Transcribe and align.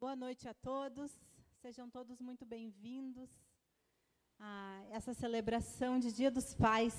Boa 0.00 0.16
noite 0.16 0.48
a 0.48 0.54
todos, 0.54 1.10
sejam 1.60 1.90
todos 1.90 2.22
muito 2.22 2.46
bem-vindos 2.46 3.28
a 4.38 4.80
essa 4.90 5.12
celebração 5.12 5.98
de 5.98 6.10
Dia 6.10 6.30
dos 6.30 6.54
Pais. 6.54 6.94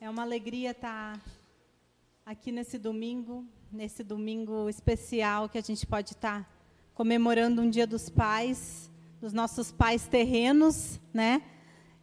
É 0.00 0.08
uma 0.08 0.22
alegria 0.22 0.70
estar 0.70 1.20
aqui 2.24 2.50
nesse 2.50 2.78
domingo, 2.78 3.44
nesse 3.70 4.02
domingo 4.02 4.66
especial 4.70 5.46
que 5.46 5.58
a 5.58 5.60
gente 5.60 5.86
pode 5.86 6.12
estar 6.12 6.50
comemorando 6.94 7.60
um 7.60 7.68
Dia 7.68 7.86
dos 7.86 8.08
Pais, 8.08 8.90
dos 9.20 9.34
nossos 9.34 9.70
pais 9.70 10.08
terrenos, 10.08 10.98
né? 11.12 11.42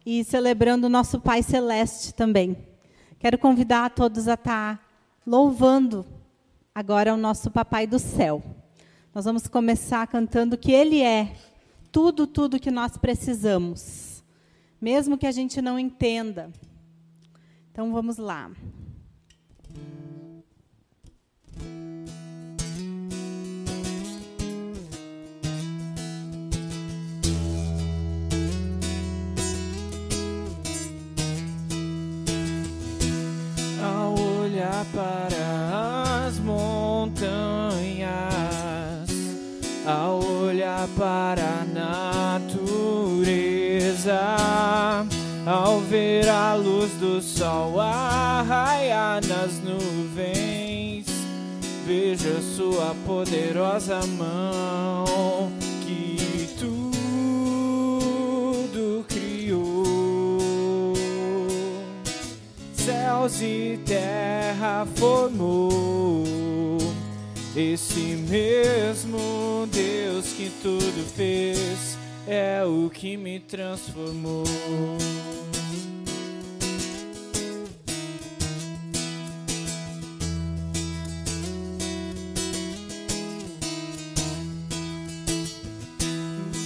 E 0.06 0.22
celebrando 0.22 0.86
o 0.86 0.90
nosso 0.90 1.20
Pai 1.20 1.42
Celeste 1.42 2.14
também. 2.14 2.56
Quero 3.18 3.36
convidar 3.36 3.86
a 3.86 3.90
todos 3.90 4.28
a 4.28 4.34
estar 4.34 4.80
louvando 5.26 6.06
agora 6.72 7.12
o 7.12 7.16
nosso 7.16 7.50
Papai 7.50 7.84
do 7.84 7.98
Céu. 7.98 8.57
Nós 9.18 9.24
vamos 9.24 9.48
começar 9.48 10.06
cantando 10.06 10.56
que 10.56 10.70
Ele 10.70 11.02
é 11.02 11.34
tudo, 11.90 12.24
tudo 12.24 12.60
que 12.60 12.70
nós 12.70 12.96
precisamos, 12.96 14.22
mesmo 14.80 15.18
que 15.18 15.26
a 15.26 15.32
gente 15.32 15.60
não 15.60 15.76
entenda. 15.76 16.52
Então 17.72 17.92
vamos 17.92 18.16
lá. 18.16 18.48
Ao 33.82 34.14
olhar 34.14 34.84
para 34.92 35.67
ao 39.88 40.22
olhar 40.22 40.86
para 40.98 41.62
a 41.62 41.64
natureza, 41.64 43.16
ao 45.46 45.80
ver 45.80 46.28
a 46.28 46.54
luz 46.54 46.92
do 47.00 47.22
sol 47.22 47.80
arraiar 47.80 49.26
nas 49.26 49.62
nuvens, 49.62 51.06
veja 51.86 52.38
sua 52.42 52.94
poderosa 53.06 54.00
mão 54.18 55.50
que 55.86 56.50
tudo 56.58 56.76
criou 59.08 60.92
céus 62.74 63.40
e 63.40 63.80
terra 63.86 64.86
formou. 64.96 66.77
Esse 67.60 68.14
mesmo 68.14 69.66
Deus 69.72 70.26
que 70.26 70.48
tudo 70.62 71.04
fez 71.16 71.98
é 72.24 72.62
o 72.64 72.88
que 72.88 73.16
me 73.16 73.40
transformou. 73.40 74.44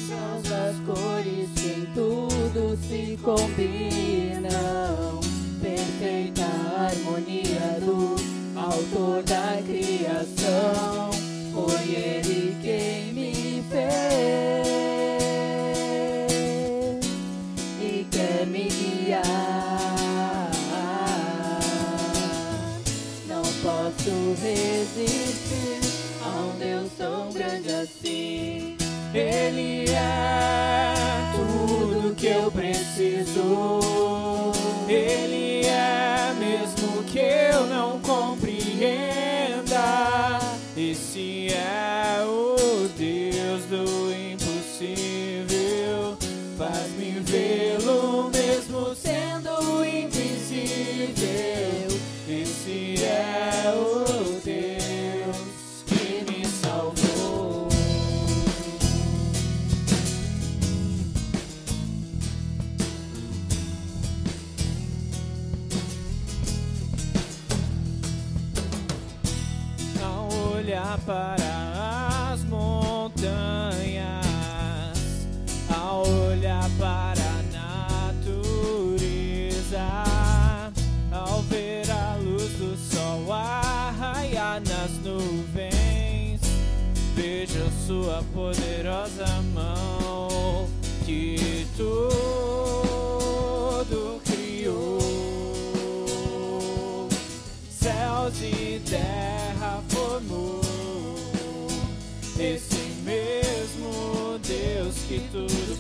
São 0.07 0.43
das 0.43 0.77
cores 0.81 1.49
que 1.55 1.69
em 1.69 1.87
tudo 1.95 2.77
se 2.87 3.19
combinam. 3.23 4.53
Perfeita 5.63 6.45
harmonia 6.77 7.81
do 7.81 8.22
autor 8.63 9.23
da 9.25 9.59
criação. 9.67 11.11
Foi 11.53 11.95
ele 11.95 12.57
quem 12.63 13.13
me 13.13 13.65
fez 13.69 13.83
e 17.81 18.07
quer 18.11 18.47
me 18.47 18.69
guiar. 18.69 19.23
Não 23.29 23.43
posso 23.43 24.11
resistir 24.41 25.81
a 26.25 26.29
um 26.29 26.57
Deus 26.59 26.91
tão 26.97 27.33
grande 27.33 27.69
assim. 27.71 28.77
Ele 29.13 29.91
é 29.91 30.95
tudo 31.35 32.15
que 32.15 32.29
eu 32.29 32.51
preciso. 32.51 33.81
Ele 34.89 35.22
Esse 41.23 41.55
é 41.55 41.82
olhar 71.09 71.32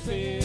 tudo 0.04 0.41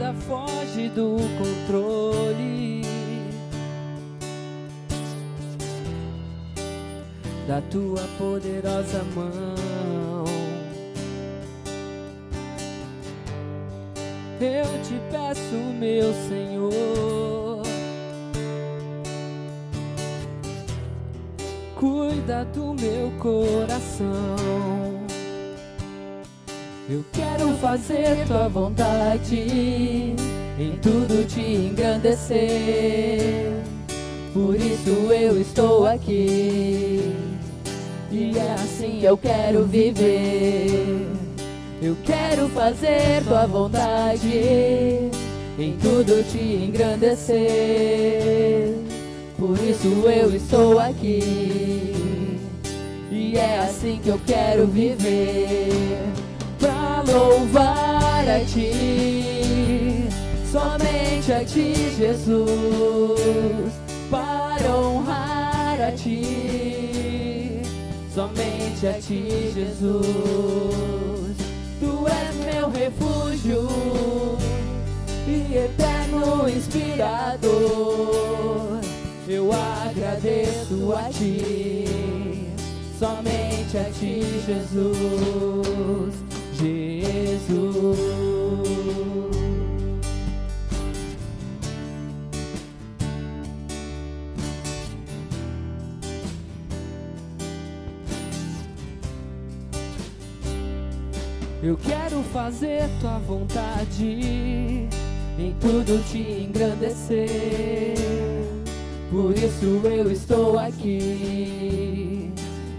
nada 0.00 0.14
foge 0.14 0.88
do 0.88 1.16
controle 1.38 2.82
da 7.46 7.60
tua 7.70 8.00
poderosa 8.16 9.04
mão. 9.14 10.24
Eu 14.40 14.82
te 14.82 14.98
peço, 15.10 15.54
meu 15.78 16.14
Senhor, 16.28 17.62
cuida 21.76 22.46
do 22.46 22.72
meu 22.72 23.10
coração. 23.18 24.99
Eu 26.90 27.04
quero 27.12 27.54
fazer 27.58 28.26
tua 28.26 28.48
vontade, 28.48 29.36
em 30.58 30.72
tudo 30.82 31.24
te 31.24 31.40
engrandecer. 31.40 32.42
Por 34.34 34.56
isso 34.56 34.90
eu 35.12 35.40
estou 35.40 35.86
aqui, 35.86 37.14
e 38.10 38.36
é 38.36 38.54
assim 38.54 39.04
eu 39.04 39.16
quero 39.16 39.66
viver. 39.66 41.06
Eu 41.80 41.96
quero 42.04 42.48
fazer 42.48 43.22
tua 43.22 43.46
vontade, 43.46 45.12
em 45.60 45.76
tudo 45.80 46.28
te 46.28 46.42
engrandecer. 46.42 47.38
Por 49.38 49.56
isso 49.60 49.86
eu 50.10 50.34
estou 50.34 50.80
aqui, 50.80 51.94
e 53.12 53.36
é 53.36 53.60
assim 53.60 54.00
que 54.02 54.08
eu 54.08 54.20
quero 54.26 54.66
viver 54.66 56.09
louvar 57.12 58.28
a 58.28 58.40
ti, 58.44 60.08
somente 60.50 61.32
a 61.32 61.44
ti, 61.44 61.74
Jesus, 61.96 63.72
para 64.10 64.76
honrar 64.76 65.80
a 65.80 65.92
ti, 65.92 67.62
somente 68.14 68.86
a 68.86 68.94
ti, 68.94 69.52
Jesus. 69.54 71.36
Tu 71.80 72.06
és 72.08 72.36
meu 72.44 72.70
refúgio 72.70 73.68
e 75.26 75.56
eterno 75.56 76.48
inspirador. 76.48 77.50
Eu 79.28 79.50
agradeço 79.52 80.92
a 80.92 81.08
ti 81.10 82.00
somente 83.00 83.78
a 83.78 83.84
ti, 83.84 84.20
Jesus, 84.46 86.14
Jesus. 86.60 87.98
Eu 101.62 101.76
quero 101.78 102.22
fazer 102.32 102.88
tua 103.00 103.18
vontade, 103.20 104.88
em 105.38 105.54
tudo 105.60 106.02
te 106.10 106.18
engrandecer. 106.18 107.96
Por 109.10 109.32
isso 109.36 109.80
eu 109.84 110.10
estou 110.10 110.58
aqui. 110.58 112.30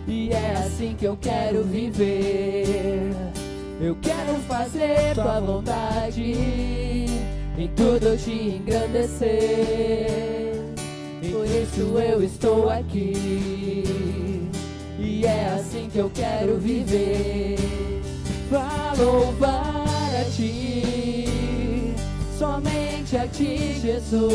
E 0.07 0.29
é 0.31 0.53
assim 0.53 0.95
que 0.97 1.05
eu 1.05 1.17
quero 1.19 1.63
viver. 1.63 3.11
Eu 3.81 3.97
quero 3.99 4.35
fazer 4.47 5.15
tua 5.15 5.39
vontade, 5.39 6.35
em 7.57 7.67
tudo 7.75 8.15
te 8.15 8.31
engrandecer. 8.31 9.41
Por 11.19 11.47
isso 11.47 11.97
eu 11.97 12.23
estou 12.23 12.69
aqui. 12.69 14.47
E 14.99 15.25
é 15.25 15.55
assim 15.55 15.89
que 15.91 15.97
eu 15.97 16.11
quero 16.13 16.59
viver. 16.59 17.57
Pra 18.49 18.93
louvar 18.97 19.87
a 20.21 20.25
ti, 20.25 21.25
somente 22.37 23.17
a 23.17 23.27
ti, 23.27 23.79
Jesus. 23.81 24.31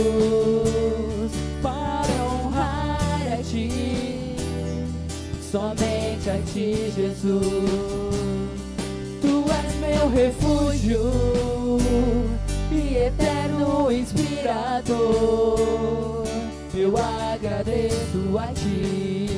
Para 1.62 2.24
honrar 2.24 3.32
a 3.32 3.36
ti 3.44 4.26
somente 5.56 6.28
a 6.28 6.38
ti, 6.52 6.92
Jesus. 6.94 8.25
És 9.50 9.74
meu 9.76 10.08
refúgio 10.10 11.78
e 12.70 12.96
eterno 12.96 13.90
inspirador. 13.90 15.56
Eu 16.74 16.94
agradeço 16.96 18.38
a 18.38 18.48
ti, 18.48 19.28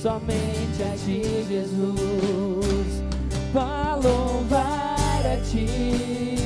somente 0.00 0.82
a 0.82 0.96
ti, 0.96 1.44
Jesus. 1.48 3.02
Para 3.52 3.96
louvar 3.96 5.26
a 5.26 5.36
ti, 5.50 6.36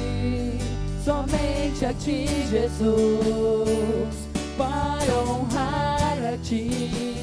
somente 1.05 1.87
a 1.87 1.93
ti, 1.95 2.27
Jesus. 2.51 4.15
Para 4.57 5.15
honrar 5.29 6.35
a 6.35 6.37
ti, 6.39 7.17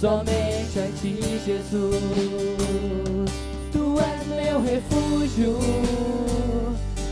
somente 0.00 0.78
a 0.78 0.88
ti, 1.00 1.18
Jesus. 1.44 3.23
Meu 4.54 4.62
refúgio 4.62 5.58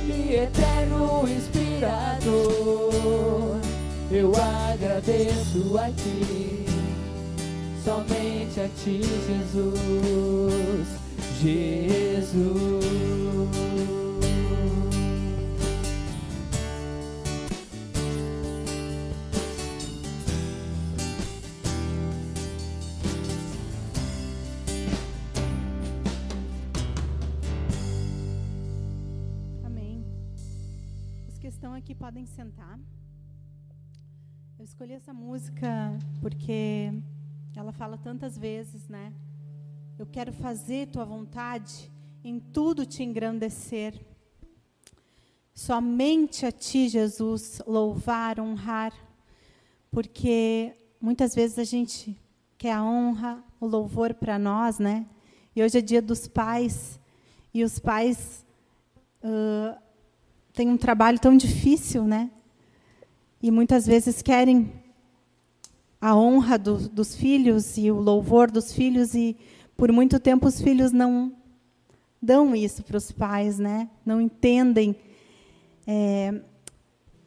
e 0.07 0.37
eterno 0.37 1.25
inspirador. 1.29 2.31
Eu 4.13 4.33
agradeço 4.71 5.77
a 5.77 5.91
ti, 5.91 6.65
somente 7.83 8.61
a 8.61 8.69
ti, 8.69 9.01
Jesus, 9.27 10.87
Jesus. 11.43 13.32
Podem 31.95 32.27
sentar. 32.27 32.79
Eu 34.59 34.65
escolhi 34.65 34.93
essa 34.93 35.13
música 35.13 35.99
porque 36.21 36.93
ela 37.55 37.73
fala 37.73 37.99
tantas 37.99 38.39
vezes, 38.39 38.89
né? 38.89 39.13
Eu 39.99 40.07
quero 40.07 40.33
fazer 40.33 40.89
tua 40.89 41.05
vontade, 41.05 41.91
em 42.25 42.39
tudo 42.39 42.87
te 42.87 43.03
engrandecer. 43.03 43.95
Somente 45.55 46.47
a 46.47 46.53
ti, 46.53 46.89
Jesus, 46.89 47.61
louvar, 47.67 48.41
honrar, 48.41 48.93
porque 49.91 50.75
muitas 51.01 51.35
vezes 51.35 51.59
a 51.59 51.65
gente 51.65 52.19
quer 52.57 52.73
a 52.73 52.85
honra, 52.85 53.45
o 53.61 53.67
louvor 53.67 54.15
para 54.15 54.39
nós, 54.39 54.79
né? 54.79 55.07
E 55.55 55.63
hoje 55.63 55.79
é 55.79 55.83
dia 55.83 56.01
dos 56.01 56.27
pais, 56.27 56.99
e 57.53 57.63
os 57.63 57.79
pais 57.79 58.47
uh, 59.23 59.79
têm 60.53 60.69
um 60.69 60.77
trabalho 60.77 61.19
tão 61.19 61.37
difícil, 61.37 62.05
né? 62.05 62.31
E 63.43 63.51
muitas 63.51 63.87
vezes 63.87 64.23
querem 64.23 64.73
a 66.01 66.17
honra 66.17 66.59
do, 66.59 66.89
dos 66.89 67.15
filhos 67.15 67.77
e 67.77 67.91
o 67.91 68.01
louvor 68.01 68.51
dos 68.51 68.73
filhos, 68.73 69.15
e 69.15 69.37
por 69.77 69.91
muito 69.93 70.19
tempo 70.19 70.47
os 70.47 70.61
filhos 70.61 70.93
não 70.93 71.33
dão 72.21 72.55
isso 72.55 72.83
para 72.83 72.97
os 72.97 73.11
pais, 73.11 73.59
né? 73.59 73.89
Não 74.05 74.21
entendem 74.21 74.95
é, 75.87 76.41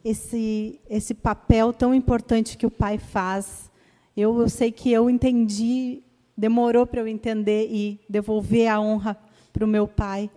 esse 0.04 0.80
esse 0.88 1.14
papel 1.14 1.72
tão 1.72 1.94
importante 1.94 2.56
que 2.56 2.66
o 2.66 2.70
pai 2.70 2.98
faz. 2.98 3.70
Eu, 4.16 4.40
eu 4.40 4.48
sei 4.48 4.72
que 4.72 4.90
eu 4.90 5.10
entendi, 5.10 6.02
demorou 6.36 6.86
para 6.86 7.00
eu 7.00 7.08
entender 7.08 7.68
e 7.70 8.00
devolver 8.08 8.68
a 8.68 8.80
honra 8.80 9.16
para 9.52 9.64
o 9.64 9.68
meu 9.68 9.86
pai. 9.86 10.30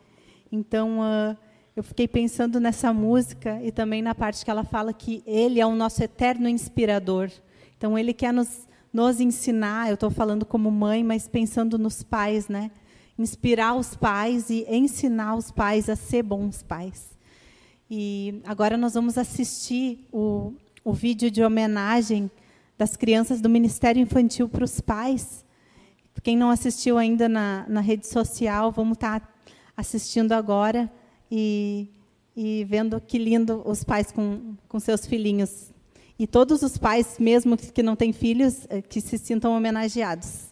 Então, 0.52 1.00
uh, 1.00 1.38
eu 1.80 1.84
fiquei 1.84 2.10
pensando 2.10 2.60
nessa 2.60 2.92
música 2.92 3.58
e 3.64 3.72
também 3.72 4.02
na 4.02 4.14
parte 4.14 4.44
que 4.44 4.52
ela 4.52 4.66
fala 4.66 4.92
que 4.92 5.24
ele 5.26 5.62
é 5.62 5.66
o 5.66 5.74
nosso 5.74 6.04
eterno 6.04 6.50
inspirador. 6.50 7.32
Então, 7.78 7.98
ele 7.98 8.14
quer 8.14 8.34
nos, 8.34 8.68
nos 8.92 9.22
ensinar. 9.22 9.88
Eu 9.88 9.94
estou 9.94 10.12
falando 10.12 10.46
como 10.46 10.70
mãe, 10.70 11.06
mas 11.06 11.30
pensando 11.30 11.78
nos 11.78 12.04
pais, 12.04 12.50
né? 12.50 12.70
Inspirar 13.18 13.76
os 13.76 13.96
pais 13.96 14.50
e 14.50 14.66
ensinar 14.68 15.36
os 15.36 15.52
pais 15.52 15.88
a 15.88 15.96
ser 15.96 16.22
bons 16.22 16.62
pais. 16.62 17.18
E 17.90 18.42
agora 18.44 18.76
nós 18.76 18.94
vamos 18.96 19.18
assistir 19.18 20.06
o, 20.12 20.52
o 20.84 20.92
vídeo 20.92 21.32
de 21.32 21.42
homenagem 21.42 22.30
das 22.78 22.98
crianças 22.98 23.40
do 23.40 23.48
Ministério 23.48 24.02
Infantil 24.02 24.50
para 24.50 24.66
os 24.66 24.82
pais. 24.82 25.46
Quem 26.24 26.36
não 26.36 26.50
assistiu 26.50 26.98
ainda 26.98 27.30
na, 27.30 27.66
na 27.70 27.80
rede 27.80 28.06
social, 28.06 28.70
vamos 28.70 28.98
estar 28.98 29.22
tá 29.22 29.30
assistindo 29.78 30.34
agora 30.34 30.92
e, 31.32 31.90
e 32.36 32.66
vendo 32.66 33.00
que 33.00 33.18
lindo 33.18 33.62
os 33.66 33.84
pais 33.84 34.12
com, 34.12 34.56
com 34.68 34.80
seus 34.80 35.06
filhinhos. 35.06 35.72
E 36.18 36.28
todos 36.28 36.62
os 36.64 36.78
pais, 36.78 37.18
mesmo 37.18 37.56
que 37.56 37.82
não 37.82 37.96
têm 37.96 38.12
filhos, 38.12 38.68
eh, 38.70 38.82
que 38.82 39.00
se 39.00 39.18
sintam 39.18 39.56
homenageados. 39.56 40.49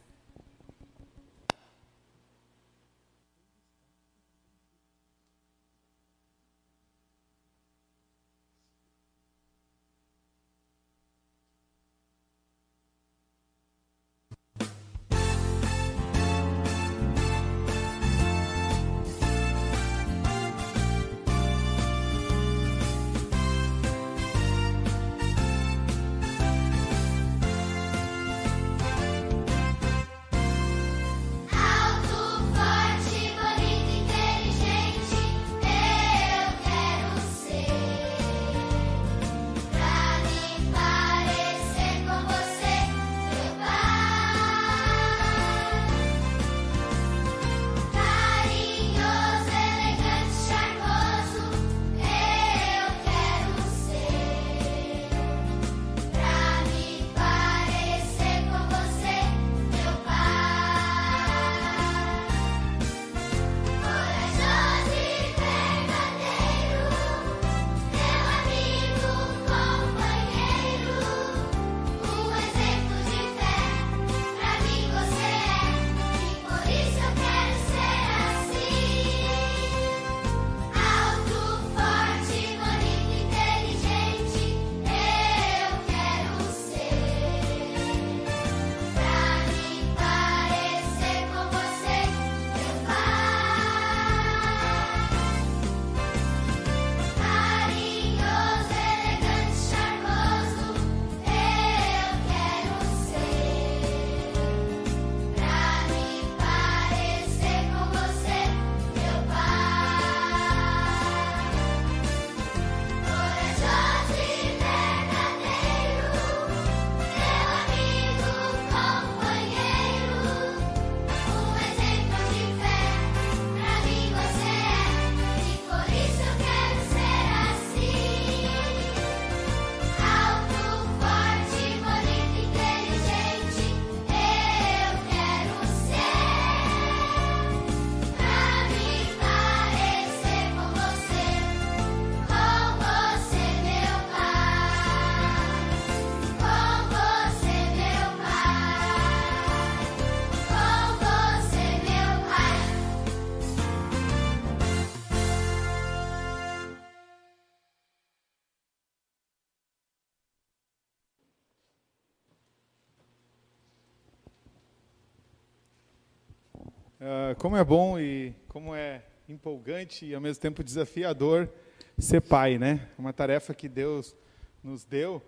Uh, 167.07 167.33
como 167.37 167.55
é 167.55 167.63
bom 167.63 167.97
e 167.97 168.35
como 168.49 168.75
é 168.75 169.01
empolgante 169.29 170.05
e 170.05 170.13
ao 170.13 170.19
mesmo 170.19 170.41
tempo 170.41 170.61
desafiador 170.61 171.49
ser 171.97 172.19
pai, 172.19 172.57
né? 172.57 172.89
Uma 172.97 173.13
tarefa 173.13 173.53
que 173.53 173.69
Deus 173.69 174.13
nos 174.61 174.83
deu 174.83 175.21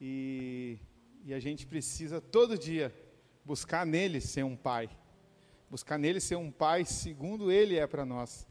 e, 0.00 0.76
e 1.24 1.32
a 1.32 1.38
gente 1.38 1.68
precisa 1.68 2.20
todo 2.20 2.58
dia 2.58 2.92
buscar 3.44 3.86
nele 3.86 4.20
ser 4.20 4.44
um 4.44 4.56
pai, 4.56 4.90
buscar 5.70 6.00
nele 6.00 6.18
ser 6.18 6.34
um 6.34 6.50
pai 6.50 6.84
segundo 6.84 7.52
ele 7.52 7.76
é 7.76 7.86
para 7.86 8.04
nós, 8.04 8.44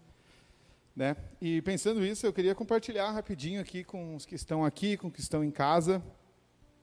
né? 0.96 1.18
E 1.42 1.62
pensando 1.64 2.06
isso, 2.06 2.26
eu 2.26 2.32
queria 2.32 2.56
compartilhar 2.56 3.12
rapidinho 3.12 3.60
aqui 3.60 3.84
com 3.84 4.16
os 4.16 4.26
que 4.26 4.36
estão 4.36 4.64
aqui, 4.64 4.96
com 4.96 5.08
os 5.10 5.14
que 5.14 5.20
estão 5.20 5.44
em 5.44 5.52
casa. 5.52 6.02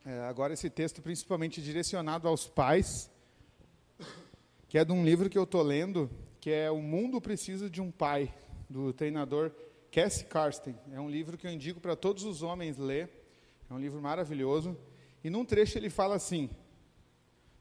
É, 0.05 0.21
agora 0.25 0.53
esse 0.53 0.69
texto 0.69 1.01
principalmente 1.01 1.63
direcionado 1.63 2.29
aos 2.29 2.47
pais 2.47 3.11
que 4.77 4.81
é 4.81 4.85
de 4.85 4.93
um 4.93 5.03
livro 5.03 5.31
que 5.31 5.39
eu 5.39 5.45
estou 5.45 5.63
lendo, 5.63 6.11
que 6.39 6.51
é 6.51 6.71
O 6.71 6.83
Mundo 6.83 7.19
Precisa 7.19 7.71
de 7.71 7.81
um 7.81 7.91
Pai, 7.91 8.31
do 8.69 8.93
treinador 8.93 9.51
Cassie 9.91 10.27
Karsten. 10.27 10.75
É 10.93 11.01
um 11.01 11.09
livro 11.09 11.39
que 11.39 11.47
eu 11.47 11.51
indico 11.51 11.81
para 11.81 11.97
todos 11.97 12.25
os 12.25 12.43
homens 12.43 12.77
ler. 12.77 13.09
É 13.71 13.73
um 13.73 13.79
livro 13.79 14.03
maravilhoso. 14.03 14.77
E 15.25 15.31
num 15.31 15.47
trecho 15.47 15.79
ele 15.79 15.89
fala 15.89 16.15
assim: 16.15 16.51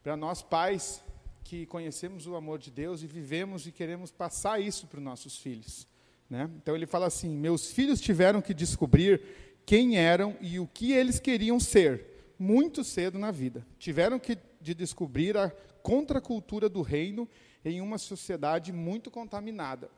para 0.03 0.17
nós 0.17 0.41
pais 0.41 1.01
que 1.41 1.65
conhecemos 1.67 2.27
o 2.27 2.35
amor 2.35 2.59
de 2.59 2.69
Deus 2.69 3.01
e 3.01 3.07
vivemos 3.07 3.65
e 3.65 3.71
queremos 3.71 4.11
passar 4.11 4.59
isso 4.59 4.85
para 4.85 4.97
os 4.97 5.05
nossos 5.05 5.37
filhos. 5.37 5.87
Né? 6.29 6.51
Então 6.57 6.75
ele 6.75 6.85
fala 6.85 7.05
assim: 7.05 7.29
meus 7.29 7.71
filhos 7.71 8.01
tiveram 8.01 8.41
que 8.41 8.53
descobrir 8.53 9.21
quem 9.65 9.97
eram 9.97 10.35
e 10.41 10.59
o 10.59 10.67
que 10.67 10.91
eles 10.91 11.17
queriam 11.17 11.61
ser 11.61 12.33
muito 12.37 12.83
cedo 12.83 13.17
na 13.17 13.31
vida. 13.31 13.65
Tiveram 13.79 14.19
que 14.19 14.37
de 14.59 14.73
descobrir 14.73 15.37
a 15.37 15.49
contracultura 15.85 16.67
do 16.67 16.81
reino 16.81 17.29
em 17.63 17.79
uma 17.79 17.99
sociedade 17.99 18.73
muito 18.73 19.11
contaminada. 19.11 19.91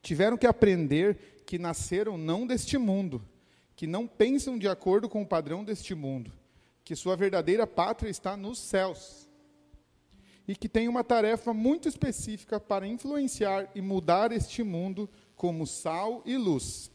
Tiveram 0.00 0.38
que 0.38 0.46
aprender 0.46 1.42
que 1.44 1.58
nasceram 1.58 2.16
não 2.16 2.46
deste 2.46 2.78
mundo, 2.78 3.22
que 3.76 3.86
não 3.86 4.06
pensam 4.06 4.58
de 4.58 4.66
acordo 4.66 5.06
com 5.06 5.20
o 5.20 5.26
padrão 5.26 5.62
deste 5.62 5.94
mundo, 5.94 6.32
que 6.82 6.96
sua 6.96 7.14
verdadeira 7.14 7.66
pátria 7.66 8.08
está 8.08 8.38
nos 8.38 8.58
céus 8.58 9.28
e 10.48 10.56
que 10.56 10.66
tem 10.66 10.88
uma 10.88 11.04
tarefa 11.04 11.52
muito 11.52 11.86
específica 11.88 12.58
para 12.58 12.86
influenciar 12.86 13.70
e 13.74 13.82
mudar 13.82 14.32
este 14.32 14.62
mundo 14.62 15.10
como 15.34 15.66
sal 15.66 16.22
e 16.24 16.38
luz. 16.38 16.90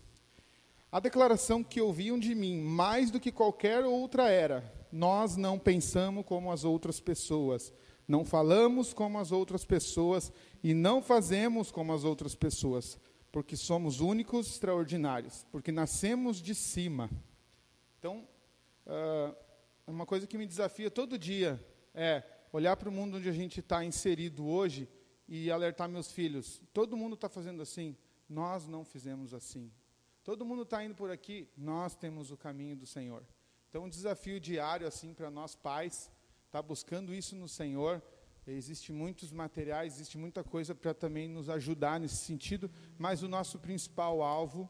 A 0.92 1.00
declaração 1.00 1.64
que 1.64 1.80
ouviam 1.80 2.18
de 2.18 2.34
mim, 2.34 2.60
mais 2.62 3.12
do 3.12 3.20
que 3.20 3.32
qualquer 3.32 3.86
outra, 3.86 4.28
era: 4.28 4.74
nós 4.92 5.38
não 5.38 5.58
pensamos 5.58 6.26
como 6.26 6.52
as 6.52 6.64
outras 6.64 7.00
pessoas, 7.00 7.72
não 8.08 8.26
falamos 8.26 8.94
como 8.94 9.20
as 9.20 9.32
outras 9.32 9.66
pessoas 9.66 10.32
e 10.64 10.74
não 10.74 11.02
fazemos 11.02 11.72
como 11.72 11.94
as 11.94 12.04
outras 12.04 12.36
pessoas, 12.36 13.00
porque 13.32 13.56
somos 13.56 14.00
únicos, 14.00 14.48
extraordinários, 14.48 15.46
porque 15.52 15.72
nascemos 15.72 16.42
de 16.42 16.54
cima. 16.54 17.10
Então, 18.00 18.28
uh, 18.86 19.36
uma 19.88 20.06
coisa 20.06 20.28
que 20.28 20.38
me 20.38 20.46
desafia 20.46 20.92
todo 20.92 21.18
dia 21.18 21.64
é 21.94 22.24
olhar 22.52 22.76
para 22.76 22.90
o 22.90 22.92
mundo 22.92 23.18
onde 23.18 23.30
a 23.30 23.34
gente 23.34 23.60
está 23.60 23.84
inserido 23.84 24.46
hoje 24.46 24.88
e 25.28 25.50
alertar 25.50 25.88
meus 25.88 26.12
filhos. 26.12 26.62
Todo 26.74 26.98
mundo 26.98 27.16
está 27.16 27.30
fazendo 27.30 27.62
assim, 27.62 27.96
nós 28.28 28.68
não 28.68 28.84
fizemos 28.84 29.34
assim. 29.34 29.72
Todo 30.24 30.46
mundo 30.46 30.64
está 30.64 30.84
indo 30.84 30.94
por 30.94 31.10
aqui, 31.10 31.50
nós 31.58 31.96
temos 31.96 32.32
o 32.32 32.38
caminho 32.38 32.76
do 32.76 32.86
Senhor. 32.86 33.26
Então, 33.70 33.86
um 33.86 33.90
desafio 33.90 34.40
diário 34.40 34.86
assim 34.86 35.14
para 35.14 35.32
nós 35.32 35.56
pais, 35.56 36.12
tá 36.52 36.62
buscando 36.62 37.14
isso 37.14 37.36
no 37.36 37.48
Senhor. 37.48 38.02
Existem 38.46 38.94
muitos 38.94 39.32
materiais, 39.32 39.94
existe 39.96 40.18
muita 40.18 40.44
coisa 40.44 40.76
para 40.76 40.94
também 40.94 41.30
nos 41.30 41.50
ajudar 41.50 42.00
nesse 42.00 42.18
sentido, 42.18 42.70
mas 42.98 43.24
o 43.24 43.28
nosso 43.28 43.58
principal 43.60 44.22
alvo 44.22 44.70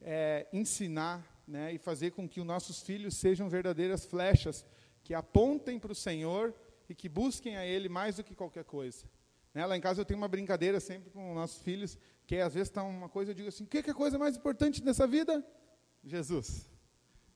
é 0.00 0.46
ensinar 0.52 1.24
né, 1.46 1.72
e 1.72 1.78
fazer 1.78 2.10
com 2.10 2.28
que 2.28 2.40
os 2.40 2.46
nossos 2.46 2.82
filhos 2.82 3.16
sejam 3.16 3.48
verdadeiras 3.48 4.04
flechas 4.04 4.66
que 5.02 5.14
apontem 5.14 5.78
para 5.78 5.92
o 5.92 5.94
Senhor 5.94 6.54
e 6.88 6.94
que 6.94 7.08
busquem 7.08 7.56
a 7.56 7.64
Ele 7.64 7.88
mais 7.88 8.16
do 8.16 8.24
que 8.24 8.34
qualquer 8.34 8.64
coisa. 8.64 9.06
Né, 9.54 9.64
lá 9.64 9.76
em 9.76 9.80
casa 9.80 10.00
eu 10.00 10.04
tenho 10.04 10.18
uma 10.18 10.28
brincadeira 10.28 10.80
sempre 10.80 11.10
com 11.10 11.30
os 11.30 11.34
nossos 11.34 11.62
filhos, 11.62 11.96
que 12.26 12.36
às 12.36 12.54
vezes 12.54 12.68
está 12.68 12.82
uma 12.82 13.08
coisa, 13.08 13.30
eu 13.30 13.34
digo 13.34 13.48
assim: 13.48 13.64
o 13.64 13.66
que 13.66 13.78
é 13.78 13.90
a 13.90 13.94
coisa 13.94 14.18
mais 14.18 14.36
importante 14.36 14.82
nessa 14.82 15.06
vida? 15.06 15.46
Jesus. 16.04 16.68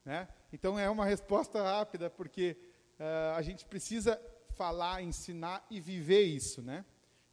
Né? 0.05 0.29
Então 0.53 0.79
é 0.79 0.89
uma 0.91 1.05
resposta 1.05 1.63
rápida, 1.63 2.11
porque 2.11 2.57
uh, 2.99 3.37
a 3.37 3.43
gente 3.43 3.65
precisa 3.67 4.21
falar, 4.51 5.03
ensinar 5.03 5.65
e 5.71 5.81
viver 5.81 6.23
isso. 6.23 6.63
Né? 6.63 6.85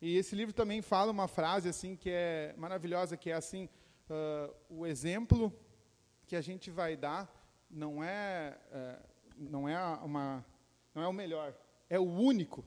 E 0.01 0.17
esse 0.17 0.35
livro 0.35 0.53
também 0.53 0.81
fala 0.81 1.11
uma 1.11 1.27
frase 1.27 1.69
assim 1.69 1.95
que 1.95 2.09
é 2.09 2.53
maravilhosa, 2.57 3.17
que 3.17 3.29
é 3.29 3.33
assim, 3.33 3.69
uh, 4.09 4.53
o 4.69 4.85
exemplo 4.85 5.53
que 6.25 6.35
a 6.35 6.41
gente 6.41 6.71
vai 6.71 6.95
dar 6.95 7.31
não 7.69 8.03
é, 8.03 8.57
uh, 8.71 9.03
não 9.37 9.67
é, 9.67 9.77
uma, 10.03 10.45
não 10.93 11.01
é 11.01 11.07
o 11.07 11.13
melhor, 11.13 11.55
é 11.89 11.99
o 11.99 12.03
único. 12.03 12.65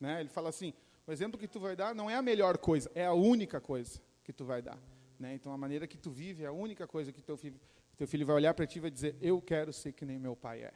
Né? 0.00 0.20
Ele 0.20 0.28
fala 0.28 0.48
assim, 0.48 0.72
o 1.06 1.12
exemplo 1.12 1.38
que 1.38 1.48
tu 1.48 1.60
vai 1.60 1.76
dar 1.76 1.94
não 1.94 2.10
é 2.10 2.16
a 2.16 2.22
melhor 2.22 2.58
coisa, 2.58 2.90
é 2.94 3.06
a 3.06 3.12
única 3.12 3.60
coisa 3.60 4.00
que 4.24 4.32
tu 4.32 4.44
vai 4.44 4.62
dar. 4.62 4.78
Né? 5.18 5.34
Então, 5.34 5.52
a 5.52 5.58
maneira 5.58 5.86
que 5.86 5.96
tu 5.96 6.10
vive 6.10 6.44
é 6.44 6.46
a 6.46 6.52
única 6.52 6.86
coisa 6.86 7.12
que 7.12 7.22
teu 7.22 7.36
filho 7.36 7.60
teu 8.02 8.08
filho 8.08 8.26
vai 8.26 8.34
olhar 8.34 8.52
para 8.52 8.66
ti 8.66 8.78
e 8.78 8.80
vai 8.80 8.90
dizer: 8.90 9.16
Eu 9.20 9.40
quero 9.40 9.72
ser 9.72 9.92
que 9.92 10.04
nem 10.04 10.18
meu 10.18 10.34
pai 10.34 10.62
é. 10.62 10.72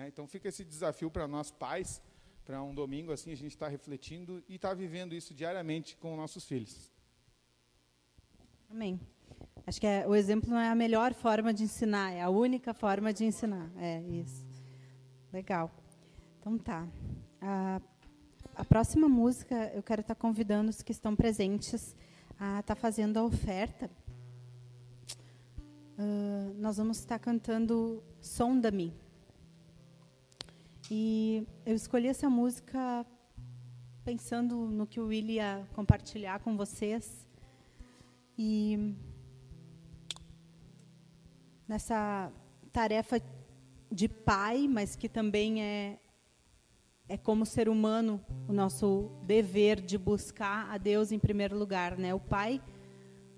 Né? 0.00 0.08
Então 0.08 0.26
fica 0.26 0.48
esse 0.48 0.64
desafio 0.64 1.10
para 1.10 1.28
nós 1.28 1.50
pais, 1.50 2.00
para 2.44 2.62
um 2.62 2.74
domingo 2.74 3.12
assim 3.12 3.32
a 3.32 3.36
gente 3.36 3.52
estar 3.52 3.66
tá 3.66 3.70
refletindo 3.70 4.42
e 4.48 4.54
estar 4.54 4.70
tá 4.70 4.74
vivendo 4.74 5.14
isso 5.14 5.34
diariamente 5.34 5.94
com 5.96 6.16
nossos 6.16 6.44
filhos. 6.46 6.90
Amém. 8.70 8.98
Acho 9.66 9.78
que 9.78 9.86
é, 9.86 10.06
o 10.08 10.14
exemplo 10.14 10.48
não 10.48 10.58
é 10.58 10.70
a 10.70 10.74
melhor 10.74 11.12
forma 11.12 11.52
de 11.52 11.64
ensinar, 11.64 12.12
é 12.12 12.22
a 12.22 12.30
única 12.30 12.72
forma 12.72 13.12
de 13.12 13.24
ensinar. 13.24 13.70
É 13.76 14.00
isso. 14.00 14.42
Legal. 15.30 15.70
Então 16.38 16.56
tá. 16.56 16.88
A, 17.42 17.80
a 18.54 18.64
próxima 18.64 19.06
música 19.08 19.70
eu 19.74 19.82
quero 19.82 20.00
estar 20.00 20.14
tá 20.14 20.20
convidando 20.20 20.70
os 20.70 20.82
que 20.82 20.92
estão 20.92 21.14
presentes 21.14 21.94
a 22.38 22.60
estar 22.60 22.74
tá 22.74 22.74
fazendo 22.74 23.18
a 23.18 23.24
oferta 23.24 23.90
uh, 25.98 26.54
nós 26.58 26.78
vamos 26.78 26.98
estar 26.98 27.18
cantando 27.18 28.02
Sonda-me. 28.20 28.94
E 30.92 31.46
eu 31.64 31.76
escolhi 31.76 32.08
essa 32.08 32.28
música 32.28 33.06
pensando 34.04 34.56
no 34.56 34.88
que 34.88 34.98
o 34.98 35.06
Willi 35.06 35.34
ia 35.34 35.64
compartilhar 35.72 36.40
com 36.40 36.56
vocês. 36.56 37.24
E 38.36 38.96
nessa 41.68 42.32
tarefa 42.72 43.22
de 43.88 44.08
pai, 44.08 44.66
mas 44.66 44.96
que 44.96 45.08
também 45.08 45.62
é 45.62 45.98
é 47.08 47.16
como 47.16 47.44
ser 47.44 47.68
humano 47.68 48.24
o 48.48 48.52
nosso 48.52 49.10
dever 49.24 49.80
de 49.80 49.98
buscar 49.98 50.70
a 50.70 50.78
Deus 50.78 51.10
em 51.10 51.18
primeiro 51.18 51.58
lugar, 51.58 51.98
né? 51.98 52.12
O 52.14 52.20
pai 52.20 52.60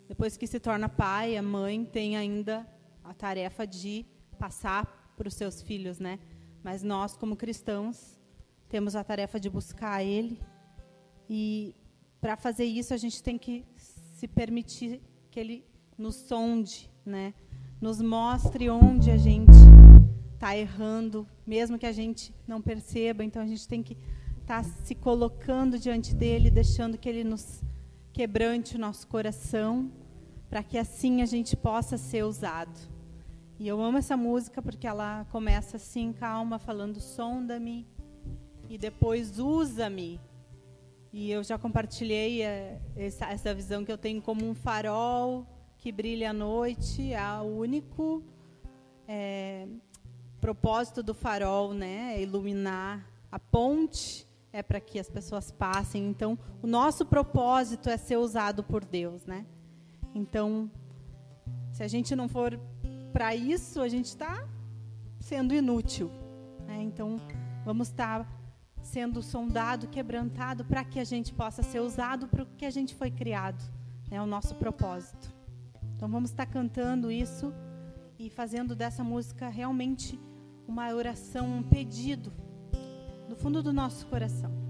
depois 0.09 0.37
que 0.37 0.47
se 0.47 0.61
torna 0.61 0.89
pai, 0.91 1.37
a 1.39 1.43
mãe 1.43 1.85
tem 1.85 2.17
ainda 2.17 2.67
a 3.03 3.15
tarefa 3.15 3.67
de 3.67 4.05
passar 4.39 5.13
para 5.17 5.29
os 5.29 5.35
seus 5.35 5.63
filhos, 5.63 5.99
né? 5.99 6.19
Mas 6.63 6.83
nós, 6.83 7.17
como 7.17 7.37
cristãos, 7.37 8.19
temos 8.69 8.95
a 8.95 9.03
tarefa 9.03 9.39
de 9.41 9.51
buscar 9.51 10.03
Ele. 10.03 10.41
E 11.29 11.75
para 12.21 12.37
fazer 12.37 12.65
isso, 12.65 12.95
a 12.95 12.97
gente 12.97 13.23
tem 13.23 13.37
que 13.37 13.65
se 13.77 14.29
permitir 14.29 15.01
que 15.31 15.41
Ele 15.41 15.65
nos 15.99 16.17
sonde, 16.17 16.91
né? 17.05 17.35
Nos 17.81 18.01
mostre 18.01 18.71
onde 18.71 19.11
a 19.11 19.17
gente 19.17 19.51
está 20.35 20.57
errando, 20.57 21.27
mesmo 21.47 21.79
que 21.79 21.87
a 21.87 21.93
gente 21.93 22.35
não 22.47 22.61
perceba. 22.63 23.25
Então, 23.25 23.43
a 23.43 23.47
gente 23.47 23.67
tem 23.67 23.83
que 23.83 23.97
estar 24.41 24.63
tá 24.63 24.69
se 24.85 24.95
colocando 24.95 25.79
diante 25.79 26.15
dele, 26.15 26.51
deixando 26.51 26.97
que 26.97 27.09
Ele 27.09 27.25
nos 27.25 27.63
quebrante 28.13 28.77
o 28.77 28.79
nosso 28.79 29.07
coração 29.09 29.91
para 30.53 30.63
que 30.63 30.77
assim 30.77 31.23
a 31.23 31.27
gente 31.27 31.57
possa 31.57 31.97
ser 31.97 32.25
usado. 32.25 32.92
E 33.63 33.69
eu 33.69 33.81
amo 33.81 33.97
essa 33.97 34.17
música 34.17 34.61
porque 34.61 34.89
ela 34.89 35.25
começa 35.31 35.77
assim, 35.77 36.13
calma, 36.13 36.59
falando 36.59 36.99
sonda-me 36.99 37.87
e 38.69 38.77
depois 38.77 39.39
usa-me. 39.39 40.21
E 41.13 41.31
eu 41.31 41.45
já 41.45 41.57
compartilhei 41.57 42.43
é, 42.43 42.81
essa, 42.97 43.27
essa 43.27 43.55
visão 43.55 43.85
que 43.85 43.93
eu 43.93 43.97
tenho 43.97 44.21
como 44.21 44.45
um 44.45 44.53
farol 44.53 45.47
que 45.79 45.93
brilha 45.93 46.31
à 46.31 46.33
noite, 46.33 47.13
é 47.13 47.23
o 47.41 47.61
único 47.61 48.25
é, 49.07 49.69
propósito 50.41 51.01
do 51.01 51.15
farol, 51.15 51.73
né, 51.73 52.17
é 52.17 52.21
iluminar 52.21 53.09
a 53.31 53.39
ponte 53.39 54.27
é 54.53 54.61
para 54.61 54.81
que 54.81 54.99
as 54.99 55.09
pessoas 55.09 55.53
passem. 55.53 56.09
Então, 56.09 56.37
o 56.61 56.67
nosso 56.67 57.07
propósito 57.07 57.89
é 57.89 57.97
ser 57.97 58.17
usado 58.17 58.65
por 58.65 58.85
Deus, 58.85 59.25
né? 59.25 59.47
Então, 60.13 60.69
se 61.71 61.85
a 61.85 61.87
gente 61.87 62.17
não 62.17 62.29
for 62.29 62.59
para 63.13 63.35
isso, 63.35 63.81
a 63.81 63.89
gente 63.89 64.07
está 64.07 64.47
sendo 65.21 65.55
inútil. 65.55 66.11
Né? 66.67 66.83
Então, 66.83 67.21
vamos 67.65 67.89
estar 67.89 68.25
tá 68.25 68.43
sendo 68.83 69.23
sondado, 69.23 69.87
quebrantado, 69.87 70.65
para 70.65 70.85
que 70.85 70.99
a 70.99 71.05
gente 71.05 71.33
possa 71.33 71.63
ser 71.63 71.81
usado 71.81 72.27
para 72.27 72.43
o 72.43 72.47
que 72.47 72.65
a 72.65 72.71
gente 72.71 72.95
foi 72.95 73.11
criado, 73.11 73.63
né, 74.11 74.21
o 74.21 74.27
nosso 74.27 74.55
propósito. 74.57 75.33
Então 75.95 76.09
vamos 76.09 76.31
estar 76.31 76.47
cantando 76.47 77.11
isso 77.11 77.55
e 78.19 78.29
fazendo 78.29 78.75
dessa 78.75 79.05
música 79.05 79.49
realmente 79.49 80.19
uma 80.67 80.93
oração, 80.93 81.59
um 81.59 81.63
pedido 81.63 82.33
do 83.29 83.37
fundo 83.37 83.63
do 83.63 83.73
nosso 83.73 84.07
coração. 84.07 84.62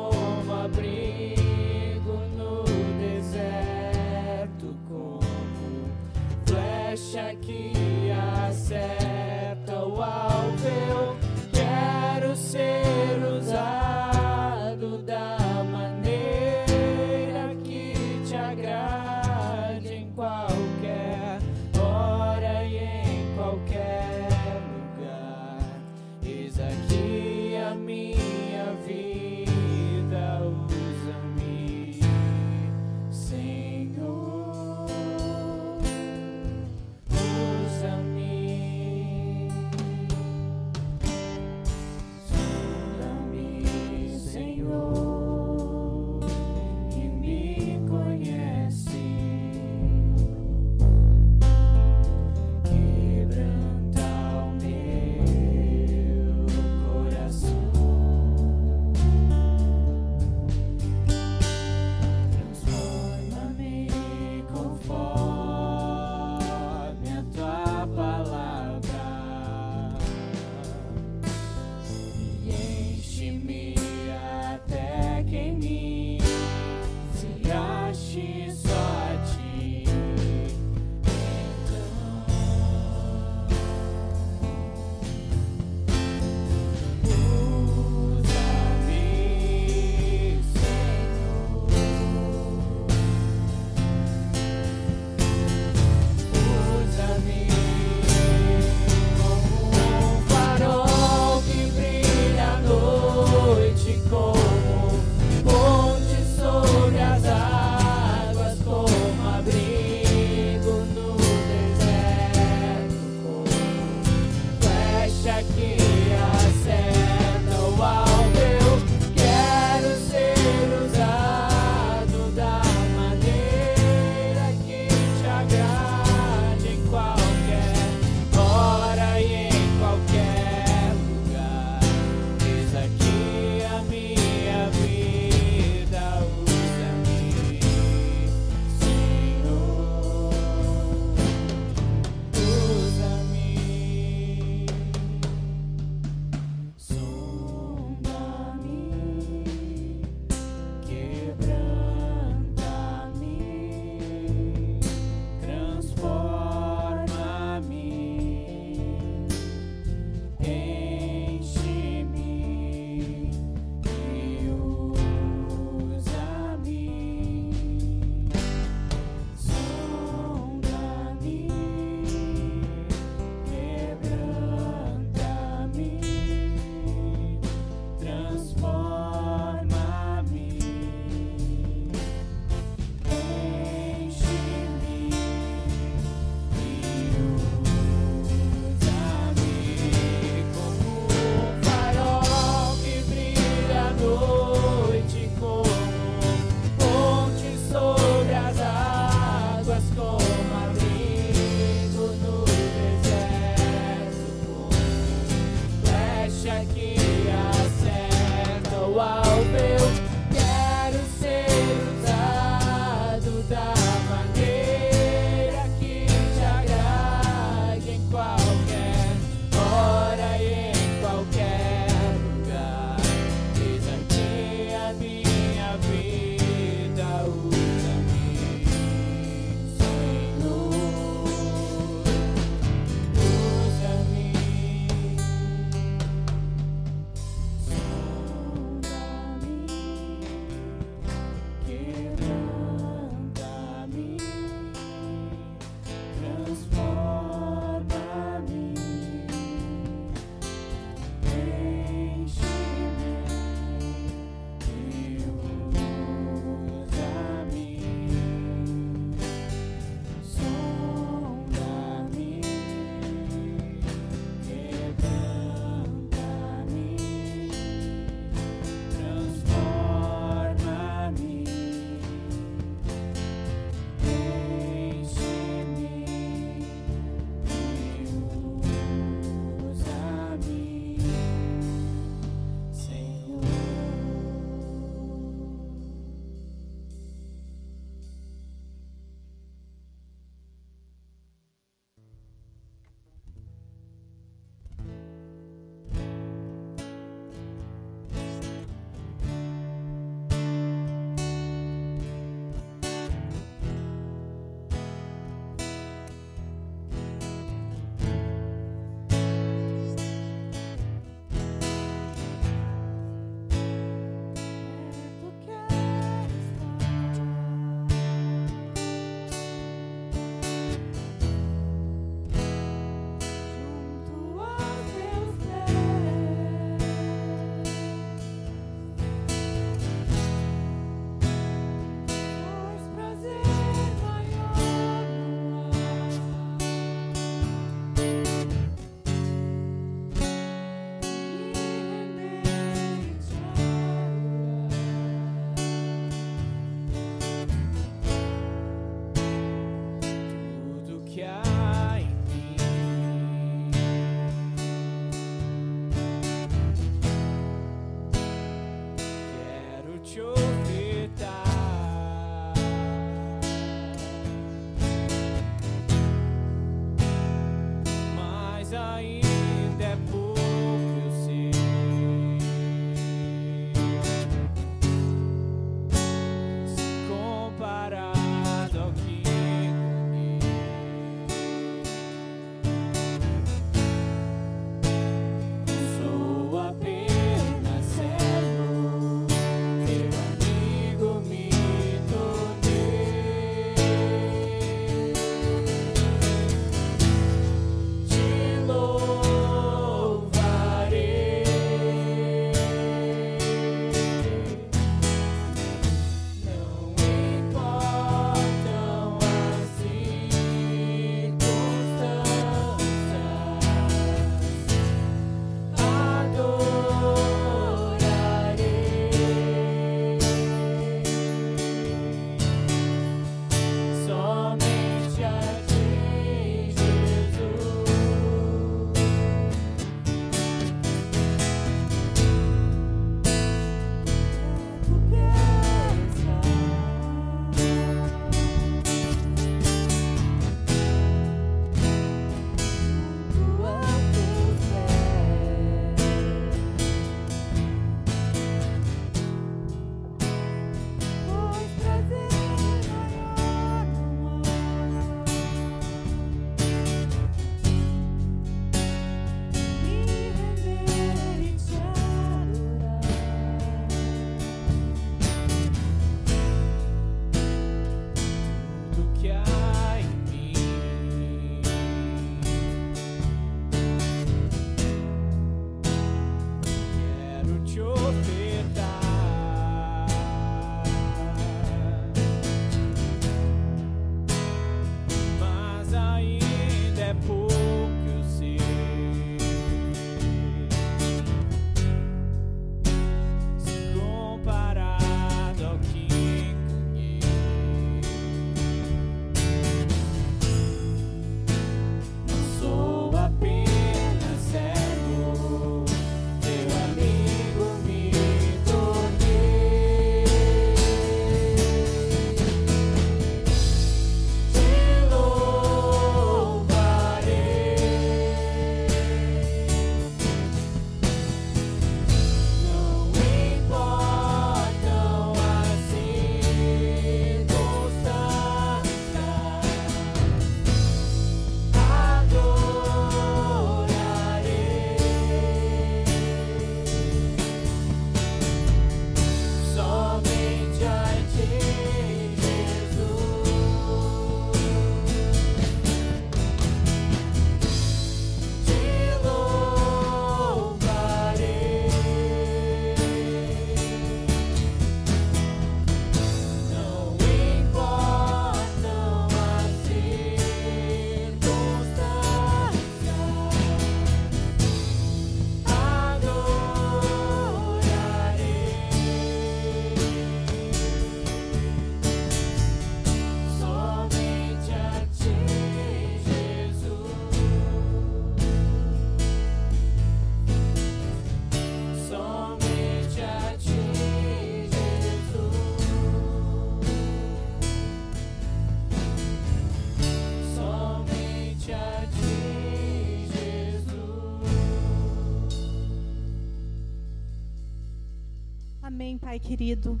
Pai 599.36 599.40
querido. 599.40 600.00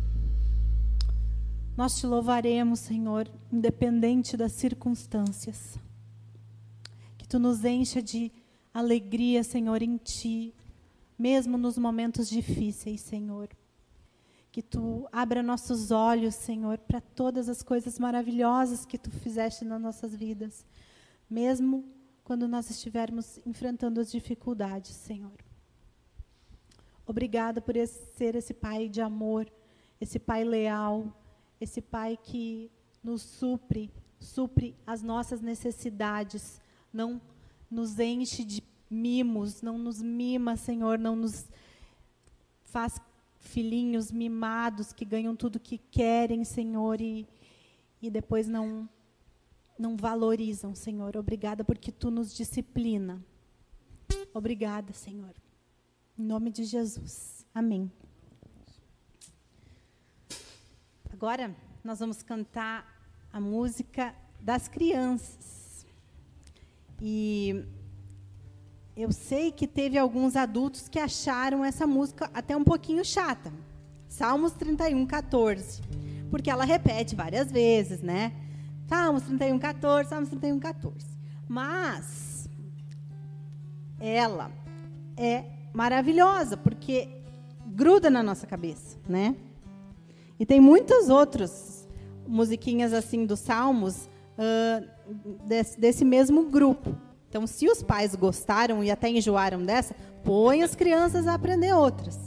Nós 1.76 1.98
te 1.98 2.06
louvaremos, 2.06 2.80
Senhor, 2.80 3.30
independente 3.52 4.34
das 4.34 4.52
circunstâncias. 4.52 5.78
Que 7.18 7.28
tu 7.28 7.38
nos 7.38 7.62
encha 7.62 8.00
de 8.00 8.32
alegria, 8.72 9.44
Senhor, 9.44 9.82
em 9.82 9.98
ti, 9.98 10.54
mesmo 11.18 11.58
nos 11.58 11.76
momentos 11.76 12.30
difíceis, 12.30 13.02
Senhor. 13.02 13.50
Que 14.50 14.62
tu 14.62 15.06
abra 15.12 15.42
nossos 15.42 15.90
olhos, 15.90 16.34
Senhor, 16.34 16.78
para 16.78 17.02
todas 17.02 17.50
as 17.50 17.62
coisas 17.62 17.98
maravilhosas 17.98 18.86
que 18.86 18.96
tu 18.96 19.10
fizeste 19.10 19.66
nas 19.66 19.82
nossas 19.82 20.14
vidas, 20.14 20.64
mesmo 21.28 21.84
quando 22.24 22.48
nós 22.48 22.70
estivermos 22.70 23.38
enfrentando 23.44 24.00
as 24.00 24.10
dificuldades, 24.10 24.92
Senhor. 24.92 25.45
Obrigada 27.06 27.60
por 27.60 27.76
esse, 27.76 28.04
ser 28.16 28.34
esse 28.34 28.52
pai 28.52 28.88
de 28.88 29.00
amor, 29.00 29.46
esse 30.00 30.18
pai 30.18 30.44
leal, 30.44 31.06
esse 31.60 31.80
pai 31.80 32.18
que 32.20 32.70
nos 33.02 33.22
supre, 33.22 33.90
supre 34.18 34.74
as 34.86 35.02
nossas 35.02 35.40
necessidades, 35.40 36.60
não 36.92 37.20
nos 37.70 37.98
enche 37.98 38.44
de 38.44 38.62
mimos, 38.90 39.62
não 39.62 39.78
nos 39.78 40.02
mima, 40.02 40.56
Senhor, 40.56 40.98
não 40.98 41.14
nos 41.14 41.46
faz 42.64 43.00
filhinhos 43.38 44.10
mimados 44.10 44.92
que 44.92 45.04
ganham 45.04 45.36
tudo 45.36 45.60
que 45.60 45.78
querem, 45.78 46.44
Senhor, 46.44 47.00
e, 47.00 47.26
e 48.02 48.10
depois 48.10 48.48
não 48.48 48.88
não 49.78 49.96
valorizam, 49.96 50.74
Senhor. 50.74 51.16
Obrigada 51.16 51.62
porque 51.62 51.92
tu 51.92 52.10
nos 52.10 52.34
disciplina. 52.34 53.22
Obrigada, 54.32 54.92
Senhor. 54.92 55.34
Em 56.18 56.22
nome 56.22 56.50
de 56.50 56.64
Jesus. 56.64 57.44
Amém. 57.54 57.92
Agora 61.12 61.54
nós 61.84 61.98
vamos 61.98 62.22
cantar 62.22 62.90
a 63.30 63.38
música 63.38 64.14
das 64.40 64.66
crianças. 64.66 65.84
E 67.02 67.66
eu 68.96 69.12
sei 69.12 69.52
que 69.52 69.66
teve 69.66 69.98
alguns 69.98 70.36
adultos 70.36 70.88
que 70.88 70.98
acharam 70.98 71.62
essa 71.62 71.86
música 71.86 72.30
até 72.32 72.56
um 72.56 72.64
pouquinho 72.64 73.04
chata. 73.04 73.52
Salmos 74.08 74.52
31, 74.52 75.04
14. 75.06 75.82
Porque 76.30 76.50
ela 76.50 76.64
repete 76.64 77.14
várias 77.14 77.52
vezes, 77.52 78.00
né? 78.00 78.32
Salmos 78.88 79.24
31, 79.24 79.58
14, 79.58 80.08
Salmos 80.08 80.30
31, 80.30 80.58
14. 80.60 80.96
Mas 81.46 82.48
ela 84.00 84.50
é 85.14 85.55
maravilhosa, 85.76 86.56
porque 86.56 87.06
gruda 87.66 88.08
na 88.08 88.22
nossa 88.22 88.46
cabeça, 88.46 88.96
né? 89.06 89.36
E 90.40 90.46
tem 90.46 90.58
muitas 90.58 91.10
outras 91.10 91.86
musiquinhas 92.26 92.94
assim 92.94 93.26
dos 93.26 93.40
Salmos 93.40 94.08
uh, 94.38 94.86
desse, 95.46 95.78
desse 95.78 96.02
mesmo 96.02 96.44
grupo. 96.44 96.96
Então, 97.28 97.46
se 97.46 97.68
os 97.68 97.82
pais 97.82 98.14
gostaram 98.14 98.82
e 98.82 98.90
até 98.90 99.10
enjoaram 99.10 99.62
dessa, 99.62 99.94
põe 100.24 100.62
as 100.62 100.74
crianças 100.74 101.26
a 101.26 101.34
aprender 101.34 101.74
outras, 101.74 102.18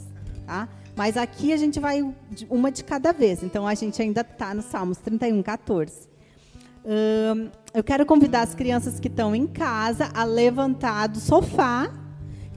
tá? 0.46 0.68
Mas 0.94 1.16
aqui 1.16 1.52
a 1.52 1.56
gente 1.56 1.80
vai 1.80 2.08
uma 2.48 2.70
de 2.70 2.84
cada 2.84 3.12
vez. 3.12 3.42
Então, 3.42 3.66
a 3.66 3.74
gente 3.74 4.00
ainda 4.00 4.20
está 4.20 4.54
no 4.54 4.62
Salmos 4.62 4.98
31, 4.98 5.42
14. 5.42 6.08
Uh, 6.84 7.50
eu 7.74 7.82
quero 7.82 8.06
convidar 8.06 8.42
as 8.42 8.54
crianças 8.54 9.00
que 9.00 9.08
estão 9.08 9.34
em 9.34 9.48
casa 9.48 10.08
a 10.14 10.22
levantar 10.22 11.08
do 11.08 11.18
sofá 11.18 11.99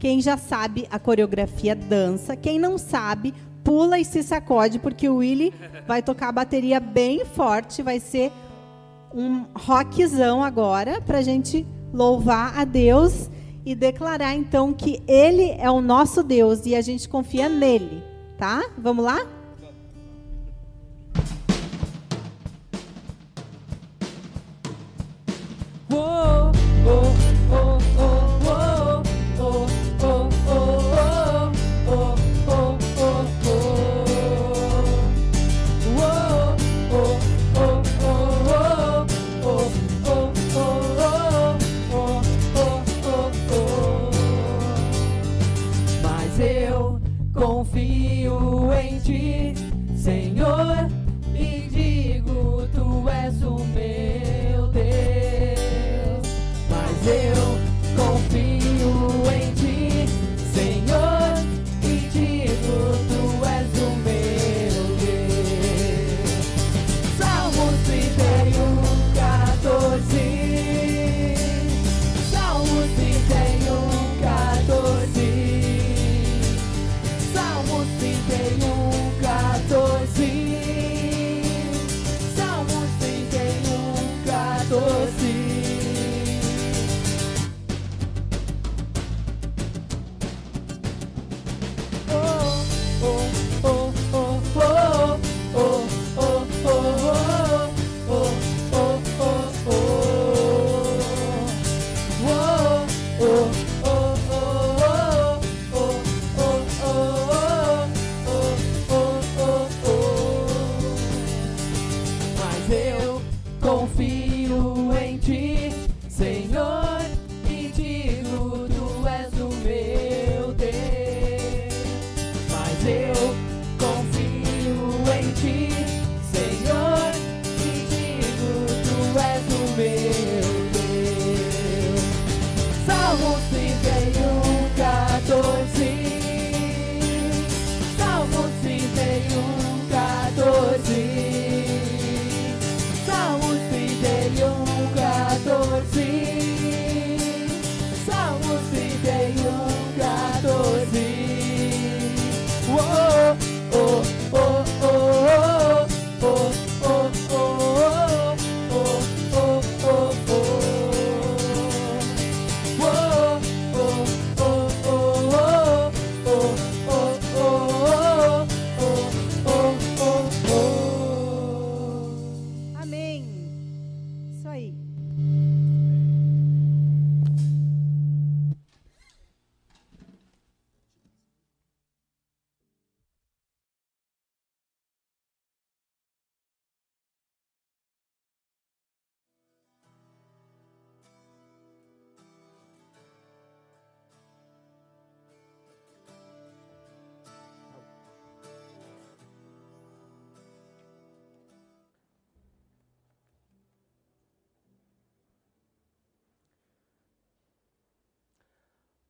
quem 0.04 0.20
já 0.20 0.36
sabe 0.36 0.86
a 0.92 1.00
coreografia 1.00 1.74
dança. 1.74 2.36
Quem 2.36 2.60
não 2.60 2.78
sabe, 2.78 3.34
pula 3.64 3.98
e 3.98 4.04
se 4.04 4.22
sacode, 4.22 4.78
porque 4.78 5.08
o 5.08 5.16
Willy 5.16 5.54
vai 5.88 6.04
tocar 6.04 6.28
a 6.28 6.32
bateria 6.34 6.78
bem 6.78 7.24
forte. 7.24 7.82
Vai 7.82 8.02
ser 8.02 8.30
um 9.16 9.46
rockzão 9.56 10.44
agora 10.44 11.00
para 11.00 11.20
a 11.20 11.22
gente 11.22 11.66
louvar 11.94 12.60
a 12.60 12.66
Deus 12.66 13.30
e 13.66 13.74
declarar 13.74 14.36
então 14.36 14.74
que 14.74 15.02
Ele 15.08 15.52
é 15.52 15.72
o 15.72 15.80
nosso 15.80 16.22
Deus 16.22 16.66
e 16.66 16.76
a 16.76 16.82
gente 16.82 17.08
confia 17.08 17.48
nele, 17.48 18.04
tá? 18.38 18.62
Vamos 18.78 19.06
lá? 19.06 19.26
Whoa, 25.90 26.43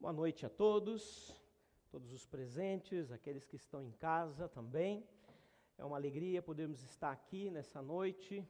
Boa 0.04 0.12
noite 0.12 0.46
a 0.46 0.50
todos, 0.50 1.34
todos 1.90 2.12
os 2.12 2.26
presentes, 2.26 3.10
aqueles 3.10 3.46
que 3.46 3.56
estão 3.56 3.82
em 3.82 3.94
casa 3.94 4.50
também. 4.50 5.08
É 5.78 5.86
uma 5.86 5.96
alegria 5.96 6.42
podermos 6.42 6.84
estar 6.84 7.10
aqui 7.10 7.50
nessa 7.50 7.82
noite 7.82 8.46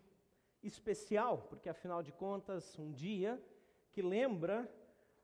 especial, 0.63 1.43
porque 1.43 1.69
afinal 1.69 2.01
de 2.01 2.11
contas, 2.11 2.79
um 2.79 2.91
dia 2.91 3.39
que 3.91 4.01
lembra 4.01 4.67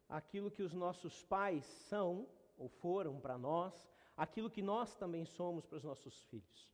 aquilo 0.08 0.52
que 0.52 0.62
os 0.62 0.72
nossos 0.72 1.24
pais 1.24 1.66
são 1.66 2.28
ou 2.60 2.70
foram 2.70 3.20
para 3.20 3.36
nós, 3.36 3.90
aquilo 4.16 4.52
que 4.52 4.62
nós 4.62 4.96
também 4.96 5.26
somos 5.26 5.66
para 5.66 5.78
os 5.78 5.84
nossos 5.84 6.22
filhos. 6.26 6.72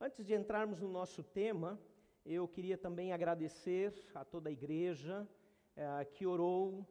Antes 0.00 0.26
de 0.26 0.34
entrarmos 0.34 0.80
no 0.80 0.88
nosso 0.88 1.22
tema, 1.22 1.80
eu 2.26 2.48
queria 2.48 2.76
também 2.76 3.12
agradecer 3.12 3.94
a 4.12 4.24
toda 4.24 4.48
a 4.48 4.52
igreja 4.52 5.24
eh, 5.76 6.04
que 6.06 6.26
orou 6.26 6.84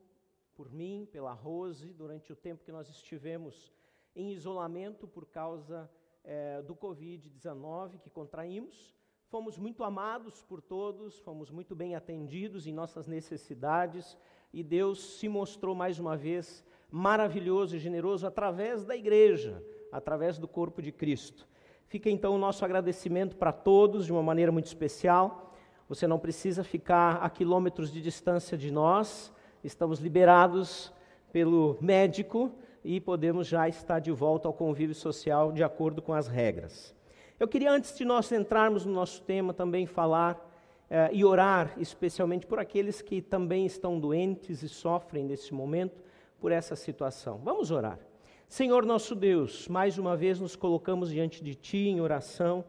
por 0.57 0.73
mim, 0.73 1.07
pela 1.11 1.31
Rose, 1.31 1.93
durante 1.93 2.33
o 2.33 2.35
tempo 2.35 2.63
que 2.65 2.71
nós 2.71 2.89
estivemos 2.89 3.71
em 4.15 4.31
isolamento 4.31 5.07
por 5.07 5.27
causa 5.27 5.87
é, 6.23 6.63
do 6.63 6.75
Covid-19 6.75 7.99
que 7.99 8.09
contraímos. 8.09 8.95
Fomos 9.29 9.59
muito 9.59 9.83
amados 9.83 10.41
por 10.41 10.59
todos, 10.59 11.19
fomos 11.19 11.51
muito 11.51 11.75
bem 11.75 11.95
atendidos 11.95 12.65
em 12.65 12.73
nossas 12.73 13.05
necessidades 13.05 14.17
e 14.51 14.63
Deus 14.63 15.19
se 15.19 15.29
mostrou 15.29 15.75
mais 15.75 15.99
uma 15.99 16.17
vez 16.17 16.65
maravilhoso 16.89 17.75
e 17.75 17.79
generoso 17.79 18.25
através 18.25 18.83
da 18.83 18.95
igreja, 18.95 19.63
através 19.91 20.39
do 20.39 20.47
corpo 20.47 20.81
de 20.81 20.91
Cristo. 20.91 21.47
Fica 21.85 22.09
então 22.09 22.33
o 22.33 22.39
nosso 22.39 22.65
agradecimento 22.65 23.35
para 23.35 23.51
todos 23.51 24.07
de 24.07 24.11
uma 24.11 24.23
maneira 24.23 24.51
muito 24.51 24.65
especial. 24.65 25.53
Você 25.87 26.07
não 26.07 26.17
precisa 26.17 26.63
ficar 26.63 27.17
a 27.17 27.29
quilômetros 27.29 27.91
de 27.91 28.01
distância 28.01 28.57
de 28.57 28.71
nós, 28.71 29.31
estamos 29.67 29.99
liberados 29.99 30.93
pelo 31.29 31.77
médico 31.81 32.49
e 32.85 33.01
podemos 33.01 33.47
já 33.47 33.67
estar 33.67 33.99
de 33.99 34.13
volta 34.13 34.47
ao 34.47 34.53
convívio 34.53 34.95
social 34.95 35.51
de 35.51 35.61
acordo 35.61 36.01
com 36.01 36.13
as 36.13 36.25
regras. 36.25 36.95
Eu 37.37 37.49
queria, 37.49 37.69
antes 37.69 37.95
de 37.97 38.05
nós 38.05 38.31
entrarmos 38.31 38.85
no 38.85 38.93
nosso 38.93 39.21
tema, 39.23 39.53
também 39.53 39.85
falar 39.85 40.41
eh, 40.89 41.09
e 41.11 41.25
orar 41.25 41.73
especialmente 41.77 42.47
por 42.47 42.59
aqueles 42.59 43.01
que 43.01 43.21
também 43.21 43.65
estão 43.65 43.99
doentes 43.99 44.63
e 44.63 44.69
sofrem 44.69 45.25
nesse 45.25 45.53
momento 45.53 46.01
por 46.39 46.53
essa 46.53 46.73
situação. 46.73 47.41
Vamos 47.43 47.69
orar. 47.69 47.99
Senhor 48.47 48.85
nosso 48.85 49.13
Deus, 49.13 49.67
mais 49.67 49.97
uma 49.97 50.15
vez 50.15 50.39
nos 50.39 50.55
colocamos 50.55 51.09
diante 51.11 51.43
de 51.43 51.53
Ti 51.55 51.89
em 51.89 51.99
oração, 51.99 52.63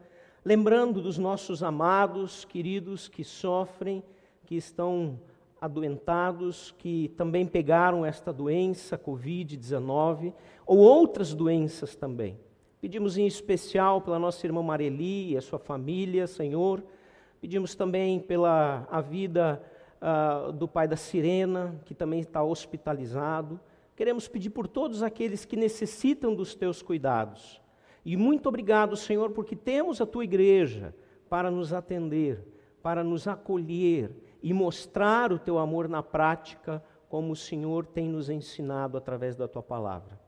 lembrando 0.45 1.01
dos 1.01 1.17
nossos 1.17 1.63
amados, 1.63 2.45
queridos 2.45 3.07
que 3.07 3.23
sofrem, 3.23 4.03
que 4.45 4.57
estão 4.57 5.17
adoentados 5.61 6.75
que 6.79 7.09
também 7.17 7.47
pegaram 7.47 8.05
esta 8.05 8.33
doença, 8.33 8.97
Covid-19, 8.97 10.33
ou 10.67 10.79
outras 10.79 11.35
doenças 11.35 11.97
também. 11.97 12.39
Pedimos 12.81 13.19
em 13.19 13.27
especial 13.27 14.01
pela 14.01 14.19
nossa 14.19 14.47
irmã 14.47 14.63
Mareli 14.63 15.33
e 15.33 15.37
a 15.37 15.41
sua 15.41 15.59
família, 15.59 16.27
Senhor. 16.27 16.83
Pedimos 17.41 17.75
também 17.75 18.21
pela 18.21 18.87
a 18.91 19.01
vida 19.01 19.61
uh, 20.01 20.53
do 20.53 20.69
pai 20.69 20.87
da 20.87 20.97
Sirena, 20.97 21.81
que 21.85 21.95
também 21.95 22.21
está 22.21 22.43
hospitalizado. 22.43 23.59
Queremos 23.97 24.29
pedir 24.29 24.51
por 24.51 24.69
todos 24.69 25.03
aqueles 25.03 25.45
que 25.45 25.57
necessitam 25.57 26.35
dos 26.35 26.55
teus 26.55 26.81
cuidados. 26.81 27.61
E 28.05 28.17
muito 28.17 28.49
obrigado, 28.49 28.97
Senhor, 28.97 29.31
porque 29.33 29.57
temos 29.57 30.01
a 30.01 30.07
tua 30.07 30.23
igreja 30.23 30.95
para 31.29 31.51
nos 31.51 31.73
atender, 31.73 32.41
para 32.81 33.03
nos 33.03 33.27
acolher 33.27 34.13
e 34.43 34.53
mostrar 34.53 35.33
o 35.33 35.39
teu 35.39 35.59
amor 35.59 35.89
na 35.89 36.03
prática, 36.03 36.83
como 37.09 37.33
o 37.33 37.37
Senhor 37.37 37.87
tem 37.87 38.09
nos 38.09 38.29
ensinado 38.29 38.97
através 38.97 39.35
da 39.37 39.49
tua 39.49 39.63
palavra. 39.63 40.19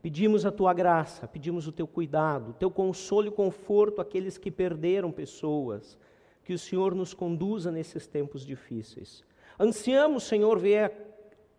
Pedimos 0.00 0.46
a 0.46 0.52
tua 0.52 0.72
graça, 0.72 1.26
pedimos 1.26 1.66
o 1.66 1.72
teu 1.72 1.86
cuidado, 1.86 2.50
o 2.50 2.54
teu 2.54 2.70
consolo 2.70 3.26
e 3.26 3.32
conforto 3.32 4.00
àqueles 4.00 4.38
que 4.38 4.50
perderam 4.50 5.10
pessoas, 5.10 5.98
que 6.44 6.52
o 6.52 6.58
Senhor 6.58 6.94
nos 6.94 7.12
conduza 7.12 7.70
nesses 7.70 8.06
tempos 8.06 8.46
difíceis. 8.46 9.24
Ansiamos, 9.58 10.22
Senhor, 10.22 10.58
ver 10.58 10.92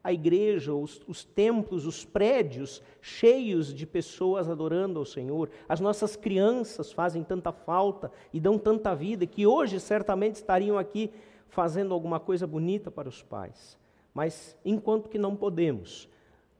a 0.01 0.13
igreja, 0.13 0.73
os, 0.73 1.01
os, 1.05 1.25
templos, 1.25 1.85
os 1.85 2.05
prédios 2.05 2.81
cheios 3.01 3.73
de 3.73 3.85
pessoas 3.85 4.49
adorando 4.49 4.97
ao 4.97 5.05
Senhor. 5.05 5.49
As 5.67 5.81
nossas 5.81 6.15
crianças 6.15 6.91
fazem 6.93 7.23
tanta 7.23 7.51
falta 7.51 8.09
e 8.33 8.39
dão 8.39 8.57
tanta 8.57 8.95
vida 8.95 9.25
que 9.25 9.45
hoje 9.45 9.79
certamente 9.79 10.35
estariam 10.35 10.77
aqui 10.77 11.11
fazendo 11.49 11.93
alguma 11.93 12.19
coisa 12.19 12.47
bonita 12.47 12.89
para 12.89 13.09
os 13.09 13.21
pais. 13.21 13.77
Mas 14.13 14.57
enquanto 14.63 15.09
que 15.09 15.17
não 15.17 15.35
podemos, 15.35 16.09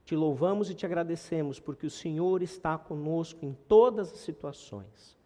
te 0.04 0.14
louvamos 0.14 0.70
e 0.70 0.74
te 0.74 0.84
agradecemos 0.84 1.58
porque 1.58 1.86
o 1.86 1.90
Senhor 1.90 2.42
está 2.42 2.76
conosco 2.76 3.44
em 3.44 3.56
todas 3.68 4.12
as 4.12 4.18
situações. 4.20 5.18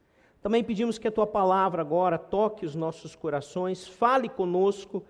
Também 0.43 0.63
pedimos 0.63 0.99
que 0.99 1.09
a 1.09 1.13
tua 1.13 1.27
palavra 1.27 1.81
agora 1.81 2.19
toque 2.19 2.67
os 2.67 2.75
nossos 2.75 3.17
corações, 3.17 3.89
fale 3.89 4.29
conosco 4.29 5.03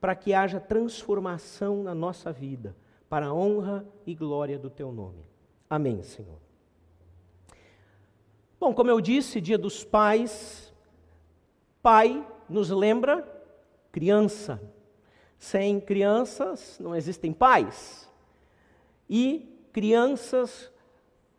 para 0.00 0.14
que 0.14 0.32
haja 0.32 0.58
transformação 0.58 1.82
na 1.82 1.94
nossa 1.94 2.32
vida, 2.32 2.74
para 3.08 3.26
a 3.26 3.34
honra 3.34 3.86
e 4.06 4.14
glória 4.14 4.58
do 4.58 4.70
teu 4.70 4.90
nome. 4.90 5.26
Amém, 5.68 6.02
Senhor. 6.02 6.38
Bom, 8.58 8.72
como 8.72 8.90
eu 8.90 9.00
disse, 9.00 9.40
Dia 9.40 9.58
dos 9.58 9.84
Pais, 9.84 10.72
pai 11.82 12.26
nos 12.48 12.70
lembra 12.70 13.31
criança. 13.92 14.60
Sem 15.38 15.78
crianças 15.78 16.78
não 16.80 16.96
existem 16.96 17.32
pais. 17.32 18.10
E 19.08 19.46
crianças 19.72 20.72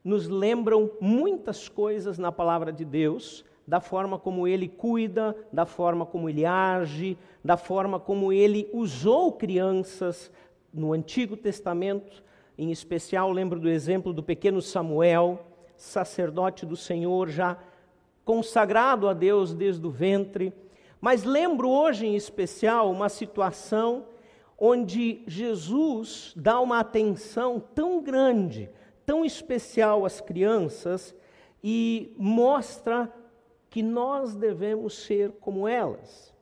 nos 0.03 0.27
lembram 0.27 0.91
muitas 1.01 1.67
coisas 1.67 2.17
na 2.17 2.31
palavra 2.31 2.71
de 2.71 2.85
Deus, 2.85 3.43
da 3.65 3.79
forma 3.79 4.19
como 4.19 4.47
ele 4.47 4.67
cuida, 4.67 5.35
da 5.51 5.65
forma 5.65 6.05
como 6.05 6.29
ele 6.29 6.45
age, 6.45 7.17
da 7.43 7.55
forma 7.55 7.99
como 7.99 8.31
ele 8.31 8.69
usou 8.73 9.31
crianças 9.31 10.31
no 10.73 10.91
Antigo 10.91 11.37
Testamento. 11.37 12.21
Em 12.57 12.71
especial, 12.71 13.31
lembro 13.31 13.59
do 13.59 13.69
exemplo 13.69 14.13
do 14.13 14.21
pequeno 14.21 14.61
Samuel, 14.61 15.47
sacerdote 15.77 16.65
do 16.65 16.75
Senhor, 16.75 17.29
já 17.29 17.57
consagrado 18.25 19.07
a 19.07 19.13
Deus 19.13 19.53
desde 19.53 19.85
o 19.87 19.89
ventre 19.89 20.53
mas 21.03 21.25
lembro 21.25 21.69
hoje 21.69 22.05
em 22.05 22.15
especial 22.15 22.89
uma 22.89 23.09
situação 23.09 24.05
onde 24.57 25.21
Jesus 25.27 26.31
dá 26.33 26.61
uma 26.61 26.79
atenção 26.79 27.59
tão 27.59 28.01
grande, 28.01 28.69
tão 29.05 29.25
especial 29.25 30.05
às 30.05 30.21
crianças 30.21 31.13
e 31.61 32.15
mostra 32.17 33.13
que 33.69 33.83
nós 33.83 34.33
devemos 34.33 34.97
ser 34.97 35.33
como 35.41 35.67
elas. 35.67 36.33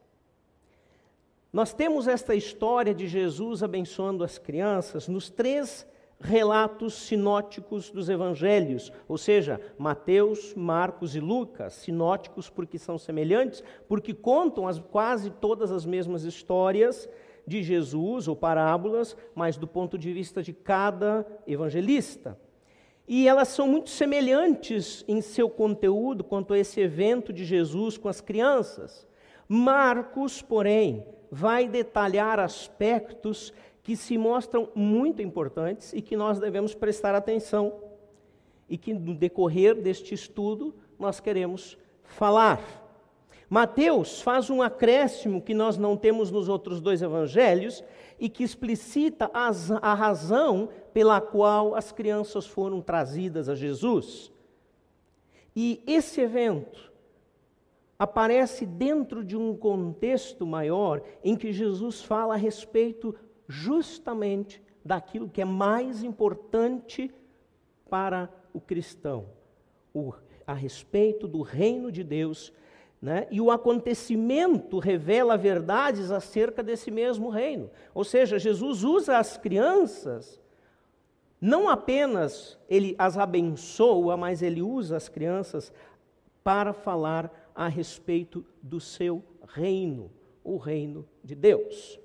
Nós 1.52 1.74
temos 1.74 2.08
esta 2.08 2.36
história 2.36 2.94
de 2.94 3.08
Jesus 3.08 3.64
abençoando 3.64 4.24
as 4.24 4.38
crianças 4.38 5.08
nos 5.08 5.28
três 5.28 5.88
relatos 6.22 6.94
sinóticos 6.94 7.90
dos 7.90 8.08
evangelhos, 8.08 8.92
ou 9.08 9.18
seja, 9.18 9.60
Mateus, 9.78 10.54
Marcos 10.54 11.16
e 11.16 11.20
Lucas, 11.20 11.74
sinóticos 11.74 12.50
porque 12.50 12.78
são 12.78 12.98
semelhantes, 12.98 13.64
porque 13.88 14.14
contam 14.14 14.68
as, 14.68 14.80
quase 14.80 15.32
todas 15.32 15.72
as 15.72 15.86
mesmas 15.86 16.24
histórias 16.24 17.10
de 17.46 17.64
Jesus 17.64 18.28
ou 18.28 18.36
parábolas, 18.36 19.18
mas 19.34 19.58
do 19.58 19.68
ponto 19.68 19.98
de 19.98 20.14
vista 20.14 20.44
de 20.44 20.54
cada 20.54 21.26
evangelista. 21.48 22.38
E 23.08 23.28
elas 23.28 23.50
são 23.50 23.68
muito 23.68 23.90
semelhantes 23.90 25.04
em 25.08 25.22
seu 25.22 25.50
conteúdo 25.50 26.24
quanto 26.24 26.54
a 26.54 26.60
esse 26.60 26.80
evento 26.80 27.34
de 27.34 27.44
Jesus 27.44 27.98
com 27.98 28.08
as 28.08 28.22
crianças. 28.22 29.08
Marcos, 29.50 30.42
porém, 30.42 31.04
vai 31.32 31.68
detalhar 31.68 32.40
aspectos 32.40 33.52
que 33.84 33.96
se 33.96 34.18
mostram 34.18 34.70
muito 34.76 35.22
importantes 35.22 35.94
e 35.94 36.02
que 36.02 36.16
nós 36.16 36.40
devemos 36.40 36.74
prestar 36.74 37.16
atenção 37.16 37.74
e 38.70 38.78
que 38.78 38.94
no 38.94 39.14
decorrer 39.16 39.76
deste 39.76 40.14
estudo 40.14 40.74
nós 40.98 41.20
queremos 41.20 41.78
falar. 42.04 42.62
Mateus 43.50 44.22
faz 44.22 44.50
um 44.50 44.62
acréscimo 44.62 45.42
que 45.42 45.54
nós 45.54 45.78
não 45.78 45.98
temos 45.98 46.32
nos 46.32 46.48
outros 46.48 46.80
dois 46.80 47.02
evangelhos 47.02 47.84
e 48.18 48.30
que 48.30 48.44
explicita 48.44 49.30
as, 49.34 49.70
a 49.72 49.94
razão 49.94 50.70
pela 50.94 51.20
qual 51.20 51.76
as 51.76 51.92
crianças 51.92 52.46
foram 52.46 52.80
trazidas 52.80 53.50
a 53.50 53.56
Jesus. 53.56 54.32
E 55.54 55.84
esse 55.86 56.22
evento 56.22 56.92
aparece 58.00 58.66
dentro 58.66 59.24
de 59.24 59.36
um 59.36 59.56
contexto 59.56 60.46
maior 60.46 61.02
em 61.24 61.36
que 61.36 61.52
Jesus 61.52 62.02
fala 62.02 62.36
a 62.36 62.38
respeito 62.38 63.14
justamente 63.52 64.62
daquilo 64.84 65.30
que 65.30 65.42
é 65.42 65.46
mais 65.46 66.04
importante 66.04 67.14
para 67.90 68.30
o 68.54 68.62
cristão, 68.62 69.28
o, 69.94 70.14
a 70.48 70.54
respeito 70.54 71.28
do 71.28 71.42
reino 71.42 71.92
de 71.92 72.04
Deus. 72.04 72.54
Né? 73.02 73.28
E 73.30 73.42
o 73.42 73.52
acontecimento 73.52 74.80
revela 74.80 75.38
verdades 75.38 76.12
acerca 76.12 76.64
desse 76.64 76.90
mesmo 76.90 77.30
reino. 77.30 77.70
Ou 77.94 78.04
seja, 78.04 78.40
Jesus 78.40 78.84
usa 78.84 79.18
as 79.18 79.38
crianças 79.38 80.42
não 81.42 81.68
apenas 81.68 82.60
ele 82.70 82.96
as 83.00 83.18
abençoa, 83.18 84.16
mas 84.16 84.44
ele 84.44 84.62
usa 84.62 84.96
as 84.96 85.10
crianças 85.10 85.74
para 86.44 86.72
falar 86.72 87.52
a 87.56 87.68
respeito 87.68 88.46
do 88.62 88.80
seu 88.80 89.24
reino, 89.48 90.12
o 90.44 90.58
reino 90.58 91.04
de 91.24 91.34
Deus. 91.34 92.00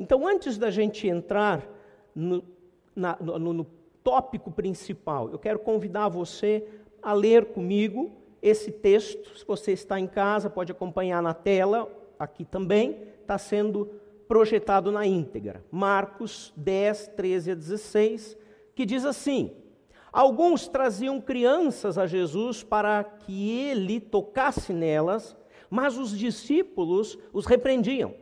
Então, 0.00 0.26
antes 0.26 0.56
da 0.56 0.70
gente 0.70 1.06
entrar 1.06 1.62
no, 2.14 2.42
na, 2.96 3.18
no, 3.20 3.52
no 3.52 3.66
tópico 4.02 4.50
principal, 4.50 5.28
eu 5.30 5.38
quero 5.38 5.58
convidar 5.58 6.08
você 6.08 6.66
a 7.02 7.12
ler 7.12 7.52
comigo 7.52 8.10
esse 8.40 8.72
texto. 8.72 9.36
Se 9.36 9.44
você 9.46 9.72
está 9.72 10.00
em 10.00 10.06
casa, 10.06 10.48
pode 10.48 10.72
acompanhar 10.72 11.22
na 11.22 11.34
tela, 11.34 11.86
aqui 12.18 12.46
também, 12.46 12.96
está 13.20 13.36
sendo 13.36 13.90
projetado 14.26 14.90
na 14.90 15.06
íntegra. 15.06 15.62
Marcos 15.70 16.50
10, 16.56 17.08
13 17.08 17.50
a 17.50 17.54
16, 17.54 18.38
que 18.74 18.86
diz 18.86 19.04
assim: 19.04 19.52
Alguns 20.10 20.66
traziam 20.66 21.20
crianças 21.20 21.98
a 21.98 22.06
Jesus 22.06 22.62
para 22.62 23.04
que 23.04 23.50
ele 23.50 24.00
tocasse 24.00 24.72
nelas, 24.72 25.36
mas 25.68 25.98
os 25.98 26.16
discípulos 26.16 27.18
os 27.34 27.44
repreendiam. 27.44 28.14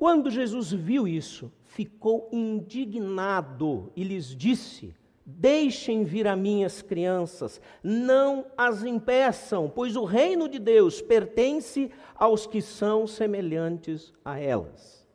Quando 0.00 0.30
Jesus 0.30 0.72
viu 0.72 1.06
isso, 1.06 1.52
ficou 1.62 2.26
indignado 2.32 3.92
e 3.94 4.02
lhes 4.02 4.34
disse: 4.34 4.94
Deixem 5.26 6.04
vir 6.04 6.26
a 6.26 6.34
minhas 6.34 6.80
crianças, 6.80 7.60
não 7.82 8.46
as 8.56 8.82
impeçam, 8.82 9.68
pois 9.68 9.96
o 9.96 10.04
reino 10.04 10.48
de 10.48 10.58
Deus 10.58 11.02
pertence 11.02 11.90
aos 12.14 12.46
que 12.46 12.62
são 12.62 13.06
semelhantes 13.06 14.10
a 14.24 14.38
elas. 14.38 15.06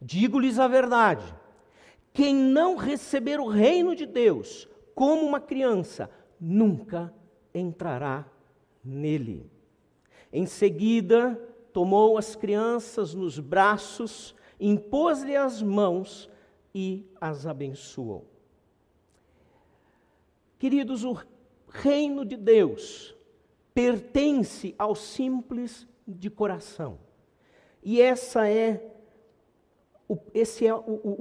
Digo-lhes 0.00 0.56
a 0.60 0.68
verdade: 0.68 1.34
quem 2.12 2.32
não 2.32 2.76
receber 2.76 3.40
o 3.40 3.48
reino 3.48 3.92
de 3.96 4.06
Deus 4.06 4.68
como 4.94 5.26
uma 5.26 5.40
criança, 5.40 6.08
nunca 6.40 7.12
entrará 7.52 8.24
nele. 8.84 9.50
Em 10.32 10.46
seguida, 10.46 11.36
tomou 11.72 12.18
as 12.18 12.36
crianças 12.36 13.14
nos 13.14 13.38
braços, 13.38 14.34
impôs-lhe 14.60 15.36
as 15.36 15.62
mãos 15.62 16.30
e 16.74 17.06
as 17.20 17.46
abençoou. 17.46 18.26
Queridos, 20.58 21.04
o 21.04 21.18
reino 21.68 22.24
de 22.24 22.36
Deus 22.36 23.16
pertence 23.74 24.74
ao 24.78 24.94
simples 24.94 25.88
de 26.06 26.30
coração. 26.30 26.98
E 27.82 28.00
essa 28.00 28.48
é 28.48 28.88
esse 30.34 30.66
é 30.66 30.70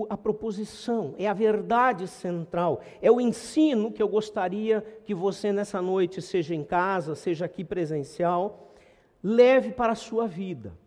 a 0.10 0.18
proposição, 0.18 1.16
é 1.18 1.28
a 1.28 1.34
verdade 1.34 2.08
central, 2.08 2.82
é 3.02 3.10
o 3.10 3.22
ensino 3.22 3.90
que 3.90 4.04
eu 4.04 4.08
gostaria 4.08 4.82
que 5.06 5.14
você 5.16 5.54
nessa 5.54 5.82
noite, 5.82 6.22
seja 6.22 6.54
em 6.54 6.64
casa, 6.64 7.16
seja 7.16 7.46
aqui 7.46 7.64
presencial, 7.64 8.71
leve 9.24 9.72
para 9.72 9.94
a 9.94 9.96
sua 9.96 10.28
vida. 10.28 10.78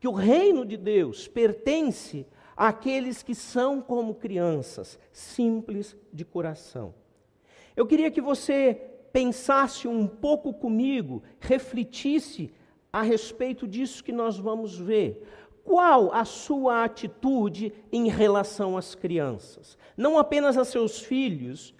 Que 0.00 0.08
o 0.08 0.12
reino 0.12 0.64
de 0.64 0.76
Deus 0.76 1.26
pertence 1.26 2.26
àqueles 2.56 3.22
que 3.22 3.34
são 3.34 3.80
como 3.80 4.14
crianças, 4.14 4.98
simples 5.12 5.96
de 6.12 6.24
coração. 6.24 6.94
Eu 7.76 7.86
queria 7.86 8.10
que 8.10 8.20
você 8.20 8.74
pensasse 9.12 9.88
um 9.88 10.06
pouco 10.06 10.52
comigo, 10.52 11.22
refletisse 11.40 12.52
a 12.92 13.02
respeito 13.02 13.66
disso 13.66 14.04
que 14.04 14.12
nós 14.12 14.38
vamos 14.38 14.78
ver. 14.78 15.26
Qual 15.64 16.12
a 16.12 16.24
sua 16.24 16.84
atitude 16.84 17.72
em 17.90 18.08
relação 18.08 18.76
às 18.76 18.94
crianças? 18.94 19.78
Não 19.96 20.18
apenas 20.18 20.58
a 20.58 20.64
seus 20.64 21.00
filhos, 21.00 21.74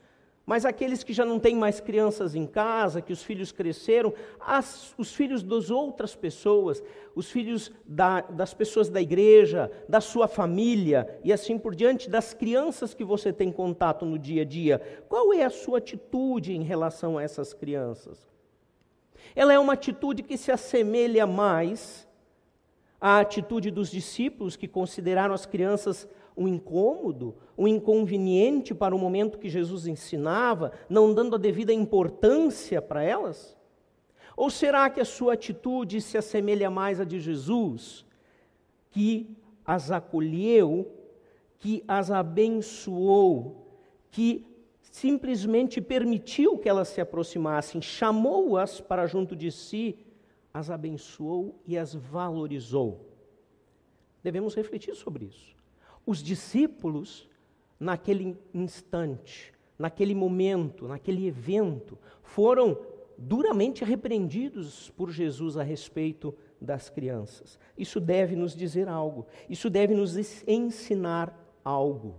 mas 0.47 0.67
aqueles 0.67 1.03
que 1.03 1.13
já 1.13 1.25
não 1.25 1.41
têm 1.41 1.57
mais 1.57 1.81
crianças 1.81 2.35
em 2.35 2.47
casa, 2.47 3.01
que 3.01 3.13
os 3.13 3.23
filhos 3.23 3.51
cresceram, 3.51 4.13
as, 4.39 4.95
os 4.99 5.15
filhos 5.15 5.43
das 5.43 5.71
outras 5.71 6.15
pessoas, 6.15 6.83
os 7.15 7.31
filhos 7.31 7.73
da, 7.87 8.21
das 8.21 8.53
pessoas 8.53 8.91
da 8.91 9.01
igreja, 9.01 9.71
da 9.89 10.03
sua 10.03 10.29
família 10.29 11.19
e 11.25 11.33
assim 11.33 11.59
por 11.59 11.75
diante, 11.75 12.11
das 12.11 12.35
crianças 12.35 12.93
que 12.93 13.05
você 13.05 13.33
tem 13.33 13.51
contato 13.51 14.05
no 14.05 14.19
dia 14.19 14.43
a 14.43 14.45
dia. 14.45 15.05
Qual 15.09 15.33
é 15.33 15.45
a 15.45 15.51
sua 15.51 15.79
atitude 15.79 16.55
em 16.55 16.63
relação 16.63 17.17
a 17.17 17.23
essas 17.23 17.55
crianças? 17.55 18.19
Ela 19.35 19.55
é 19.55 19.59
uma 19.59 19.73
atitude 19.73 20.23
que 20.23 20.37
se 20.37 20.53
assemelha 20.53 21.27
mais 21.27 22.07
à 23.01 23.21
atitude 23.21 23.71
dos 23.71 23.91
discípulos 23.91 24.57
que 24.57 24.69
consideraram 24.69 25.35
as 25.35 25.47
crianças 25.47 26.07
um 26.37 26.49
incômodo, 26.49 27.37
um 27.57 27.69
inconveniente 27.69 28.75
para 28.75 28.95
o 28.95 28.99
momento 28.99 29.39
que 29.39 29.49
Jesus 29.49 29.87
ensinava, 29.87 30.73
não 30.89 31.15
dando 31.15 31.37
a 31.37 31.39
devida 31.39 31.73
importância 31.73 32.83
para 32.83 33.03
elas? 33.03 33.57
Ou 34.37 34.51
será 34.51 34.91
que 34.91 35.01
a 35.01 35.05
sua 35.05 35.35
atitude 35.35 36.01
se 36.01 36.19
assemelha 36.19 36.69
mais 36.69 37.01
à 37.01 37.05
de 37.05 37.21
Jesus, 37.21 38.05
que 38.91 39.37
as 39.65 39.91
acolheu, 39.91 40.91
que 41.59 41.85
as 41.87 42.11
abençoou, 42.11 43.67
que 44.11 44.45
simplesmente 44.83 45.81
permitiu 45.81 46.59
que 46.59 46.69
elas 46.69 46.89
se 46.89 47.01
aproximassem, 47.01 47.81
chamou-as 47.81 48.81
para 48.81 49.07
junto 49.07 49.35
de 49.37 49.51
si, 49.51 49.97
as 50.53 50.71
abençoou 50.71 51.61
e 51.67 51.79
as 51.79 51.95
valorizou? 51.95 53.09
Devemos 54.23 54.55
refletir 54.55 54.95
sobre 54.95 55.27
isso. 55.27 55.55
Os 56.07 56.23
discípulos, 56.23 57.29
naquele 57.79 58.37
instante, 58.53 59.53
naquele 59.79 60.15
momento, 60.15 60.87
naquele 60.87 61.27
evento, 61.27 61.99
foram 62.23 62.79
duramente 63.17 63.85
repreendidos 63.85 64.91
por 64.91 65.11
Jesus 65.11 65.57
a 65.57 65.63
respeito 65.63 66.35
das 66.61 66.91
crianças. 66.91 67.59
Isso 67.77 68.01
deve 68.01 68.37
nos 68.37 68.55
dizer 68.55 68.89
algo, 68.89 69.27
isso 69.49 69.71
deve 69.71 69.95
nos 69.95 70.17
ensinar 70.47 71.39
algo. 71.65 72.17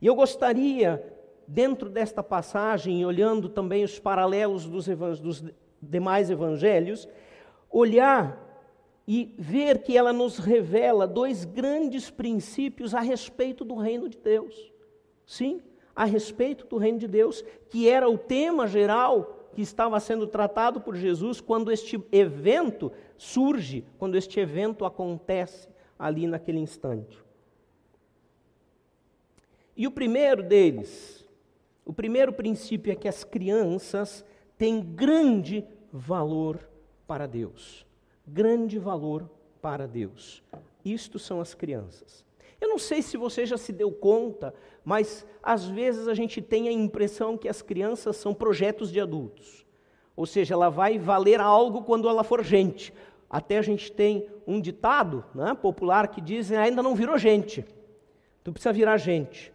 E 0.00 0.06
eu 0.06 0.14
gostaria, 0.14 1.02
dentro 1.46 1.88
desta 1.88 2.22
passagem, 2.22 3.04
olhando 3.04 3.48
também 3.48 3.84
os 3.84 3.98
paralelos 3.98 4.66
dos, 4.66 4.86
dos 5.20 5.44
demais 5.80 6.30
evangelhos, 6.30 7.08
olhar 7.70 8.45
e 9.06 9.34
ver 9.38 9.82
que 9.82 9.96
ela 9.96 10.12
nos 10.12 10.38
revela 10.38 11.06
dois 11.06 11.44
grandes 11.44 12.10
princípios 12.10 12.92
a 12.92 13.00
respeito 13.00 13.64
do 13.64 13.76
reino 13.76 14.08
de 14.08 14.18
Deus. 14.18 14.72
Sim, 15.24 15.62
a 15.94 16.04
respeito 16.04 16.66
do 16.66 16.76
reino 16.76 16.98
de 16.98 17.06
Deus, 17.06 17.44
que 17.70 17.88
era 17.88 18.08
o 18.08 18.18
tema 18.18 18.66
geral 18.66 19.48
que 19.54 19.62
estava 19.62 19.98
sendo 20.00 20.26
tratado 20.26 20.80
por 20.80 20.96
Jesus 20.96 21.40
quando 21.40 21.70
este 21.70 22.02
evento 22.10 22.92
surge, 23.16 23.84
quando 23.96 24.16
este 24.16 24.40
evento 24.40 24.84
acontece 24.84 25.68
ali 25.98 26.26
naquele 26.26 26.58
instante. 26.58 27.24
E 29.76 29.86
o 29.86 29.90
primeiro 29.90 30.42
deles, 30.42 31.24
o 31.84 31.92
primeiro 31.92 32.32
princípio 32.32 32.92
é 32.92 32.96
que 32.96 33.08
as 33.08 33.22
crianças 33.22 34.24
têm 34.58 34.80
grande 34.80 35.64
valor 35.92 36.68
para 37.06 37.26
Deus 37.26 37.85
grande 38.26 38.78
valor 38.78 39.28
para 39.60 39.86
Deus. 39.86 40.42
Isto 40.84 41.18
são 41.18 41.40
as 41.40 41.54
crianças. 41.54 42.24
Eu 42.60 42.68
não 42.68 42.78
sei 42.78 43.02
se 43.02 43.16
você 43.16 43.44
já 43.44 43.58
se 43.58 43.72
deu 43.72 43.92
conta, 43.92 44.54
mas 44.84 45.26
às 45.42 45.66
vezes 45.66 46.08
a 46.08 46.14
gente 46.14 46.40
tem 46.40 46.68
a 46.68 46.72
impressão 46.72 47.36
que 47.36 47.48
as 47.48 47.60
crianças 47.60 48.16
são 48.16 48.32
projetos 48.32 48.90
de 48.90 49.00
adultos. 49.00 49.66
Ou 50.14 50.24
seja, 50.24 50.54
ela 50.54 50.70
vai 50.70 50.98
valer 50.98 51.40
algo 51.40 51.82
quando 51.82 52.08
ela 52.08 52.24
for 52.24 52.42
gente. 52.42 52.92
Até 53.28 53.58
a 53.58 53.62
gente 53.62 53.92
tem 53.92 54.26
um 54.46 54.60
ditado 54.60 55.24
né, 55.34 55.54
popular 55.54 56.08
que 56.08 56.20
diz: 56.20 56.50
ainda 56.50 56.82
não 56.82 56.94
virou 56.94 57.18
gente. 57.18 57.64
Tu 58.42 58.52
precisa 58.52 58.72
virar 58.72 58.96
gente. 58.96 59.52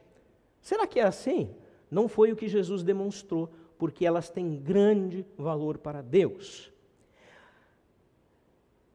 Será 0.61 0.85
que 0.85 0.99
é 0.99 1.03
assim? 1.03 1.49
Não 1.89 2.07
foi 2.07 2.31
o 2.31 2.35
que 2.35 2.47
Jesus 2.47 2.83
demonstrou, 2.83 3.49
porque 3.77 4.05
elas 4.05 4.29
têm 4.29 4.55
grande 4.55 5.25
valor 5.37 5.77
para 5.77 6.01
Deus. 6.01 6.70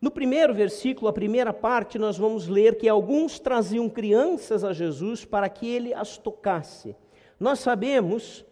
No 0.06 0.10
primeiro 0.12 0.54
versículo, 0.54 1.08
a 1.08 1.12
primeira 1.12 1.52
parte, 1.52 1.98
nós 1.98 2.16
vamos 2.16 2.46
ler 2.46 2.76
que 2.76 2.88
alguns 2.88 3.40
traziam 3.40 3.88
crianças 3.88 4.62
a 4.62 4.72
Jesus 4.72 5.24
para 5.24 5.48
que 5.48 5.68
ele 5.68 5.92
as 5.92 6.16
tocasse. 6.16 6.94
Nós 7.40 7.58
sabemos 7.58 8.44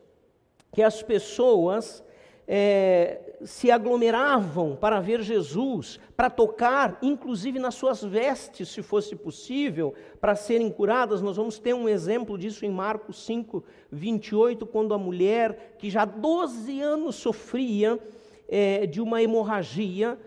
que 0.73 0.83
as 0.83 1.01
pessoas 1.01 2.03
é, 2.49 3.37
se 3.45 3.71
aglomeravam 3.71 4.75
para 4.75 4.99
ver 4.99 5.23
Jesus, 5.23 6.01
para 6.17 6.29
tocar, 6.29 6.99
inclusive 7.01 7.61
nas 7.61 7.77
suas 7.77 8.03
vestes, 8.03 8.71
se 8.71 8.83
fosse 8.83 9.15
possível, 9.15 9.95
para 10.21 10.35
serem 10.35 10.69
curadas. 10.69 11.23
Nós 11.23 11.37
vamos 11.37 11.61
ter 11.61 11.73
um 11.73 11.89
exemplo 11.89 12.37
disso 12.37 12.67
em 12.67 12.71
Marcos 12.71 13.25
5, 13.25 13.63
28, 13.93 14.67
quando 14.67 14.93
a 14.93 14.99
mulher, 14.99 15.77
que 15.79 15.89
já 15.89 16.03
há 16.03 16.05
12 16.05 16.81
anos 16.81 17.15
sofria 17.15 17.97
é, 18.49 18.89
de 18.89 19.01
uma 19.01 19.23
hemorragia, 19.23 20.19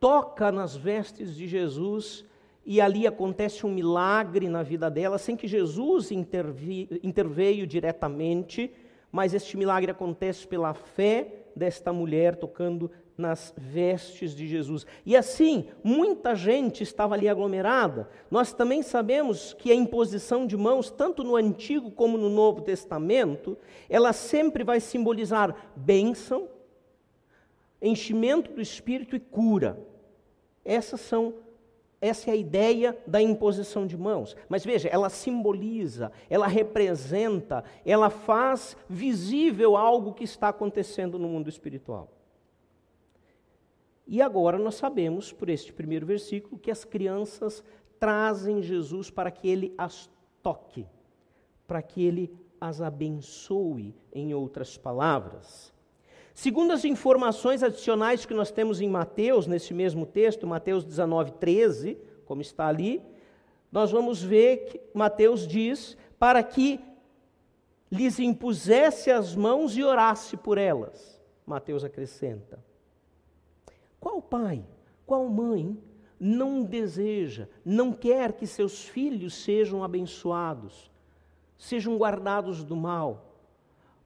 toca 0.00 0.50
nas 0.52 0.76
vestes 0.76 1.34
de 1.34 1.46
Jesus 1.46 2.24
e 2.64 2.80
ali 2.80 3.06
acontece 3.06 3.64
um 3.64 3.70
milagre 3.70 4.48
na 4.48 4.62
vida 4.62 4.90
dela, 4.90 5.16
sem 5.16 5.34
que 5.34 5.48
Jesus 5.48 6.10
intervi, 6.10 7.00
interveio 7.02 7.66
diretamente, 7.66 8.70
mas 9.10 9.32
este 9.32 9.56
milagre 9.56 9.90
acontece 9.90 10.46
pela 10.46 10.74
fé 10.74 11.46
desta 11.56 11.92
mulher 11.92 12.36
tocando 12.36 12.90
nas 13.16 13.52
vestes 13.56 14.34
de 14.34 14.46
Jesus. 14.46 14.86
E 15.04 15.16
assim, 15.16 15.68
muita 15.82 16.36
gente 16.36 16.82
estava 16.82 17.14
ali 17.14 17.28
aglomerada. 17.28 18.08
Nós 18.30 18.52
também 18.52 18.82
sabemos 18.82 19.54
que 19.54 19.72
a 19.72 19.74
imposição 19.74 20.46
de 20.46 20.56
mãos, 20.56 20.90
tanto 20.90 21.24
no 21.24 21.34
Antigo 21.34 21.90
como 21.90 22.16
no 22.16 22.28
Novo 22.28 22.60
Testamento, 22.60 23.58
ela 23.88 24.12
sempre 24.12 24.62
vai 24.62 24.78
simbolizar 24.78 25.72
bênção, 25.74 26.48
enchimento 27.82 28.52
do 28.52 28.60
espírito 28.60 29.16
e 29.16 29.20
cura. 29.20 29.87
Essas 30.68 31.00
são 31.00 31.34
essa 32.00 32.30
é 32.30 32.32
a 32.32 32.36
ideia 32.36 32.96
da 33.06 33.20
imposição 33.20 33.86
de 33.86 33.96
mãos. 33.96 34.36
Mas 34.48 34.64
veja, 34.64 34.88
ela 34.88 35.08
simboliza, 35.08 36.12
ela 36.30 36.46
representa, 36.46 37.64
ela 37.84 38.08
faz 38.08 38.76
visível 38.88 39.76
algo 39.76 40.14
que 40.14 40.22
está 40.22 40.48
acontecendo 40.48 41.18
no 41.18 41.28
mundo 41.28 41.48
espiritual. 41.48 42.08
E 44.06 44.22
agora 44.22 44.58
nós 44.58 44.76
sabemos, 44.76 45.32
por 45.32 45.48
este 45.48 45.72
primeiro 45.72 46.06
versículo, 46.06 46.58
que 46.58 46.70
as 46.70 46.84
crianças 46.84 47.64
trazem 47.98 48.62
Jesus 48.62 49.10
para 49.10 49.30
que 49.30 49.48
ele 49.48 49.74
as 49.76 50.08
toque, 50.40 50.86
para 51.66 51.82
que 51.82 52.04
ele 52.04 52.32
as 52.60 52.80
abençoe, 52.80 53.94
em 54.12 54.32
outras 54.34 54.76
palavras. 54.76 55.72
Segundo 56.38 56.72
as 56.72 56.84
informações 56.84 57.64
adicionais 57.64 58.24
que 58.24 58.32
nós 58.32 58.52
temos 58.52 58.80
em 58.80 58.88
Mateus, 58.88 59.48
nesse 59.48 59.74
mesmo 59.74 60.06
texto, 60.06 60.46
Mateus 60.46 60.84
19, 60.84 61.32
13, 61.32 61.98
como 62.24 62.40
está 62.40 62.68
ali, 62.68 63.02
nós 63.72 63.90
vamos 63.90 64.22
ver 64.22 64.66
que 64.66 64.80
Mateus 64.94 65.48
diz 65.48 65.96
para 66.16 66.40
que 66.44 66.78
lhes 67.90 68.20
impusesse 68.20 69.10
as 69.10 69.34
mãos 69.34 69.76
e 69.76 69.82
orasse 69.82 70.36
por 70.36 70.58
elas. 70.58 71.20
Mateus 71.44 71.82
acrescenta. 71.82 72.64
Qual 73.98 74.22
pai, 74.22 74.64
qual 75.04 75.28
mãe 75.28 75.76
não 76.20 76.62
deseja, 76.62 77.48
não 77.64 77.92
quer 77.92 78.34
que 78.34 78.46
seus 78.46 78.84
filhos 78.84 79.34
sejam 79.34 79.82
abençoados, 79.82 80.88
sejam 81.58 81.98
guardados 81.98 82.62
do 82.62 82.76
mal? 82.76 83.24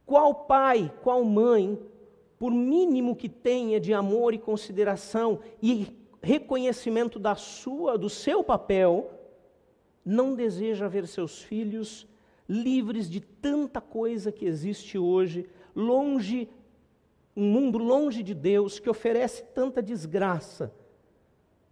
Qual 0.06 0.34
pai, 0.34 0.90
qual 1.02 1.22
mãe, 1.24 1.78
por 2.42 2.50
mínimo 2.50 3.14
que 3.14 3.28
tenha 3.28 3.78
de 3.78 3.94
amor 3.94 4.34
e 4.34 4.38
consideração 4.38 5.38
e 5.62 5.96
reconhecimento 6.20 7.16
da 7.16 7.36
sua, 7.36 7.96
do 7.96 8.10
seu 8.10 8.42
papel, 8.42 9.12
não 10.04 10.34
deseja 10.34 10.88
ver 10.88 11.06
seus 11.06 11.40
filhos 11.40 12.04
livres 12.48 13.08
de 13.08 13.20
tanta 13.20 13.80
coisa 13.80 14.32
que 14.32 14.44
existe 14.44 14.98
hoje, 14.98 15.48
longe 15.72 16.48
um 17.36 17.44
mundo 17.44 17.78
longe 17.78 18.24
de 18.24 18.34
Deus 18.34 18.80
que 18.80 18.90
oferece 18.90 19.44
tanta 19.54 19.80
desgraça. 19.80 20.74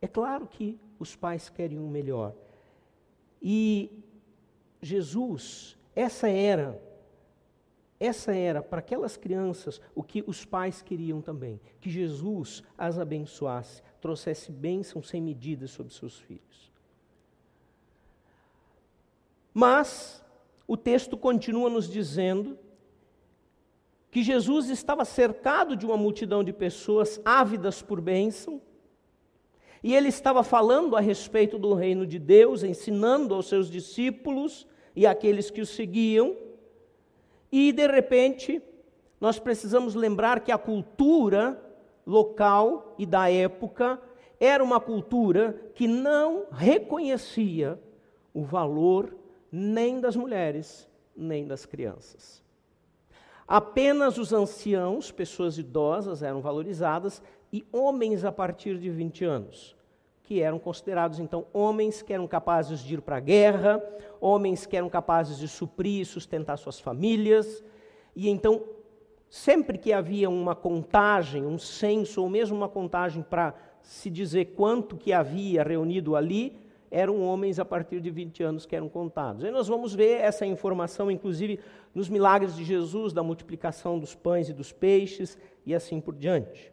É 0.00 0.06
claro 0.06 0.46
que 0.46 0.78
os 1.00 1.16
pais 1.16 1.48
querem 1.48 1.80
o 1.80 1.82
um 1.82 1.90
melhor. 1.90 2.32
E 3.42 3.90
Jesus, 4.80 5.76
essa 5.96 6.28
era, 6.28 6.80
essa 8.00 8.34
era 8.34 8.62
para 8.62 8.78
aquelas 8.78 9.18
crianças 9.18 9.78
o 9.94 10.02
que 10.02 10.24
os 10.26 10.42
pais 10.42 10.80
queriam 10.80 11.20
também, 11.20 11.60
que 11.78 11.90
Jesus 11.90 12.62
as 12.78 12.98
abençoasse, 12.98 13.82
trouxesse 14.00 14.50
bênção 14.50 15.02
sem 15.02 15.20
medida 15.20 15.66
sobre 15.66 15.92
seus 15.92 16.18
filhos. 16.18 16.72
Mas 19.52 20.24
o 20.66 20.78
texto 20.78 21.14
continua 21.14 21.68
nos 21.68 21.86
dizendo 21.90 22.58
que 24.10 24.22
Jesus 24.22 24.70
estava 24.70 25.04
cercado 25.04 25.76
de 25.76 25.84
uma 25.84 25.96
multidão 25.96 26.42
de 26.42 26.54
pessoas 26.54 27.20
ávidas 27.22 27.82
por 27.82 28.00
bênção, 28.00 28.62
e 29.82 29.94
ele 29.94 30.08
estava 30.08 30.42
falando 30.42 30.96
a 30.96 31.00
respeito 31.00 31.58
do 31.58 31.74
reino 31.74 32.06
de 32.06 32.18
Deus, 32.18 32.62
ensinando 32.62 33.34
aos 33.34 33.46
seus 33.46 33.70
discípulos 33.70 34.66
e 34.96 35.06
àqueles 35.06 35.50
que 35.50 35.60
o 35.60 35.66
seguiam, 35.66 36.36
e 37.50 37.72
de 37.72 37.86
repente, 37.86 38.62
nós 39.20 39.38
precisamos 39.38 39.94
lembrar 39.94 40.40
que 40.40 40.52
a 40.52 40.58
cultura 40.58 41.60
local 42.06 42.94
e 42.98 43.04
da 43.04 43.30
época 43.30 44.00
era 44.38 44.64
uma 44.64 44.80
cultura 44.80 45.70
que 45.74 45.86
não 45.86 46.46
reconhecia 46.50 47.78
o 48.32 48.42
valor 48.42 49.14
nem 49.52 50.00
das 50.00 50.16
mulheres, 50.16 50.88
nem 51.16 51.46
das 51.46 51.66
crianças. 51.66 52.42
Apenas 53.46 54.16
os 54.16 54.32
anciãos, 54.32 55.10
pessoas 55.10 55.58
idosas, 55.58 56.22
eram 56.22 56.40
valorizadas 56.40 57.20
e 57.52 57.66
homens 57.72 58.24
a 58.24 58.30
partir 58.30 58.78
de 58.78 58.88
20 58.88 59.24
anos, 59.24 59.76
que 60.30 60.40
eram 60.40 60.60
considerados 60.60 61.18
então 61.18 61.44
homens 61.52 62.02
que 62.02 62.12
eram 62.12 62.28
capazes 62.28 62.78
de 62.78 62.94
ir 62.94 63.00
para 63.00 63.16
a 63.16 63.20
guerra, 63.20 63.82
homens 64.20 64.64
que 64.64 64.76
eram 64.76 64.88
capazes 64.88 65.38
de 65.38 65.48
suprir 65.48 66.02
e 66.02 66.04
sustentar 66.04 66.56
suas 66.56 66.78
famílias. 66.78 67.64
E 68.14 68.28
então, 68.28 68.62
sempre 69.28 69.76
que 69.76 69.92
havia 69.92 70.30
uma 70.30 70.54
contagem, 70.54 71.44
um 71.44 71.58
censo 71.58 72.22
ou 72.22 72.30
mesmo 72.30 72.56
uma 72.56 72.68
contagem 72.68 73.24
para 73.24 73.56
se 73.82 74.08
dizer 74.08 74.54
quanto 74.54 74.96
que 74.96 75.12
havia 75.12 75.64
reunido 75.64 76.14
ali, 76.14 76.56
eram 76.92 77.20
homens 77.22 77.58
a 77.58 77.64
partir 77.64 78.00
de 78.00 78.08
20 78.08 78.40
anos 78.44 78.64
que 78.64 78.76
eram 78.76 78.88
contados. 78.88 79.42
E 79.42 79.50
nós 79.50 79.66
vamos 79.66 79.96
ver 79.96 80.20
essa 80.20 80.46
informação, 80.46 81.10
inclusive, 81.10 81.58
nos 81.92 82.08
milagres 82.08 82.54
de 82.54 82.62
Jesus, 82.62 83.12
da 83.12 83.24
multiplicação 83.24 83.98
dos 83.98 84.14
pães 84.14 84.48
e 84.48 84.52
dos 84.52 84.70
peixes 84.70 85.36
e 85.66 85.74
assim 85.74 86.00
por 86.00 86.14
diante. 86.14 86.72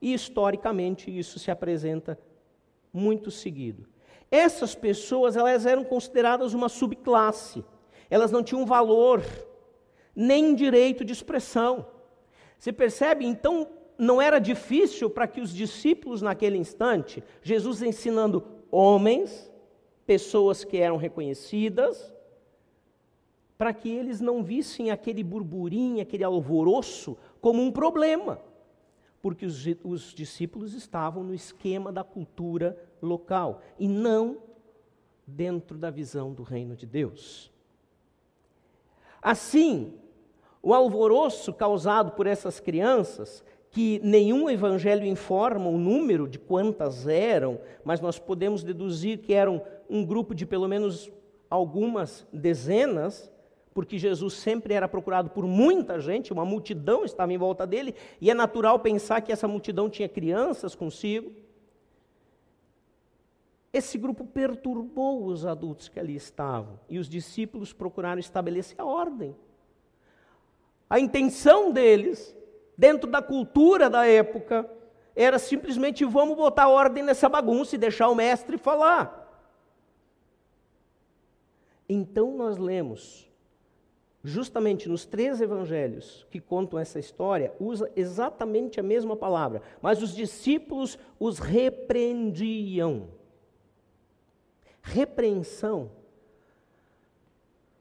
E 0.00 0.12
historicamente 0.12 1.16
isso 1.16 1.38
se 1.38 1.48
apresenta 1.48 2.18
muito 2.92 3.30
seguido. 3.30 3.88
Essas 4.30 4.74
pessoas, 4.74 5.36
elas 5.36 5.66
eram 5.66 5.84
consideradas 5.84 6.54
uma 6.54 6.68
subclasse. 6.68 7.64
Elas 8.08 8.30
não 8.30 8.42
tinham 8.42 8.66
valor, 8.66 9.22
nem 10.14 10.54
direito 10.54 11.04
de 11.04 11.12
expressão. 11.12 11.86
Você 12.58 12.72
percebe? 12.72 13.24
Então, 13.24 13.68
não 13.98 14.20
era 14.20 14.38
difícil 14.38 15.08
para 15.08 15.26
que 15.26 15.40
os 15.40 15.54
discípulos 15.54 16.22
naquele 16.22 16.56
instante, 16.56 17.22
Jesus 17.42 17.82
ensinando 17.82 18.44
homens, 18.70 19.50
pessoas 20.06 20.64
que 20.64 20.76
eram 20.76 20.96
reconhecidas, 20.96 22.12
para 23.56 23.72
que 23.72 23.88
eles 23.88 24.20
não 24.20 24.42
vissem 24.42 24.90
aquele 24.90 25.22
burburinho, 25.22 26.02
aquele 26.02 26.24
alvoroço 26.24 27.16
como 27.40 27.62
um 27.62 27.70
problema, 27.70 28.40
porque 29.22 29.46
os, 29.46 29.64
os 29.84 30.12
discípulos 30.12 30.74
estavam 30.74 31.22
no 31.22 31.32
esquema 31.32 31.92
da 31.92 32.02
cultura 32.02 32.76
local 33.00 33.62
e 33.78 33.86
não 33.86 34.38
dentro 35.24 35.78
da 35.78 35.88
visão 35.88 36.32
do 36.32 36.42
reino 36.42 36.74
de 36.74 36.84
Deus. 36.84 37.50
Assim, 39.22 39.94
o 40.60 40.74
alvoroço 40.74 41.52
causado 41.54 42.12
por 42.12 42.26
essas 42.26 42.58
crianças 42.58 43.44
que 43.70 44.00
nenhum 44.04 44.50
evangelho 44.50 45.06
informa 45.06 45.68
o 45.68 45.78
número 45.78 46.28
de 46.28 46.38
quantas 46.38 47.06
eram, 47.06 47.58
mas 47.82 48.00
nós 48.00 48.18
podemos 48.18 48.62
deduzir 48.62 49.18
que 49.18 49.32
eram 49.32 49.62
um 49.88 50.04
grupo 50.04 50.34
de 50.34 50.44
pelo 50.44 50.68
menos 50.68 51.10
algumas 51.48 52.26
dezenas, 52.32 53.32
porque 53.74 53.98
Jesus 53.98 54.34
sempre 54.34 54.74
era 54.74 54.86
procurado 54.86 55.30
por 55.30 55.46
muita 55.46 55.98
gente, 56.00 56.32
uma 56.32 56.44
multidão 56.44 57.04
estava 57.04 57.32
em 57.32 57.38
volta 57.38 57.66
dele, 57.66 57.94
e 58.20 58.30
é 58.30 58.34
natural 58.34 58.78
pensar 58.78 59.20
que 59.20 59.32
essa 59.32 59.48
multidão 59.48 59.88
tinha 59.88 60.08
crianças 60.08 60.74
consigo. 60.74 61.32
Esse 63.72 63.96
grupo 63.96 64.24
perturbou 64.24 65.24
os 65.24 65.46
adultos 65.46 65.88
que 65.88 65.98
ali 65.98 66.14
estavam, 66.14 66.78
e 66.88 66.98
os 66.98 67.08
discípulos 67.08 67.72
procuraram 67.72 68.20
estabelecer 68.20 68.80
a 68.80 68.84
ordem. 68.84 69.34
A 70.88 71.00
intenção 71.00 71.72
deles 71.72 72.36
dentro 72.76 73.10
da 73.10 73.22
cultura 73.22 73.88
da 73.88 74.06
época, 74.06 74.68
era 75.14 75.38
simplesmente 75.38 76.04
vamos 76.04 76.36
botar 76.36 76.68
ordem 76.68 77.02
nessa 77.02 77.28
bagunça 77.28 77.74
e 77.74 77.78
deixar 77.78 78.08
o 78.08 78.14
mestre 78.14 78.56
falar. 78.56 79.20
Então 81.88 82.36
nós 82.36 82.56
lemos, 82.56 83.30
justamente 84.24 84.88
nos 84.88 85.04
três 85.04 85.40
evangelhos 85.40 86.26
que 86.30 86.40
contam 86.40 86.78
essa 86.78 86.98
história, 86.98 87.52
usa 87.58 87.90
exatamente 87.96 88.78
a 88.78 88.82
mesma 88.82 89.16
palavra, 89.16 89.62
mas 89.80 90.00
os 90.02 90.14
discípulos 90.14 90.98
os 91.18 91.38
repreendiam. 91.38 93.08
Repreensão 94.80 95.90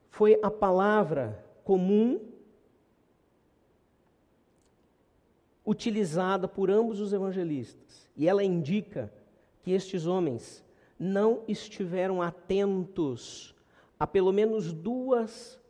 foi 0.10 0.40
a 0.42 0.50
palavra 0.50 1.44
comum 1.64 2.20
utilizada 5.66 6.48
por 6.48 6.70
ambos 6.72 7.00
os 7.00 7.14
evangelistas. 7.14 8.10
E 8.18 8.28
ela 8.28 8.44
indica 8.44 9.12
que 9.62 9.72
estes 9.72 10.06
homens 10.06 10.64
não 11.00 11.44
estiveram 11.48 12.22
atentos 12.22 13.56
a 14.00 14.06
pelo 14.08 14.32
menos 14.32 14.74
duas 14.74 15.61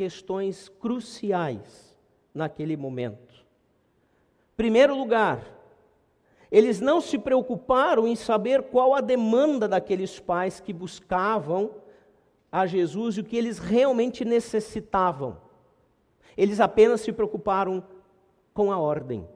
questões 0.00 0.70
cruciais 0.80 1.94
naquele 2.32 2.74
momento. 2.74 3.44
Primeiro 4.56 4.96
lugar, 4.96 5.44
eles 6.50 6.80
não 6.80 7.02
se 7.02 7.18
preocuparam 7.18 8.08
em 8.08 8.16
saber 8.16 8.62
qual 8.62 8.94
a 8.94 9.02
demanda 9.02 9.68
daqueles 9.68 10.18
pais 10.18 10.58
que 10.58 10.72
buscavam 10.72 11.74
a 12.50 12.66
Jesus 12.66 13.18
e 13.18 13.20
o 13.20 13.24
que 13.24 13.36
eles 13.36 13.58
realmente 13.58 14.24
necessitavam. 14.24 15.36
Eles 16.34 16.60
apenas 16.60 17.02
se 17.02 17.12
preocuparam 17.12 17.84
com 18.54 18.72
a 18.72 18.78
ordem. 18.78 19.28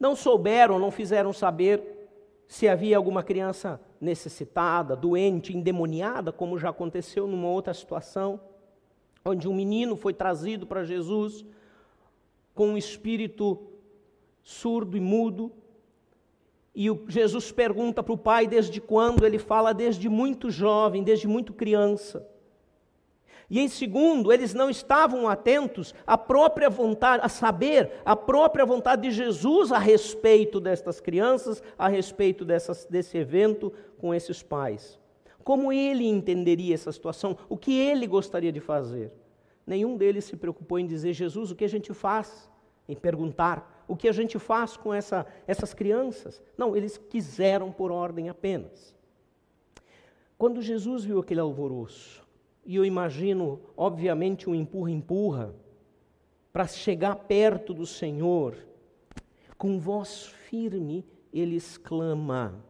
Não 0.00 0.16
souberam, 0.16 0.78
não 0.78 0.90
fizeram 0.90 1.30
saber 1.30 2.08
se 2.48 2.66
havia 2.66 2.96
alguma 2.96 3.22
criança 3.22 3.78
necessitada, 4.04 4.94
doente, 4.94 5.56
endemoniada, 5.56 6.30
como 6.30 6.58
já 6.58 6.68
aconteceu 6.68 7.26
numa 7.26 7.48
outra 7.48 7.74
situação, 7.74 8.38
onde 9.24 9.48
um 9.48 9.54
menino 9.54 9.96
foi 9.96 10.12
trazido 10.12 10.66
para 10.66 10.84
Jesus 10.84 11.44
com 12.54 12.68
um 12.68 12.76
espírito 12.76 13.58
surdo 14.42 14.96
e 14.96 15.00
mudo. 15.00 15.50
E 16.74 16.86
Jesus 17.08 17.50
pergunta 17.50 18.02
para 18.02 18.12
o 18.12 18.18
pai 18.18 18.46
desde 18.46 18.80
quando, 18.80 19.24
ele 19.24 19.38
fala 19.38 19.72
desde 19.72 20.08
muito 20.08 20.50
jovem, 20.50 21.02
desde 21.02 21.26
muito 21.26 21.52
criança. 21.52 22.28
E 23.48 23.60
em 23.60 23.68
segundo, 23.68 24.32
eles 24.32 24.54
não 24.54 24.70
estavam 24.70 25.28
atentos 25.28 25.94
à 26.06 26.16
própria 26.16 26.70
vontade, 26.70 27.24
a 27.24 27.28
saber 27.28 27.92
a 28.04 28.16
própria 28.16 28.64
vontade 28.64 29.02
de 29.02 29.10
Jesus 29.10 29.70
a 29.70 29.78
respeito 29.78 30.58
destas 30.58 31.00
crianças, 31.00 31.62
a 31.78 31.88
respeito 31.88 32.44
dessas, 32.44 32.86
desse 32.86 33.18
evento 33.18 33.72
com 33.98 34.14
esses 34.14 34.42
pais. 34.42 34.98
Como 35.42 35.72
ele 35.72 36.06
entenderia 36.06 36.74
essa 36.74 36.90
situação? 36.90 37.36
O 37.48 37.56
que 37.56 37.78
ele 37.78 38.06
gostaria 38.06 38.50
de 38.50 38.60
fazer? 38.60 39.12
Nenhum 39.66 39.96
deles 39.96 40.24
se 40.24 40.36
preocupou 40.36 40.78
em 40.78 40.86
dizer, 40.86 41.12
Jesus, 41.12 41.50
o 41.50 41.54
que 41.54 41.64
a 41.64 41.68
gente 41.68 41.92
faz? 41.92 42.50
Em 42.88 42.96
perguntar, 42.96 43.84
o 43.86 43.94
que 43.94 44.08
a 44.08 44.12
gente 44.12 44.38
faz 44.38 44.76
com 44.76 44.92
essa, 44.92 45.26
essas 45.46 45.74
crianças? 45.74 46.42
Não, 46.56 46.74
eles 46.74 46.96
quiseram 46.96 47.70
por 47.70 47.92
ordem 47.92 48.28
apenas. 48.28 48.94
Quando 50.36 50.62
Jesus 50.62 51.04
viu 51.04 51.20
aquele 51.20 51.40
alvoroço, 51.40 52.23
e 52.64 52.76
eu 52.76 52.84
imagino, 52.84 53.60
obviamente, 53.76 54.48
um 54.48 54.54
empurra-empurra, 54.54 55.54
para 56.52 56.66
chegar 56.66 57.16
perto 57.16 57.74
do 57.74 57.86
Senhor, 57.86 58.56
com 59.58 59.78
voz 59.78 60.26
firme, 60.48 61.04
ele 61.32 61.56
exclama. 61.56 62.64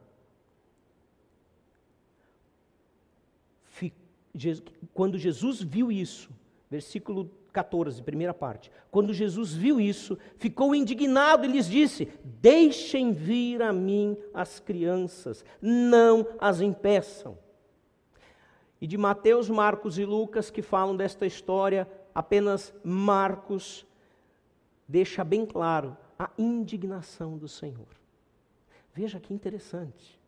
Quando 4.92 5.16
Jesus 5.16 5.60
viu 5.62 5.92
isso, 5.92 6.30
versículo 6.68 7.30
14, 7.52 8.02
primeira 8.02 8.34
parte. 8.34 8.70
Quando 8.90 9.14
Jesus 9.14 9.52
viu 9.52 9.80
isso, 9.80 10.18
ficou 10.36 10.74
indignado 10.74 11.44
e 11.44 11.48
lhes 11.48 11.66
disse: 11.66 12.08
Deixem 12.24 13.12
vir 13.12 13.62
a 13.62 13.72
mim 13.72 14.16
as 14.32 14.58
crianças, 14.58 15.44
não 15.62 16.26
as 16.38 16.60
impeçam. 16.60 17.38
E 18.84 18.86
de 18.86 18.98
Mateus, 18.98 19.48
Marcos 19.48 19.96
e 19.96 20.04
Lucas, 20.04 20.50
que 20.50 20.60
falam 20.60 20.94
desta 20.94 21.24
história, 21.24 21.90
apenas 22.14 22.70
Marcos 22.84 23.86
deixa 24.86 25.24
bem 25.24 25.46
claro 25.46 25.96
a 26.18 26.28
indignação 26.36 27.38
do 27.38 27.48
Senhor. 27.48 27.88
Veja 28.92 29.18
que 29.18 29.32
interessante. 29.32 30.20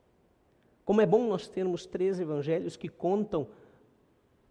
Como 0.87 1.03
é 1.03 1.05
bom 1.05 1.29
nós 1.29 1.47
termos 1.47 1.85
três 1.85 2.19
evangelhos 2.19 2.79
que 2.79 2.89
contam 2.89 3.47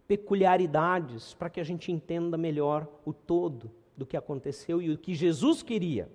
peculiaridades 0.06 1.34
para 1.34 1.50
que 1.50 1.58
a 1.58 1.64
gente 1.64 1.90
entenda 1.90 2.38
melhor 2.38 2.86
o 3.04 3.12
todo 3.12 3.72
do 3.96 4.06
que 4.06 4.16
aconteceu 4.16 4.80
e 4.80 4.88
o 4.88 4.96
que 4.96 5.16
Jesus 5.16 5.64
queria. 5.64 6.08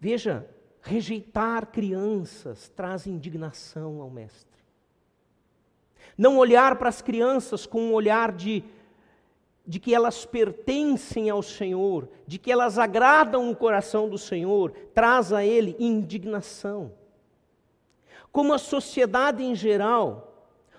Veja, 0.00 0.48
rejeitar 0.80 1.66
crianças 1.66 2.70
traz 2.70 3.06
indignação 3.06 4.00
ao 4.00 4.08
Mestre. 4.08 4.57
Não 6.18 6.36
olhar 6.36 6.74
para 6.76 6.88
as 6.88 7.00
crianças 7.00 7.64
com 7.64 7.80
um 7.80 7.92
olhar 7.92 8.32
de, 8.32 8.64
de 9.64 9.78
que 9.78 9.94
elas 9.94 10.26
pertencem 10.26 11.30
ao 11.30 11.40
Senhor, 11.40 12.08
de 12.26 12.40
que 12.40 12.50
elas 12.50 12.76
agradam 12.76 13.48
o 13.48 13.54
coração 13.54 14.08
do 14.08 14.18
Senhor, 14.18 14.72
traz 14.92 15.32
a 15.32 15.44
Ele 15.44 15.76
indignação. 15.78 16.92
Como 18.32 18.52
a 18.52 18.58
sociedade 18.58 19.44
em 19.44 19.54
geral, 19.54 20.28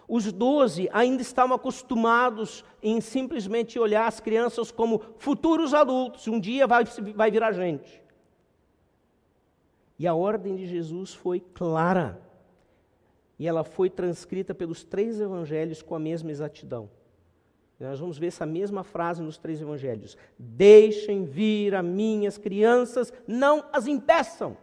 os 0.10 0.30
doze 0.34 0.90
ainda 0.92 1.22
estavam 1.22 1.56
acostumados 1.56 2.66
em 2.84 3.00
simplesmente 3.00 3.80
olhar 3.80 4.08
as 4.08 4.20
crianças 4.20 4.72
como 4.72 5.02
futuros 5.20 5.74
adultos, 5.74 6.28
um 6.28 6.40
dia 6.40 6.68
vai, 6.68 6.84
vai 7.16 7.32
virar 7.32 7.54
gente. 7.54 8.02
E 9.98 10.06
a 10.06 10.14
ordem 10.14 10.56
de 10.56 10.66
Jesus 10.66 11.14
foi 11.14 11.40
clara 11.40 12.29
e 13.40 13.48
ela 13.48 13.64
foi 13.64 13.90
transcrita 13.90 14.54
pelos 14.54 14.84
três 14.84 15.20
evangelhos 15.20 15.82
com 15.82 15.96
a 15.96 16.00
mesma 16.00 16.30
exatidão. 16.30 16.90
Nós 17.80 17.98
vamos 17.98 18.18
ver 18.18 18.28
essa 18.28 18.46
mesma 18.46 18.84
frase 18.84 19.22
nos 19.24 19.38
três 19.38 19.62
evangelhos: 19.62 20.18
Deixem 20.38 21.24
vir 21.24 21.74
a 21.74 21.82
minhas 21.82 22.38
crianças, 22.38 23.14
não 23.26 23.64
as 23.72 23.88
impeçam. 23.88 24.58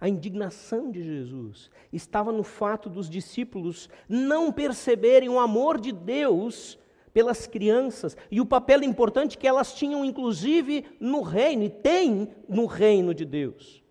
A 0.00 0.08
indignação 0.08 0.90
de 0.90 1.02
Jesus 1.02 1.70
estava 1.92 2.30
no 2.32 2.42
fato 2.42 2.90
dos 2.90 3.08
discípulos 3.08 3.88
não 4.08 4.52
perceberem 4.52 5.28
o 5.28 5.38
amor 5.38 5.80
de 5.80 5.90
Deus 5.92 6.78
pelas 7.14 7.46
crianças 7.46 8.14
e 8.30 8.40
o 8.40 8.44
papel 8.44 8.82
importante 8.82 9.38
que 9.38 9.46
elas 9.46 9.72
tinham, 9.72 10.04
inclusive, 10.04 10.84
no 11.00 11.22
reino, 11.22 11.62
e 11.62 11.70
têm 11.70 12.28
no 12.46 12.66
reino 12.66 13.14
de 13.14 13.24
Deus. 13.24 13.85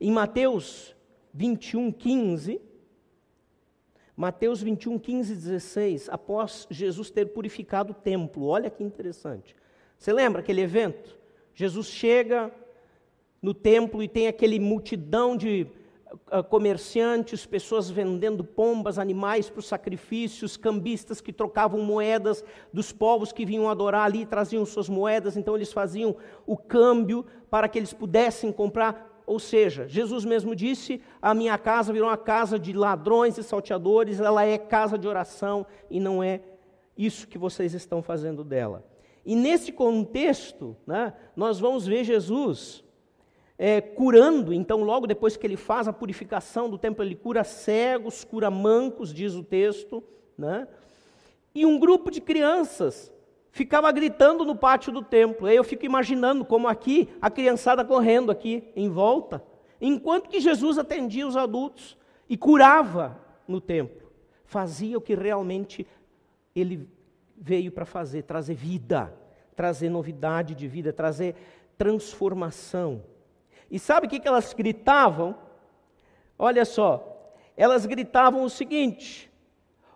Em 0.00 0.12
Mateus 0.12 0.94
21, 1.34 1.90
15, 1.90 2.60
Mateus 4.16 4.62
21, 4.62 4.98
15 4.98 5.32
e 5.32 5.36
16, 5.36 6.08
após 6.08 6.66
Jesus 6.70 7.10
ter 7.10 7.26
purificado 7.26 7.92
o 7.92 7.94
templo, 7.94 8.46
olha 8.46 8.70
que 8.70 8.82
interessante. 8.82 9.56
Você 9.96 10.12
lembra 10.12 10.40
aquele 10.40 10.60
evento? 10.60 11.16
Jesus 11.52 11.88
chega 11.88 12.52
no 13.42 13.52
templo 13.52 14.00
e 14.02 14.08
tem 14.08 14.28
aquele 14.28 14.60
multidão 14.60 15.36
de 15.36 15.66
uh, 16.32 16.44
comerciantes, 16.44 17.44
pessoas 17.46 17.90
vendendo 17.90 18.44
pombas, 18.44 19.00
animais 19.00 19.50
para 19.50 19.58
os 19.58 19.66
sacrifícios, 19.66 20.56
cambistas 20.56 21.20
que 21.20 21.32
trocavam 21.32 21.80
moedas 21.80 22.44
dos 22.72 22.92
povos 22.92 23.32
que 23.32 23.44
vinham 23.44 23.68
adorar 23.68 24.06
ali, 24.06 24.24
traziam 24.24 24.64
suas 24.64 24.88
moedas, 24.88 25.36
então 25.36 25.56
eles 25.56 25.72
faziam 25.72 26.16
o 26.46 26.56
câmbio 26.56 27.26
para 27.50 27.68
que 27.68 27.78
eles 27.78 27.92
pudessem 27.92 28.52
comprar 28.52 29.17
ou 29.28 29.38
seja, 29.38 29.86
Jesus 29.86 30.24
mesmo 30.24 30.56
disse: 30.56 31.00
A 31.20 31.34
minha 31.34 31.58
casa 31.58 31.92
virou 31.92 32.08
uma 32.08 32.16
casa 32.16 32.58
de 32.58 32.72
ladrões 32.72 33.36
e 33.36 33.42
salteadores, 33.42 34.18
ela 34.20 34.44
é 34.44 34.56
casa 34.56 34.96
de 34.96 35.06
oração 35.06 35.66
e 35.90 36.00
não 36.00 36.22
é 36.22 36.40
isso 36.96 37.28
que 37.28 37.36
vocês 37.36 37.74
estão 37.74 38.02
fazendo 38.02 38.42
dela. 38.42 38.84
E 39.24 39.36
nesse 39.36 39.70
contexto, 39.70 40.74
né, 40.86 41.12
nós 41.36 41.60
vamos 41.60 41.86
ver 41.86 42.02
Jesus 42.02 42.82
é, 43.58 43.80
curando, 43.80 44.54
então, 44.54 44.82
logo 44.82 45.06
depois 45.06 45.36
que 45.36 45.46
ele 45.46 45.56
faz 45.56 45.86
a 45.86 45.92
purificação 45.92 46.70
do 46.70 46.78
templo, 46.78 47.04
ele 47.04 47.14
cura 47.14 47.44
cegos, 47.44 48.24
cura 48.24 48.50
mancos, 48.50 49.12
diz 49.12 49.34
o 49.34 49.44
texto, 49.44 50.02
né? 50.36 50.66
e 51.54 51.66
um 51.66 51.78
grupo 51.78 52.10
de 52.10 52.20
crianças 52.20 53.12
ficava 53.50 53.90
gritando 53.92 54.44
no 54.44 54.54
pátio 54.54 54.92
do 54.92 55.02
templo. 55.02 55.46
Aí 55.46 55.56
eu 55.56 55.64
fico 55.64 55.84
imaginando 55.84 56.44
como 56.44 56.68
aqui 56.68 57.08
a 57.20 57.30
criançada 57.30 57.84
correndo 57.84 58.30
aqui 58.30 58.64
em 58.76 58.88
volta, 58.88 59.42
enquanto 59.80 60.28
que 60.28 60.40
Jesus 60.40 60.78
atendia 60.78 61.26
os 61.26 61.36
adultos 61.36 61.96
e 62.28 62.36
curava 62.36 63.18
no 63.46 63.60
templo. 63.60 64.08
Fazia 64.44 64.96
o 64.96 65.00
que 65.00 65.14
realmente 65.14 65.86
ele 66.54 66.88
veio 67.36 67.70
para 67.70 67.84
fazer, 67.84 68.22
trazer 68.22 68.54
vida, 68.54 69.14
trazer 69.54 69.88
novidade 69.88 70.54
de 70.54 70.66
vida, 70.66 70.92
trazer 70.92 71.34
transformação. 71.76 73.02
E 73.70 73.78
sabe 73.78 74.06
o 74.06 74.10
que, 74.10 74.18
que 74.18 74.28
elas 74.28 74.52
gritavam? 74.52 75.36
Olha 76.38 76.64
só, 76.64 77.32
elas 77.56 77.86
gritavam 77.86 78.42
o 78.42 78.50
seguinte: 78.50 79.27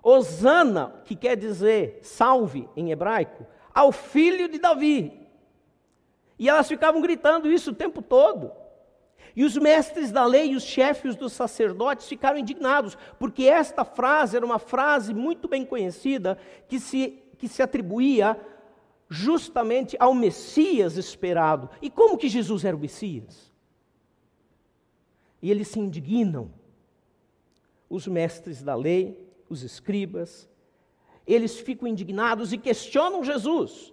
Osana, 0.02 0.94
que 1.04 1.14
quer 1.14 1.36
dizer 1.36 2.00
salve 2.02 2.68
em 2.76 2.90
hebraico, 2.90 3.46
ao 3.72 3.92
filho 3.92 4.48
de 4.48 4.58
Davi. 4.58 5.20
E 6.38 6.48
elas 6.48 6.68
ficavam 6.68 7.00
gritando 7.00 7.50
isso 7.50 7.70
o 7.70 7.74
tempo 7.74 8.02
todo. 8.02 8.50
E 9.34 9.44
os 9.44 9.56
mestres 9.56 10.10
da 10.10 10.26
lei 10.26 10.50
e 10.50 10.56
os 10.56 10.64
chefes 10.64 11.14
dos 11.14 11.32
sacerdotes 11.32 12.06
ficaram 12.06 12.38
indignados, 12.38 12.98
porque 13.18 13.44
esta 13.44 13.84
frase 13.84 14.36
era 14.36 14.44
uma 14.44 14.58
frase 14.58 15.14
muito 15.14 15.48
bem 15.48 15.64
conhecida 15.64 16.36
que 16.68 16.78
se, 16.78 17.22
que 17.38 17.48
se 17.48 17.62
atribuía 17.62 18.38
justamente 19.08 19.96
ao 19.98 20.12
Messias 20.12 20.96
esperado. 20.96 21.70
E 21.80 21.88
como 21.88 22.18
que 22.18 22.28
Jesus 22.28 22.64
era 22.64 22.76
o 22.76 22.80
Messias? 22.80 23.52
e 25.42 25.50
eles 25.50 25.68
se 25.68 25.80
indignam. 25.80 26.50
Os 27.90 28.06
mestres 28.06 28.62
da 28.62 28.74
lei, 28.74 29.18
os 29.52 29.62
escribas, 29.62 30.48
eles 31.26 31.58
ficam 31.58 31.86
indignados 31.86 32.52
e 32.52 32.58
questionam 32.58 33.22
Jesus. 33.22 33.92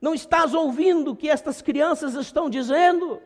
Não 0.00 0.14
estás 0.14 0.54
ouvindo 0.54 1.10
o 1.10 1.16
que 1.16 1.28
estas 1.28 1.60
crianças 1.60 2.14
estão 2.14 2.48
dizendo? 2.48 3.20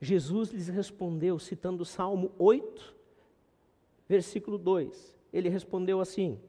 Jesus 0.00 0.50
lhes 0.50 0.68
respondeu, 0.68 1.38
citando 1.38 1.82
o 1.82 1.86
Salmo 1.86 2.32
8, 2.38 2.94
versículo 4.08 4.56
2. 4.56 5.14
Ele 5.32 5.48
respondeu 5.48 6.00
assim: 6.00 6.40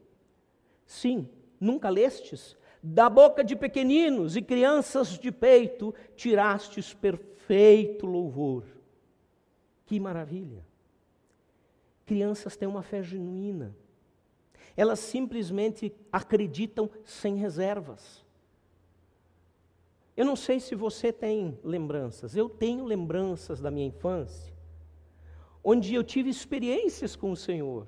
Sim, 0.85 1.27
nunca 1.59 1.89
lestes? 1.89 2.55
Da 2.83 3.09
boca 3.09 3.43
de 3.43 3.55
pequeninos 3.55 4.35
e 4.35 4.41
crianças 4.41 5.19
de 5.19 5.31
peito 5.31 5.93
tirastes 6.15 6.93
perfeito 6.93 8.07
louvor. 8.07 8.63
Que 9.85 9.99
maravilha! 9.99 10.70
Crianças 12.11 12.57
têm 12.57 12.67
uma 12.67 12.83
fé 12.83 13.01
genuína. 13.01 13.73
Elas 14.75 14.99
simplesmente 14.99 15.95
acreditam 16.11 16.89
sem 17.05 17.37
reservas. 17.37 18.21
Eu 20.17 20.25
não 20.25 20.35
sei 20.35 20.59
se 20.59 20.75
você 20.75 21.13
tem 21.13 21.57
lembranças, 21.63 22.35
eu 22.35 22.49
tenho 22.49 22.83
lembranças 22.83 23.61
da 23.61 23.71
minha 23.71 23.87
infância, 23.87 24.53
onde 25.63 25.95
eu 25.95 26.03
tive 26.03 26.29
experiências 26.29 27.15
com 27.15 27.31
o 27.31 27.37
Senhor, 27.37 27.87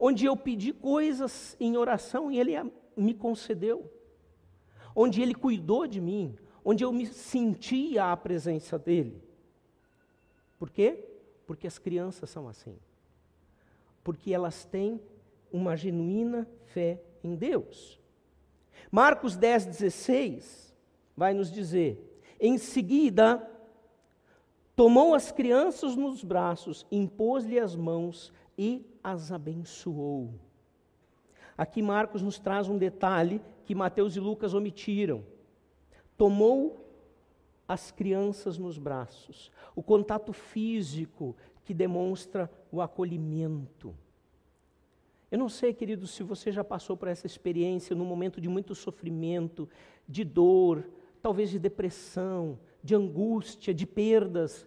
onde 0.00 0.24
eu 0.24 0.34
pedi 0.34 0.72
coisas 0.72 1.54
em 1.60 1.76
oração 1.76 2.32
e 2.32 2.40
Ele 2.40 2.52
me 2.96 3.12
concedeu, 3.12 3.92
onde 4.94 5.20
Ele 5.20 5.34
cuidou 5.34 5.86
de 5.86 6.00
mim, 6.00 6.34
onde 6.64 6.82
eu 6.82 6.90
me 6.90 7.04
sentia 7.04 8.12
a 8.12 8.16
presença 8.16 8.78
dEle. 8.78 9.22
Por 10.58 10.70
quê? 10.70 11.06
Porque 11.46 11.66
as 11.66 11.78
crianças 11.78 12.30
são 12.30 12.48
assim 12.48 12.78
porque 14.06 14.32
elas 14.32 14.64
têm 14.64 15.00
uma 15.52 15.74
genuína 15.76 16.46
fé 16.66 17.02
em 17.24 17.34
Deus. 17.34 18.00
Marcos 18.88 19.36
10, 19.36 19.66
16 19.66 20.72
vai 21.16 21.34
nos 21.34 21.50
dizer: 21.50 22.22
em 22.38 22.56
seguida, 22.56 23.44
tomou 24.76 25.12
as 25.12 25.32
crianças 25.32 25.96
nos 25.96 26.22
braços, 26.22 26.86
impôs-lhe 26.88 27.58
as 27.58 27.74
mãos 27.74 28.32
e 28.56 28.86
as 29.02 29.32
abençoou. 29.32 30.30
Aqui 31.58 31.82
Marcos 31.82 32.22
nos 32.22 32.38
traz 32.38 32.68
um 32.68 32.78
detalhe 32.78 33.42
que 33.64 33.74
Mateus 33.74 34.14
e 34.14 34.20
Lucas 34.20 34.54
omitiram. 34.54 35.24
Tomou 36.16 36.86
as 37.66 37.90
crianças 37.90 38.56
nos 38.56 38.78
braços, 38.78 39.50
o 39.74 39.82
contato 39.82 40.32
físico 40.32 41.34
que 41.64 41.74
demonstra 41.74 42.48
o 42.76 42.82
acolhimento. 42.82 43.94
Eu 45.30 45.38
não 45.38 45.48
sei, 45.48 45.72
querido, 45.72 46.06
se 46.06 46.22
você 46.22 46.52
já 46.52 46.62
passou 46.62 46.96
por 46.96 47.08
essa 47.08 47.26
experiência 47.26 47.96
num 47.96 48.04
momento 48.04 48.40
de 48.40 48.48
muito 48.48 48.74
sofrimento, 48.74 49.68
de 50.08 50.22
dor, 50.24 50.88
talvez 51.20 51.50
de 51.50 51.58
depressão, 51.58 52.58
de 52.82 52.94
angústia, 52.94 53.74
de 53.74 53.86
perdas, 53.86 54.66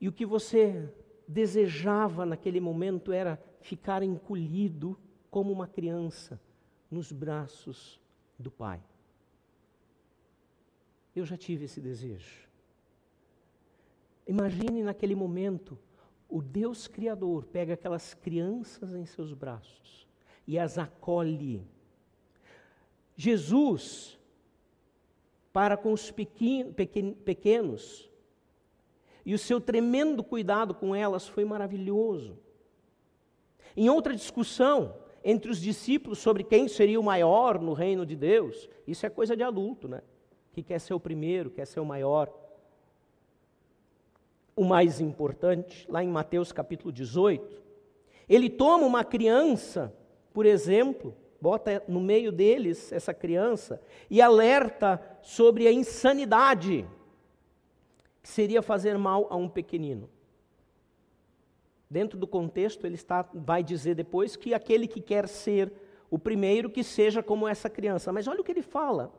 e 0.00 0.08
o 0.08 0.12
que 0.12 0.26
você 0.26 0.92
desejava 1.26 2.26
naquele 2.26 2.60
momento 2.60 3.12
era 3.12 3.40
ficar 3.60 4.02
encolhido 4.02 4.98
como 5.30 5.52
uma 5.52 5.66
criança 5.66 6.40
nos 6.90 7.12
braços 7.12 8.00
do 8.38 8.50
Pai. 8.50 8.82
Eu 11.14 11.24
já 11.24 11.36
tive 11.36 11.66
esse 11.66 11.80
desejo. 11.80 12.48
Imagine 14.26 14.82
naquele 14.82 15.14
momento, 15.14 15.78
o 16.30 16.40
Deus 16.40 16.86
Criador 16.86 17.44
pega 17.46 17.74
aquelas 17.74 18.14
crianças 18.14 18.94
em 18.94 19.04
seus 19.04 19.34
braços 19.34 20.06
e 20.46 20.58
as 20.58 20.78
acolhe. 20.78 21.66
Jesus, 23.16 24.18
para 25.52 25.76
com 25.76 25.92
os 25.92 26.10
pequenos, 26.10 28.08
e 29.26 29.34
o 29.34 29.38
seu 29.38 29.60
tremendo 29.60 30.24
cuidado 30.24 30.72
com 30.72 30.94
elas 30.94 31.28
foi 31.28 31.44
maravilhoso. 31.44 32.38
Em 33.76 33.90
outra 33.90 34.14
discussão 34.14 34.94
entre 35.22 35.50
os 35.50 35.60
discípulos 35.60 36.18
sobre 36.18 36.42
quem 36.42 36.66
seria 36.66 36.98
o 36.98 37.04
maior 37.04 37.60
no 37.60 37.74
reino 37.74 38.06
de 38.06 38.16
Deus, 38.16 38.68
isso 38.86 39.04
é 39.04 39.10
coisa 39.10 39.36
de 39.36 39.42
adulto, 39.42 39.86
né? 39.86 40.00
Que 40.52 40.62
quer 40.62 40.78
ser 40.80 40.94
o 40.94 41.00
primeiro, 41.00 41.50
quer 41.50 41.66
ser 41.66 41.80
o 41.80 41.84
maior 41.84 42.32
o 44.60 44.64
mais 44.66 45.00
importante, 45.00 45.86
lá 45.88 46.04
em 46.04 46.08
Mateus 46.08 46.52
capítulo 46.52 46.92
18, 46.92 47.62
ele 48.28 48.50
toma 48.50 48.84
uma 48.84 49.02
criança, 49.02 49.90
por 50.34 50.44
exemplo, 50.44 51.16
bota 51.40 51.82
no 51.88 51.98
meio 51.98 52.30
deles 52.30 52.92
essa 52.92 53.14
criança 53.14 53.80
e 54.10 54.20
alerta 54.20 55.00
sobre 55.22 55.66
a 55.66 55.72
insanidade 55.72 56.86
que 58.22 58.28
seria 58.28 58.60
fazer 58.60 58.98
mal 58.98 59.28
a 59.30 59.36
um 59.36 59.48
pequenino. 59.48 60.10
Dentro 61.88 62.18
do 62.18 62.26
contexto, 62.26 62.86
ele 62.86 62.96
está, 62.96 63.26
vai 63.32 63.64
dizer 63.64 63.94
depois 63.94 64.36
que 64.36 64.52
aquele 64.52 64.86
que 64.86 65.00
quer 65.00 65.26
ser 65.26 65.72
o 66.10 66.18
primeiro, 66.18 66.68
que 66.68 66.84
seja 66.84 67.22
como 67.22 67.48
essa 67.48 67.70
criança. 67.70 68.12
Mas 68.12 68.28
olha 68.28 68.42
o 68.42 68.44
que 68.44 68.52
ele 68.52 68.60
fala. 68.60 69.10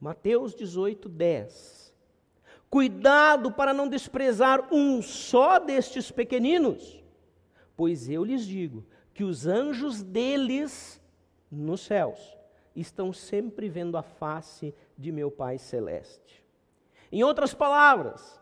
Mateus 0.00 0.54
18, 0.54 1.06
10. 1.06 1.77
Cuidado 2.70 3.50
para 3.50 3.72
não 3.72 3.88
desprezar 3.88 4.72
um 4.72 5.00
só 5.00 5.58
destes 5.58 6.10
pequeninos, 6.10 7.02
pois 7.76 8.08
eu 8.08 8.22
lhes 8.22 8.44
digo 8.44 8.84
que 9.14 9.24
os 9.24 9.46
anjos 9.46 10.02
deles 10.02 11.00
nos 11.50 11.80
céus 11.80 12.36
estão 12.76 13.12
sempre 13.12 13.68
vendo 13.68 13.96
a 13.96 14.02
face 14.02 14.74
de 14.96 15.10
meu 15.10 15.30
Pai 15.30 15.58
celeste. 15.58 16.44
Em 17.10 17.24
outras 17.24 17.54
palavras, 17.54 18.38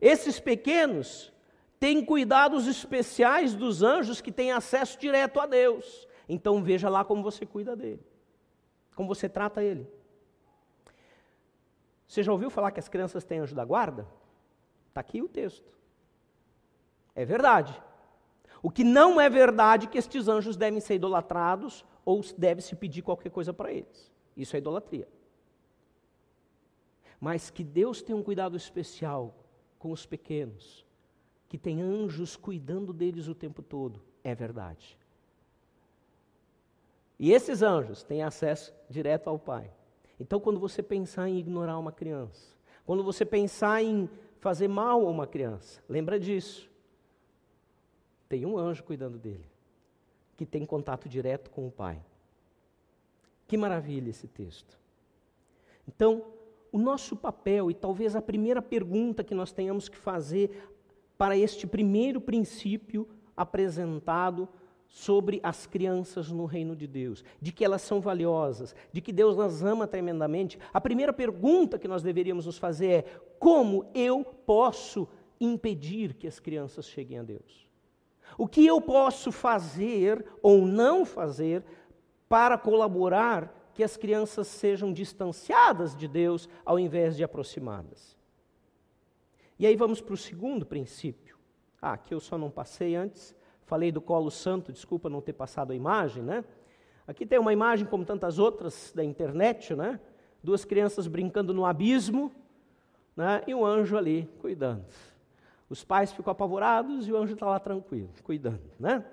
esses 0.00 0.40
pequenos 0.40 1.32
têm 1.78 2.04
cuidados 2.04 2.66
especiais 2.66 3.54
dos 3.54 3.82
anjos 3.82 4.20
que 4.20 4.32
têm 4.32 4.50
acesso 4.50 4.98
direto 4.98 5.38
a 5.38 5.46
Deus. 5.46 6.08
Então 6.28 6.62
veja 6.62 6.88
lá 6.88 7.04
como 7.04 7.22
você 7.22 7.46
cuida 7.46 7.76
dele, 7.76 8.04
como 8.96 9.08
você 9.08 9.28
trata 9.28 9.62
ele. 9.62 9.86
Você 12.14 12.22
já 12.22 12.30
ouviu 12.30 12.48
falar 12.48 12.70
que 12.70 12.78
as 12.78 12.88
crianças 12.88 13.24
têm 13.24 13.40
anjo 13.40 13.56
da 13.56 13.64
guarda? 13.64 14.06
Está 14.86 15.00
aqui 15.00 15.20
o 15.20 15.28
texto. 15.28 15.68
É 17.12 17.24
verdade. 17.24 17.82
O 18.62 18.70
que 18.70 18.84
não 18.84 19.20
é 19.20 19.28
verdade 19.28 19.86
é 19.86 19.90
que 19.90 19.98
estes 19.98 20.28
anjos 20.28 20.56
devem 20.56 20.78
ser 20.78 20.94
idolatrados 20.94 21.84
ou 22.04 22.20
deve-se 22.38 22.76
pedir 22.76 23.02
qualquer 23.02 23.30
coisa 23.30 23.52
para 23.52 23.72
eles. 23.72 24.12
Isso 24.36 24.54
é 24.54 24.60
idolatria. 24.60 25.08
Mas 27.18 27.50
que 27.50 27.64
Deus 27.64 28.00
tem 28.00 28.14
um 28.14 28.22
cuidado 28.22 28.56
especial 28.56 29.34
com 29.76 29.90
os 29.90 30.06
pequenos, 30.06 30.86
que 31.48 31.58
tem 31.58 31.82
anjos 31.82 32.36
cuidando 32.36 32.92
deles 32.92 33.26
o 33.26 33.34
tempo 33.34 33.60
todo, 33.60 34.00
é 34.22 34.36
verdade. 34.36 34.96
E 37.18 37.32
esses 37.32 37.60
anjos 37.60 38.04
têm 38.04 38.22
acesso 38.22 38.72
direto 38.88 39.28
ao 39.28 39.36
Pai. 39.36 39.68
Então, 40.18 40.38
quando 40.40 40.60
você 40.60 40.82
pensar 40.82 41.28
em 41.28 41.38
ignorar 41.38 41.78
uma 41.78 41.92
criança, 41.92 42.54
quando 42.86 43.02
você 43.02 43.24
pensar 43.24 43.82
em 43.82 44.08
fazer 44.40 44.68
mal 44.68 45.06
a 45.06 45.10
uma 45.10 45.26
criança, 45.26 45.82
lembra 45.88 46.20
disso. 46.20 46.70
Tem 48.28 48.44
um 48.44 48.58
anjo 48.58 48.84
cuidando 48.84 49.18
dele, 49.18 49.46
que 50.36 50.44
tem 50.44 50.64
contato 50.64 51.08
direto 51.08 51.50
com 51.50 51.66
o 51.66 51.70
Pai. 51.70 52.04
Que 53.46 53.56
maravilha 53.56 54.10
esse 54.10 54.26
texto. 54.26 54.78
Então, 55.86 56.24
o 56.72 56.78
nosso 56.78 57.14
papel, 57.14 57.70
e 57.70 57.74
talvez 57.74 58.16
a 58.16 58.22
primeira 58.22 58.60
pergunta 58.60 59.22
que 59.22 59.34
nós 59.34 59.52
tenhamos 59.52 59.88
que 59.88 59.96
fazer 59.96 60.68
para 61.16 61.36
este 61.36 61.66
primeiro 61.66 62.20
princípio 62.20 63.08
apresentado 63.36 64.48
sobre 64.94 65.40
as 65.42 65.66
crianças 65.66 66.30
no 66.30 66.44
reino 66.44 66.76
de 66.76 66.86
Deus, 66.86 67.24
de 67.40 67.50
que 67.50 67.64
elas 67.64 67.82
são 67.82 68.00
valiosas, 68.00 68.76
de 68.92 69.00
que 69.00 69.12
Deus 69.12 69.36
as 69.40 69.60
ama 69.60 69.88
tremendamente, 69.88 70.56
a 70.72 70.80
primeira 70.80 71.12
pergunta 71.12 71.80
que 71.80 71.88
nós 71.88 72.00
deveríamos 72.00 72.46
nos 72.46 72.58
fazer 72.58 72.86
é: 72.86 73.02
como 73.36 73.90
eu 73.92 74.22
posso 74.24 75.08
impedir 75.40 76.14
que 76.14 76.28
as 76.28 76.38
crianças 76.38 76.86
cheguem 76.86 77.18
a 77.18 77.24
Deus? 77.24 77.68
O 78.38 78.46
que 78.46 78.64
eu 78.64 78.80
posso 78.80 79.32
fazer 79.32 80.24
ou 80.40 80.64
não 80.64 81.04
fazer 81.04 81.64
para 82.28 82.56
colaborar 82.56 83.72
que 83.74 83.82
as 83.82 83.96
crianças 83.96 84.46
sejam 84.46 84.92
distanciadas 84.92 85.96
de 85.96 86.06
Deus 86.06 86.48
ao 86.64 86.78
invés 86.78 87.16
de 87.16 87.24
aproximadas? 87.24 88.16
E 89.58 89.66
aí 89.66 89.74
vamos 89.74 90.00
para 90.00 90.14
o 90.14 90.16
segundo 90.16 90.64
princípio. 90.64 91.36
Ah, 91.82 91.98
que 91.98 92.14
eu 92.14 92.20
só 92.20 92.38
não 92.38 92.48
passei 92.48 92.94
antes 92.94 93.34
Falei 93.74 93.90
do 93.90 94.00
colo 94.00 94.30
santo, 94.30 94.70
desculpa 94.70 95.10
não 95.10 95.20
ter 95.20 95.32
passado 95.32 95.72
a 95.72 95.74
imagem, 95.74 96.22
né? 96.22 96.44
Aqui 97.08 97.26
tem 97.26 97.40
uma 97.40 97.52
imagem, 97.52 97.84
como 97.84 98.04
tantas 98.04 98.38
outras 98.38 98.92
da 98.94 99.02
internet, 99.02 99.74
né? 99.74 99.98
Duas 100.40 100.64
crianças 100.64 101.08
brincando 101.08 101.52
no 101.52 101.66
abismo, 101.66 102.30
né? 103.16 103.42
e 103.48 103.52
um 103.52 103.66
anjo 103.66 103.96
ali 103.96 104.30
cuidando. 104.38 104.84
Os 105.68 105.82
pais 105.82 106.12
ficam 106.12 106.30
apavorados 106.30 107.08
e 107.08 107.12
o 107.12 107.16
anjo 107.16 107.34
está 107.34 107.46
lá 107.46 107.58
tranquilo, 107.58 108.10
cuidando. 108.22 108.62
Né? 108.78 109.04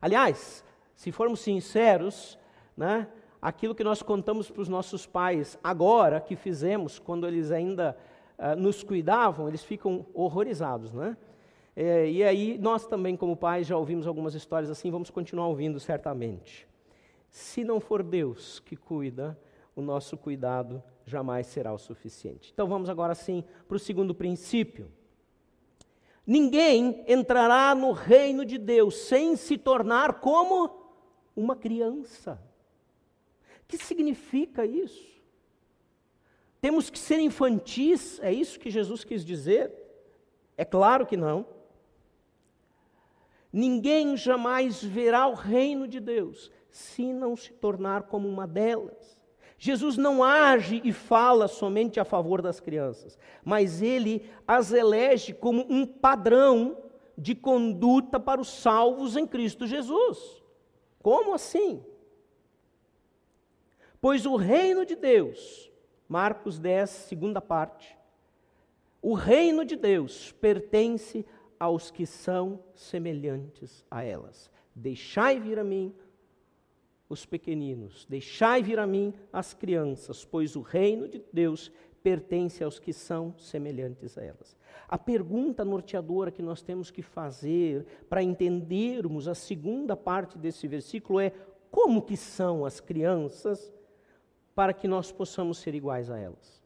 Aliás, 0.00 0.64
se 0.94 1.10
formos 1.10 1.40
sinceros, 1.40 2.38
né, 2.76 3.08
aquilo 3.42 3.74
que 3.74 3.82
nós 3.82 4.00
contamos 4.00 4.48
para 4.48 4.62
os 4.62 4.68
nossos 4.68 5.06
pais 5.06 5.58
agora, 5.60 6.20
que 6.20 6.36
fizemos 6.36 7.00
quando 7.00 7.26
eles 7.26 7.50
ainda 7.50 7.98
uh, 8.38 8.54
nos 8.54 8.84
cuidavam, 8.84 9.48
eles 9.48 9.64
ficam 9.64 10.06
horrorizados. 10.14 10.92
Né? 10.92 11.16
É, 11.80 12.10
e 12.10 12.24
aí, 12.24 12.58
nós 12.58 12.88
também, 12.88 13.16
como 13.16 13.36
pais, 13.36 13.64
já 13.64 13.76
ouvimos 13.76 14.04
algumas 14.08 14.34
histórias 14.34 14.68
assim, 14.68 14.90
vamos 14.90 15.10
continuar 15.10 15.46
ouvindo 15.46 15.78
certamente. 15.78 16.66
Se 17.30 17.62
não 17.62 17.78
for 17.78 18.02
Deus 18.02 18.58
que 18.58 18.74
cuida, 18.74 19.38
o 19.76 19.80
nosso 19.80 20.16
cuidado 20.16 20.82
jamais 21.06 21.46
será 21.46 21.72
o 21.72 21.78
suficiente. 21.78 22.50
Então 22.52 22.66
vamos 22.66 22.88
agora 22.88 23.14
sim 23.14 23.44
para 23.68 23.76
o 23.76 23.78
segundo 23.78 24.12
princípio. 24.12 24.90
Ninguém 26.26 27.04
entrará 27.06 27.72
no 27.76 27.92
reino 27.92 28.44
de 28.44 28.58
Deus 28.58 28.96
sem 28.96 29.36
se 29.36 29.56
tornar 29.56 30.14
como 30.14 30.68
uma 31.36 31.54
criança. 31.54 32.42
O 33.62 33.68
que 33.68 33.78
significa 33.78 34.66
isso? 34.66 35.06
Temos 36.60 36.90
que 36.90 36.98
ser 36.98 37.20
infantis? 37.20 38.18
É 38.18 38.32
isso 38.32 38.58
que 38.58 38.68
Jesus 38.68 39.04
quis 39.04 39.24
dizer? 39.24 39.72
É 40.56 40.64
claro 40.64 41.06
que 41.06 41.16
não. 41.16 41.56
Ninguém 43.52 44.16
jamais 44.16 44.82
verá 44.82 45.26
o 45.26 45.34
reino 45.34 45.88
de 45.88 46.00
Deus 46.00 46.50
se 46.70 47.12
não 47.12 47.36
se 47.36 47.52
tornar 47.52 48.04
como 48.04 48.28
uma 48.28 48.46
delas. 48.46 49.18
Jesus 49.58 49.96
não 49.96 50.22
age 50.22 50.80
e 50.84 50.92
fala 50.92 51.48
somente 51.48 51.98
a 51.98 52.04
favor 52.04 52.40
das 52.40 52.60
crianças, 52.60 53.18
mas 53.44 53.82
ele 53.82 54.30
as 54.46 54.72
elege 54.72 55.32
como 55.32 55.66
um 55.68 55.84
padrão 55.84 56.78
de 57.16 57.34
conduta 57.34 58.20
para 58.20 58.40
os 58.40 58.48
salvos 58.48 59.16
em 59.16 59.26
Cristo 59.26 59.66
Jesus. 59.66 60.40
Como 61.02 61.34
assim? 61.34 61.82
Pois 64.00 64.26
o 64.26 64.36
reino 64.36 64.86
de 64.86 64.94
Deus, 64.94 65.72
Marcos 66.08 66.60
10, 66.60 66.88
segunda 66.88 67.40
parte, 67.40 67.98
o 69.02 69.14
reino 69.14 69.64
de 69.64 69.74
Deus 69.74 70.32
pertence 70.32 71.26
aos 71.58 71.90
que 71.90 72.06
são 72.06 72.60
semelhantes 72.74 73.84
a 73.90 74.02
elas. 74.02 74.50
Deixai 74.74 75.40
vir 75.40 75.58
a 75.58 75.64
mim 75.64 75.94
os 77.08 77.24
pequeninos, 77.24 78.06
deixai 78.06 78.62
vir 78.62 78.78
a 78.78 78.86
mim 78.86 79.14
as 79.32 79.54
crianças, 79.54 80.24
pois 80.24 80.56
o 80.56 80.60
reino 80.60 81.08
de 81.08 81.22
Deus 81.32 81.72
pertence 82.02 82.62
aos 82.62 82.78
que 82.78 82.92
são 82.92 83.34
semelhantes 83.38 84.16
a 84.16 84.22
elas. 84.22 84.56
A 84.88 84.96
pergunta 84.96 85.64
norteadora 85.64 86.30
que 86.30 86.42
nós 86.42 86.62
temos 86.62 86.90
que 86.90 87.02
fazer 87.02 87.86
para 88.08 88.22
entendermos 88.22 89.26
a 89.26 89.34
segunda 89.34 89.96
parte 89.96 90.38
desse 90.38 90.66
versículo 90.68 91.20
é: 91.20 91.32
como 91.70 92.02
que 92.02 92.16
são 92.16 92.64
as 92.64 92.80
crianças 92.80 93.72
para 94.54 94.72
que 94.72 94.88
nós 94.88 95.12
possamos 95.12 95.58
ser 95.58 95.74
iguais 95.74 96.10
a 96.10 96.18
elas? 96.18 96.57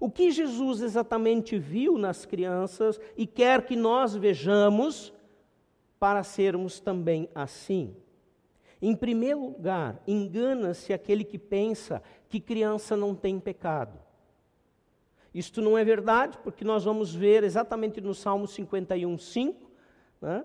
O 0.00 0.10
que 0.10 0.30
Jesus 0.30 0.80
exatamente 0.80 1.58
viu 1.58 1.98
nas 1.98 2.24
crianças 2.24 3.00
e 3.16 3.26
quer 3.26 3.66
que 3.66 3.74
nós 3.74 4.14
vejamos 4.14 5.12
para 5.98 6.22
sermos 6.22 6.78
também 6.78 7.28
assim? 7.34 7.96
Em 8.80 8.94
primeiro 8.94 9.40
lugar, 9.40 10.00
engana-se 10.06 10.92
aquele 10.92 11.24
que 11.24 11.38
pensa 11.38 12.00
que 12.28 12.38
criança 12.38 12.96
não 12.96 13.14
tem 13.14 13.40
pecado. 13.40 13.98
Isto 15.34 15.60
não 15.60 15.76
é 15.76 15.84
verdade, 15.84 16.38
porque 16.44 16.64
nós 16.64 16.84
vamos 16.84 17.12
ver 17.12 17.42
exatamente 17.42 18.00
no 18.00 18.14
Salmo 18.14 18.46
51, 18.46 19.18
5, 19.18 19.70
né? 20.20 20.44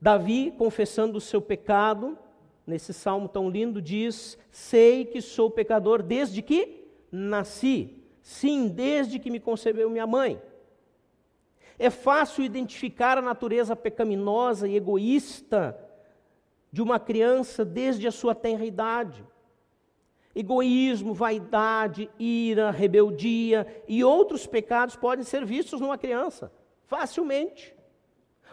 Davi 0.00 0.52
confessando 0.58 1.16
o 1.16 1.20
seu 1.20 1.40
pecado, 1.40 2.18
nesse 2.66 2.92
salmo 2.92 3.28
tão 3.28 3.48
lindo, 3.48 3.80
diz: 3.80 4.36
Sei 4.50 5.04
que 5.04 5.22
sou 5.22 5.50
pecador 5.50 6.02
desde 6.02 6.42
que 6.42 6.83
nasci, 7.14 8.02
sim, 8.20 8.66
desde 8.66 9.18
que 9.20 9.30
me 9.30 9.38
concebeu 9.38 9.88
minha 9.88 10.06
mãe. 10.06 10.42
É 11.78 11.90
fácil 11.90 12.44
identificar 12.44 13.16
a 13.18 13.22
natureza 13.22 13.76
pecaminosa 13.76 14.66
e 14.66 14.76
egoísta 14.76 15.78
de 16.72 16.82
uma 16.82 16.98
criança 16.98 17.64
desde 17.64 18.08
a 18.08 18.12
sua 18.12 18.34
tenra 18.34 18.64
idade. 18.64 19.24
Egoísmo, 20.34 21.14
vaidade, 21.14 22.10
ira, 22.18 22.72
rebeldia 22.72 23.84
e 23.86 24.02
outros 24.02 24.46
pecados 24.46 24.96
podem 24.96 25.24
ser 25.24 25.44
vistos 25.44 25.80
numa 25.80 25.96
criança, 25.96 26.50
facilmente. 26.86 27.74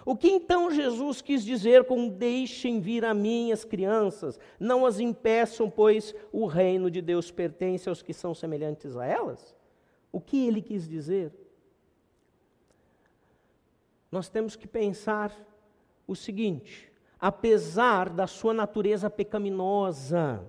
O 0.06 0.16
que 0.16 0.28
então 0.28 0.72
Jesus 0.72 1.22
quis 1.22 1.44
dizer 1.44 1.84
com 1.84 2.08
deixem 2.08 2.80
vir 2.80 3.06
a 3.06 3.14
mim 3.14 3.52
as 3.52 3.64
crianças, 3.64 4.40
não 4.60 4.86
as 4.86 5.00
impeçam, 5.00 5.70
pois 5.70 6.16
o 6.32 6.46
reino 6.46 6.90
de 6.90 7.02
Deus 7.02 7.30
pertence 7.30 7.88
aos 7.88 8.02
que 8.02 8.14
são 8.14 8.34
semelhantes 8.34 8.98
a 8.98 9.06
elas? 9.06 9.56
O 10.12 10.20
que 10.20 10.48
ele 10.48 10.62
quis 10.62 10.88
dizer? 10.88 11.32
Nós 14.12 14.28
temos 14.28 14.56
que 14.56 14.68
pensar 14.68 15.32
o 16.08 16.16
seguinte: 16.16 16.92
apesar 17.20 18.10
da 18.10 18.26
sua 18.26 18.54
natureza 18.54 19.10
pecaminosa, 19.10 20.44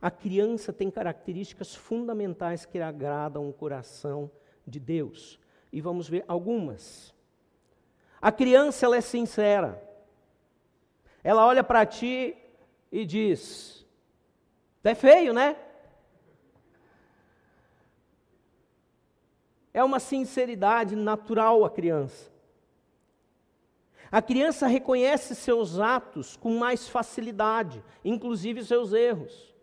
a 0.00 0.10
criança 0.10 0.72
tem 0.72 0.90
características 0.90 1.74
fundamentais 1.74 2.66
que 2.66 2.78
agradam 2.78 3.48
o 3.48 3.52
coração 3.52 4.30
de 4.66 4.78
Deus. 4.78 5.40
E 5.72 5.80
vamos 5.80 6.08
ver 6.08 6.24
algumas. 6.28 7.15
A 8.26 8.32
criança 8.32 8.84
ela 8.84 8.96
é 8.96 9.00
sincera. 9.00 9.80
Ela 11.22 11.46
olha 11.46 11.62
para 11.62 11.86
ti 11.86 12.36
e 12.90 13.06
diz: 13.06 13.86
"É 14.82 14.96
feio, 14.96 15.32
né?" 15.32 15.54
É 19.72 19.84
uma 19.84 20.00
sinceridade 20.00 20.96
natural 20.96 21.64
a 21.64 21.70
criança. 21.70 22.28
A 24.10 24.20
criança 24.20 24.66
reconhece 24.66 25.36
seus 25.36 25.78
atos 25.78 26.36
com 26.36 26.58
mais 26.58 26.88
facilidade, 26.88 27.80
inclusive 28.04 28.64
seus 28.64 28.92
erros. 28.92 29.54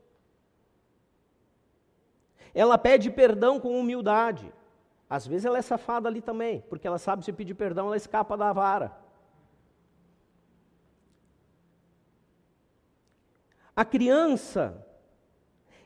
Ela 2.53 2.77
pede 2.77 3.11
perdão 3.11 3.59
com 3.59 3.77
humildade. 3.77 4.53
Às 5.13 5.27
vezes 5.27 5.45
ela 5.45 5.57
é 5.57 5.61
safada 5.61 6.07
ali 6.07 6.21
também, 6.21 6.61
porque 6.69 6.87
ela 6.87 6.97
sabe 6.97 7.23
se 7.23 7.31
pedir 7.31 7.53
perdão, 7.53 7.87
ela 7.87 7.97
escapa 7.97 8.35
da 8.35 8.51
vara. 8.51 8.97
A 13.75 13.83
criança, 13.83 14.85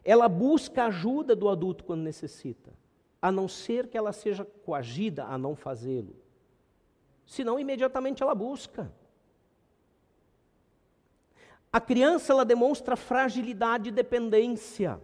ela 0.03 0.27
busca 0.29 0.85
ajuda 0.85 1.35
do 1.35 1.49
adulto 1.49 1.83
quando 1.83 2.01
necessita, 2.01 2.71
a 3.21 3.31
não 3.31 3.47
ser 3.47 3.87
que 3.87 3.97
ela 3.97 4.13
seja 4.13 4.45
coagida 4.45 5.25
a 5.25 5.37
não 5.37 5.55
fazê-lo 5.55 6.15
senão 7.27 7.59
imediatamente 7.59 8.23
ela 8.23 8.33
busca. 8.33 8.91
A 11.71 11.81
criança 11.81 12.31
ela 12.31 12.45
demonstra 12.45 12.95
fragilidade 12.95 13.89
e 13.89 13.91
dependência. 13.91 14.99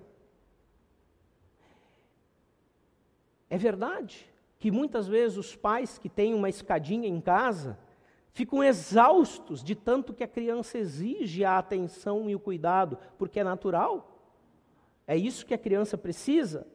É 3.53 3.57
verdade 3.59 4.27
que 4.57 4.71
muitas 4.71 5.07
vezes 5.07 5.37
os 5.37 5.55
pais 5.55 5.99
que 5.99 6.09
têm 6.09 6.33
uma 6.33 6.49
escadinha 6.49 7.07
em 7.07 7.21
casa 7.21 7.77
ficam 8.31 8.63
exaustos 8.63 9.63
de 9.63 9.75
tanto 9.75 10.11
que 10.11 10.23
a 10.23 10.27
criança 10.27 10.79
exige 10.79 11.45
a 11.45 11.59
atenção 11.59 12.27
e 12.27 12.33
o 12.33 12.39
cuidado, 12.39 12.97
porque 13.15 13.39
é 13.39 13.43
natural. 13.43 14.19
É 15.05 15.15
isso 15.15 15.45
que 15.45 15.53
a 15.53 15.57
criança 15.59 15.95
precisa. 15.95 16.65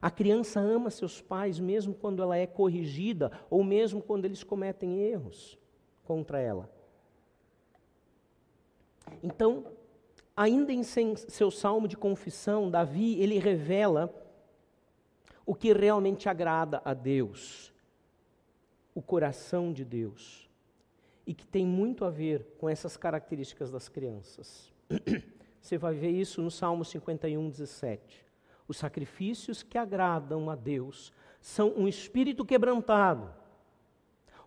A 0.00 0.12
criança 0.12 0.60
ama 0.60 0.90
seus 0.90 1.20
pais 1.20 1.58
mesmo 1.58 1.92
quando 1.92 2.22
ela 2.22 2.36
é 2.36 2.46
corrigida 2.46 3.32
ou 3.50 3.64
mesmo 3.64 4.00
quando 4.00 4.26
eles 4.26 4.44
cometem 4.44 5.00
erros 5.00 5.58
contra 6.04 6.38
ela. 6.38 6.70
Então, 9.20 9.72
ainda 10.36 10.72
em 10.72 10.82
seu 10.82 11.50
salmo 11.50 11.86
de 11.86 11.96
confissão, 11.96 12.70
Davi, 12.70 13.20
ele 13.20 13.38
revela 13.38 14.12
o 15.46 15.54
que 15.54 15.72
realmente 15.72 16.28
agrada 16.28 16.80
a 16.84 16.94
Deus, 16.94 17.72
o 18.94 19.02
coração 19.02 19.72
de 19.72 19.84
Deus, 19.84 20.48
e 21.26 21.34
que 21.34 21.46
tem 21.46 21.66
muito 21.66 22.04
a 22.04 22.10
ver 22.10 22.56
com 22.58 22.68
essas 22.68 22.96
características 22.96 23.70
das 23.70 23.88
crianças. 23.88 24.72
Você 25.60 25.78
vai 25.78 25.94
ver 25.94 26.10
isso 26.10 26.42
no 26.42 26.50
Salmo 26.50 26.84
51, 26.84 27.48
17. 27.48 28.24
Os 28.66 28.76
sacrifícios 28.76 29.62
que 29.62 29.78
agradam 29.78 30.50
a 30.50 30.54
Deus 30.54 31.12
são 31.40 31.70
um 31.74 31.86
espírito 31.86 32.44
quebrantado, 32.44 33.30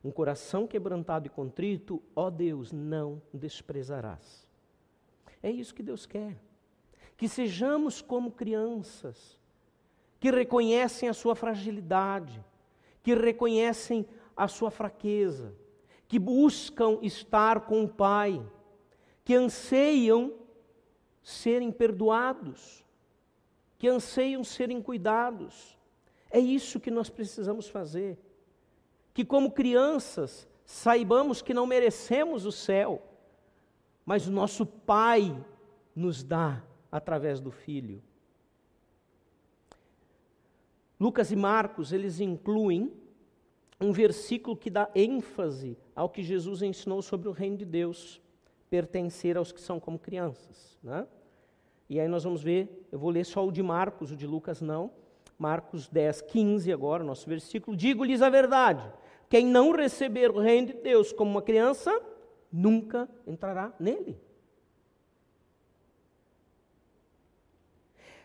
um 0.04 0.12
coração 0.12 0.68
quebrantado 0.68 1.28
e 1.28 1.30
contrito, 1.30 2.02
ó 2.16 2.30
Deus, 2.30 2.72
não 2.72 3.22
desprezarás. 3.34 4.47
É 5.42 5.52
isso 5.52 5.74
que 5.74 5.84
Deus 5.84 6.06
quer. 6.06 6.38
que 7.18 7.28
sejamos 7.28 8.00
como 8.00 8.32
crianças, 8.32 9.40
que 10.20 10.30
reconhecem 10.30 11.10
a 11.10 11.14
sua 11.14 11.36
fragilidade, 11.36 12.44
que 13.02 13.16
reconhecem 13.16 14.06
a 14.36 14.48
sua 14.48 14.70
fraqueza, 14.70 15.54
que 16.08 16.20
buscam 16.20 17.00
estar 17.02 17.62
com 17.62 17.84
o 17.84 17.90
Pai, 17.90 18.46
que 19.26 19.34
anseiam 19.34 20.32
serem 21.24 21.72
perdoados, 21.72 22.86
que 23.80 23.88
anseiam 23.88 24.44
serem 24.44 24.82
cuidados. 24.82 25.76
É 26.30 26.40
isso 26.40 26.80
que 26.80 26.92
nós 26.92 27.10
precisamos 27.10 27.68
fazer. 27.68 28.18
Que, 29.14 29.26
como 29.26 29.52
crianças, 29.52 30.48
saibamos 30.64 31.42
que 31.42 31.54
não 31.54 31.66
merecemos 31.66 32.46
o 32.46 32.52
céu, 32.52 33.02
mas 34.08 34.26
o 34.26 34.32
nosso 34.32 34.66
Pai 34.66 35.38
nos 35.94 36.24
dá 36.24 36.64
através 36.90 37.42
do 37.42 37.52
Filho. 37.52 38.02
Lucas 40.98 41.30
e 41.30 41.36
Marcos, 41.36 41.92
eles 41.92 42.22
incluem 42.22 42.90
um 43.82 43.92
versículo 43.92 44.56
que 44.56 44.70
dá 44.70 44.90
ênfase 44.96 45.78
ao 45.94 46.08
que 46.08 46.24
Jesus 46.24 46.62
ensinou 46.62 47.02
sobre 47.02 47.28
o 47.28 47.34
reino 47.34 47.58
de 47.58 47.66
Deus, 47.66 48.22
pertencer 48.70 49.36
aos 49.36 49.52
que 49.52 49.60
são 49.60 49.78
como 49.78 50.00
crianças. 50.00 50.80
Né? 50.82 51.06
E 51.90 52.00
aí 52.00 52.08
nós 52.08 52.24
vamos 52.24 52.42
ver, 52.42 52.88
eu 52.90 52.98
vou 52.98 53.10
ler 53.10 53.26
só 53.26 53.46
o 53.46 53.52
de 53.52 53.62
Marcos, 53.62 54.10
o 54.10 54.16
de 54.16 54.26
Lucas 54.26 54.62
não. 54.62 54.90
Marcos 55.38 55.90
10, 55.90 56.22
15 56.22 56.72
agora, 56.72 57.04
nosso 57.04 57.28
versículo. 57.28 57.76
Digo-lhes 57.76 58.22
a 58.22 58.30
verdade: 58.30 58.90
quem 59.30 59.46
não 59.46 59.74
receber 59.74 60.32
o 60.32 60.40
reino 60.40 60.68
de 60.68 60.74
Deus 60.76 61.12
como 61.12 61.30
uma 61.30 61.42
criança, 61.42 62.02
nunca 62.52 63.10
entrará 63.26 63.74
nele. 63.80 64.20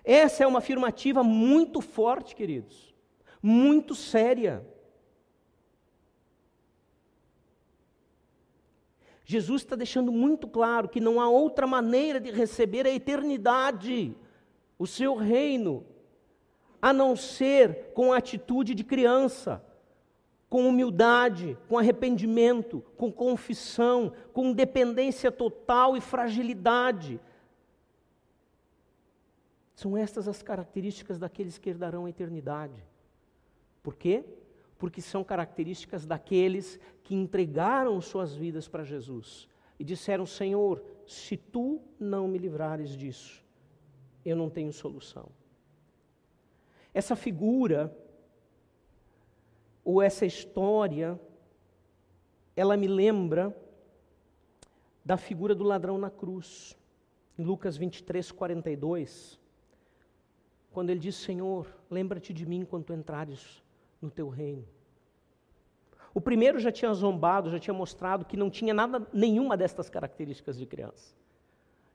Essa 0.05 0.43
é 0.43 0.47
uma 0.47 0.59
afirmativa 0.59 1.23
muito 1.23 1.81
forte, 1.81 2.35
queridos, 2.35 2.95
muito 3.41 3.95
séria. 3.95 4.67
Jesus 9.25 9.63
está 9.63 9.77
deixando 9.77 10.11
muito 10.11 10.49
claro 10.49 10.89
que 10.89 11.01
não 11.01 11.21
há 11.21 11.29
outra 11.29 11.67
maneira 11.67 12.21
de 12.21 12.31
receber 12.31 12.87
a 12.87 12.91
eternidade, 12.91 14.15
o 14.79 14.87
seu 14.87 15.15
reino, 15.15 15.87
a 16.81 16.93
não 16.93 17.15
ser 17.15 17.93
com 17.95 18.13
a 18.13 18.17
atitude 18.17 18.75
de 18.75 18.83
criança, 18.83 19.65
com 20.53 20.69
humildade, 20.69 21.57
com 21.67 21.79
arrependimento, 21.79 22.85
com 22.95 23.11
confissão, 23.11 24.13
com 24.35 24.53
dependência 24.53 25.33
total 25.33 25.97
e 25.97 26.01
fragilidade 26.03 27.19
são 29.83 29.97
estas 29.97 30.29
as 30.29 30.43
características 30.43 31.19
daqueles 31.19 31.57
que 31.57 31.71
herdarão 31.71 32.05
a 32.05 32.11
eternidade. 32.11 32.85
Por 33.83 33.97
quê? 33.97 34.25
Porque 34.79 35.01
são 35.01 35.25
características 35.25 36.05
daqueles 36.05 36.79
que 37.03 37.15
entregaram 37.15 37.99
suas 38.01 38.35
vidas 38.35 38.69
para 38.69 38.85
Jesus 38.85 39.49
e 39.79 39.85
disseram: 39.85 40.25
Senhor, 40.25 40.85
se 41.07 41.37
tu 41.37 41.81
não 41.99 42.29
me 42.29 42.39
livrares 42.39 42.97
disso, 42.97 43.43
eu 44.23 44.37
não 44.37 44.49
tenho 44.49 44.73
solução. 44.73 45.29
Essa 46.95 47.17
figura, 47.17 47.93
ou 49.85 50.01
essa 50.01 50.25
história, 50.25 51.21
ela 52.57 52.77
me 52.77 52.87
lembra 52.87 53.57
da 55.05 55.17
figura 55.17 55.55
do 55.55 55.65
ladrão 55.65 55.99
na 55.99 56.11
cruz. 56.11 56.77
Em 57.39 57.45
Lucas 57.45 57.77
23, 57.77 58.31
42 58.31 59.43
quando 60.73 60.91
ele 60.91 61.01
diz: 61.01 61.15
Senhor, 61.15 61.67
lembra-te 61.91 62.33
de 62.33 62.47
mim 62.47 62.65
quando 62.65 62.93
entrares 62.93 63.63
no 64.01 64.11
teu 64.11 64.29
reino. 64.29 64.67
O 66.15 66.21
primeiro 66.21 66.59
já 66.59 66.73
tinha 66.73 66.93
zombado, 66.93 67.51
já 67.51 67.59
tinha 67.59 67.73
mostrado 67.73 68.25
que 68.25 68.37
não 68.37 68.51
tinha 68.51 68.75
nada, 68.75 69.07
nenhuma 69.13 69.57
destas 69.57 69.89
características 69.89 70.59
de 70.59 70.67
criança. 70.67 71.15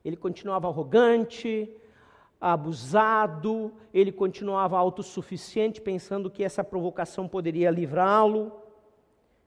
Ele 0.04 0.16
continuava 0.16 0.68
arrogante, 0.68 1.70
abusado, 2.40 3.74
ele 3.94 4.12
continuava 4.12 4.78
autossuficiente, 4.78 5.82
pensando 5.82 6.30
que 6.30 6.44
essa 6.44 6.64
provocação 6.64 7.28
poderia 7.28 7.72
livrá-lo, 7.72 8.52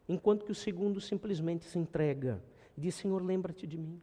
enquanto 0.08 0.44
que 0.44 0.52
o 0.52 0.54
segundo 0.54 1.00
simplesmente 1.00 1.64
se 1.64 1.78
entrega 1.78 2.42
e 2.76 2.80
diz: 2.80 2.94
Senhor, 2.94 3.22
lembra-te 3.22 3.66
de 3.66 3.78
mim. 3.78 4.00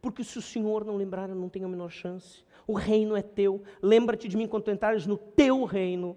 Porque 0.00 0.24
se 0.24 0.36
o 0.36 0.42
Senhor 0.42 0.84
não 0.84 0.96
lembrar, 0.96 1.30
eu 1.30 1.34
não 1.34 1.48
tenho 1.48 1.66
a 1.66 1.68
menor 1.68 1.90
chance. 1.90 2.44
O 2.66 2.74
reino 2.74 3.16
é 3.16 3.22
teu. 3.22 3.62
Lembra-te 3.80 4.28
de 4.28 4.36
mim 4.36 4.46
quando 4.46 4.70
entrares 4.70 5.06
no 5.06 5.16
teu 5.16 5.64
reino. 5.64 6.16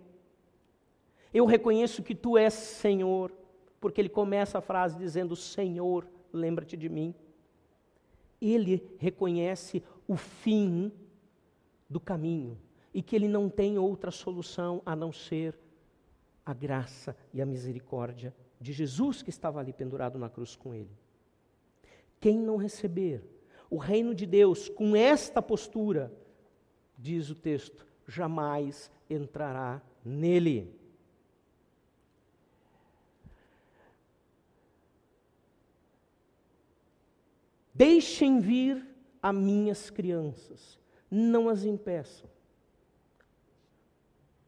Eu 1.34 1.46
reconheço 1.46 2.04
que 2.04 2.16
tu 2.16 2.38
és 2.38 2.54
Senhor, 2.54 3.32
porque 3.80 4.02
ele 4.02 4.10
começa 4.10 4.58
a 4.58 4.62
frase 4.62 4.98
dizendo: 4.98 5.36
Senhor, 5.36 6.08
lembra-te 6.34 6.76
de 6.76 6.90
mim. 6.90 7.14
Ele 8.42 8.84
reconhece 8.98 9.84
o 10.08 10.16
fim 10.16 10.92
do 11.90 12.00
caminho 12.00 12.58
e 12.94 13.02
que 13.02 13.16
ele 13.16 13.28
não 13.28 13.50
tem 13.50 13.78
outra 13.78 14.12
solução 14.12 14.82
a 14.86 14.96
não 14.96 15.12
ser 15.12 15.58
a 16.46 16.54
graça 16.54 17.16
e 17.34 17.42
a 17.42 17.46
misericórdia 17.46 18.34
de 18.60 18.74
Jesus 18.74 19.22
que 19.22 19.30
estava 19.30 19.60
ali 19.60 19.74
pendurado 19.74 20.18
na 20.18 20.30
cruz 20.30 20.56
com 20.56 20.74
ele. 20.74 20.92
Quem 22.20 22.40
não 22.40 22.58
receber 22.58 23.24
o 23.70 23.78
reino 23.78 24.16
de 24.16 24.26
Deus 24.26 24.70
com 24.70 24.96
esta 24.96 25.42
postura, 25.42 26.12
diz 26.98 27.30
o 27.30 27.36
texto, 27.36 27.86
jamais 28.08 28.90
entrará 29.10 29.82
nele. 30.04 30.74
Deixem 37.74 38.40
vir 38.40 38.84
a 39.22 39.32
minhas 39.32 39.90
crianças, 39.92 40.80
não 41.10 41.50
as 41.50 41.64
impeçam. 41.64 42.30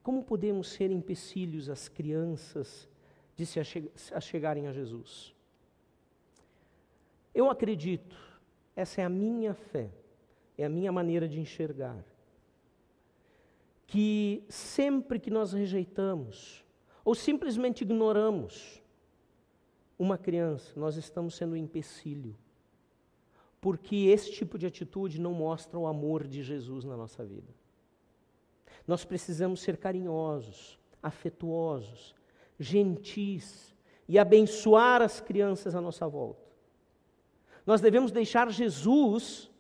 Como 0.04 0.24
podemos 0.24 0.70
ser 0.70 0.92
empecilhos 0.92 1.70
às 1.70 1.88
crianças 1.88 2.88
de 3.36 3.46
se 3.46 3.60
achegarem 4.14 4.68
a 4.68 4.72
Jesus? 4.72 5.34
Eu 7.34 7.50
acredito 7.50 8.30
essa 8.80 9.02
é 9.02 9.04
a 9.04 9.10
minha 9.10 9.54
fé, 9.54 9.92
é 10.58 10.64
a 10.64 10.70
minha 10.70 10.90
maneira 10.90 11.28
de 11.28 11.38
enxergar. 11.38 12.02
Que 13.86 14.42
sempre 14.48 15.20
que 15.20 15.30
nós 15.30 15.52
rejeitamos, 15.52 16.64
ou 17.04 17.14
simplesmente 17.14 17.82
ignoramos 17.82 18.82
uma 19.98 20.18
criança, 20.18 20.80
nós 20.80 20.96
estamos 20.96 21.36
sendo 21.36 21.56
um 21.56 21.58
empecilho. 21.58 22.34
Porque 23.62 23.96
esse 24.08 24.32
tipo 24.32 24.58
de 24.58 24.66
atitude 24.66 25.20
não 25.20 25.34
mostra 25.34 25.78
o 25.78 25.88
amor 25.88 26.26
de 26.26 26.42
Jesus 26.42 26.86
na 26.86 26.96
nossa 26.96 27.26
vida. 27.26 27.54
Nós 28.88 29.04
precisamos 29.04 29.62
ser 29.62 29.78
carinhosos, 29.78 30.80
afetuosos, 31.04 32.16
gentis 32.60 33.76
e 34.08 34.18
abençoar 34.18 35.02
as 35.02 35.20
crianças 35.20 35.76
à 35.76 35.82
nossa 35.82 36.08
volta. 36.08 36.50
Nós 37.66 37.82
devemos 37.82 38.12
deixar 38.12 38.52
Jesus 38.52 39.52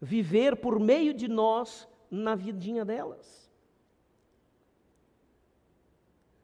viver 0.00 0.56
por 0.56 0.80
meio 0.80 1.14
de 1.14 1.28
nós 1.28 1.88
na 2.10 2.34
vidinha 2.34 2.84
delas. 2.84 3.48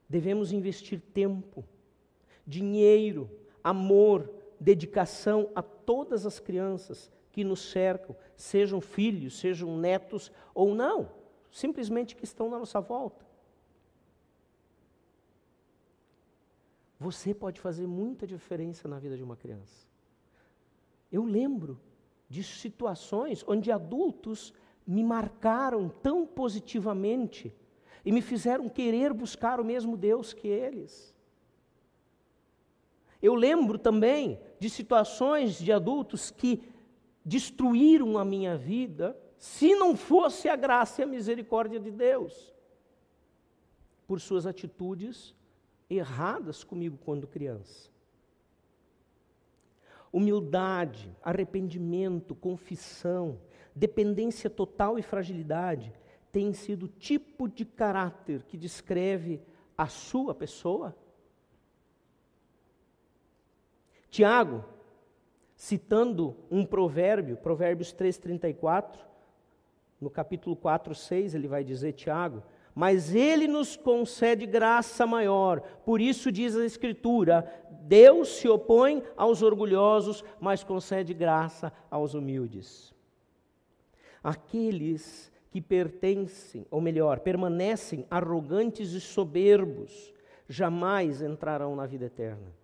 Devemos 0.09 0.53
investir 0.53 1.01
tempo, 1.13 1.65
dinheiro, 2.47 3.29
amor, 3.63 4.33
dedicação 4.61 5.51
a 5.55 5.63
todas 5.63 6.27
as 6.27 6.39
crianças 6.39 7.11
que 7.31 7.45
nos 7.45 7.71
cercam, 7.71 8.17
sejam 8.37 8.81
filhos, 8.81 9.39
sejam 9.39 9.77
netos 9.77 10.33
ou 10.55 10.75
não, 10.75 11.11
simplesmente 11.51 12.17
que 12.17 12.25
estão 12.25 12.51
na 12.51 12.59
nossa 12.59 12.81
volta. 12.81 13.27
Você 16.99 17.33
pode 17.33 17.61
fazer 17.61 17.87
muita 17.87 18.27
diferença 18.27 18.89
na 18.89 18.99
vida 18.99 19.17
de 19.17 19.23
uma 19.23 19.37
criança. 19.37 19.87
Eu 21.13 21.25
lembro 21.25 21.81
de 22.29 22.43
situações 22.43 23.45
onde 23.47 23.71
adultos 23.71 24.53
me 24.87 25.05
marcaram 25.05 25.89
tão 25.89 26.27
positivamente 26.27 27.55
e 28.05 28.11
me 28.11 28.21
fizeram 28.21 28.69
querer 28.69 29.13
buscar 29.13 29.61
o 29.61 29.65
mesmo 29.65 29.97
Deus 29.97 30.33
que 30.33 30.49
eles. 30.49 31.15
Eu 33.21 33.35
lembro 33.35 33.79
também 33.79 34.41
de 34.59 34.69
situações 34.69 35.59
de 35.59 35.73
adultos 35.73 36.31
que 36.31 36.63
destruíram 37.25 38.19
a 38.19 38.25
minha 38.25 38.57
vida 38.57 39.17
se 39.37 39.75
não 39.75 39.97
fosse 39.97 40.49
a 40.49 40.57
graça 40.57 41.01
e 41.01 41.05
a 41.05 41.07
misericórdia 41.07 41.79
de 41.79 41.91
Deus, 41.91 42.53
por 44.07 44.21
suas 44.21 44.47
atitudes 44.47 45.35
erradas 45.89 46.65
comigo 46.65 46.99
quando 47.05 47.27
criança 47.27 47.91
humildade, 50.13 51.15
arrependimento, 51.23 52.35
confissão, 52.35 53.39
dependência 53.75 54.49
total 54.49 54.99
e 54.99 55.03
fragilidade 55.03 55.93
tem 56.33 56.53
sido 56.53 56.85
o 56.85 56.89
tipo 56.89 57.49
de 57.49 57.65
caráter 57.65 58.43
que 58.45 58.57
descreve 58.57 59.41
a 59.77 59.87
sua 59.87 60.35
pessoa? 60.35 60.97
Tiago, 64.11 64.65
citando 65.55 66.37
um 66.51 66.65
provérbio, 66.65 67.37
Provérbios 67.37 67.93
3,34, 67.93 68.99
no 70.01 70.09
capítulo 70.09 70.55
4, 70.55 70.95
6, 70.95 71.35
ele 71.35 71.49
vai 71.49 71.65
dizer, 71.65 71.93
Tiago, 71.93 72.43
mas 72.75 73.13
ele 73.13 73.49
nos 73.49 73.77
concede 73.77 74.47
graça 74.47 75.05
maior. 75.05 75.61
Por 75.85 76.01
isso 76.01 76.31
diz 76.31 76.57
a 76.57 76.65
Escritura: 76.65 77.45
Deus 77.83 78.29
se 78.37 78.49
opõe 78.49 79.03
aos 79.17 79.43
orgulhosos, 79.43 80.25
mas 80.39 80.63
concede 80.63 81.13
graça 81.13 81.73
aos 81.91 82.15
humildes. 82.15 82.95
Aqueles 84.23 85.33
que 85.51 85.61
pertencem, 85.61 86.65
ou 86.71 86.81
melhor, 86.81 87.19
permanecem 87.19 88.07
arrogantes 88.09 88.93
e 88.93 89.01
soberbos, 89.01 90.15
jamais 90.49 91.21
entrarão 91.21 91.75
na 91.75 91.85
vida 91.85 92.05
eterna. 92.05 92.58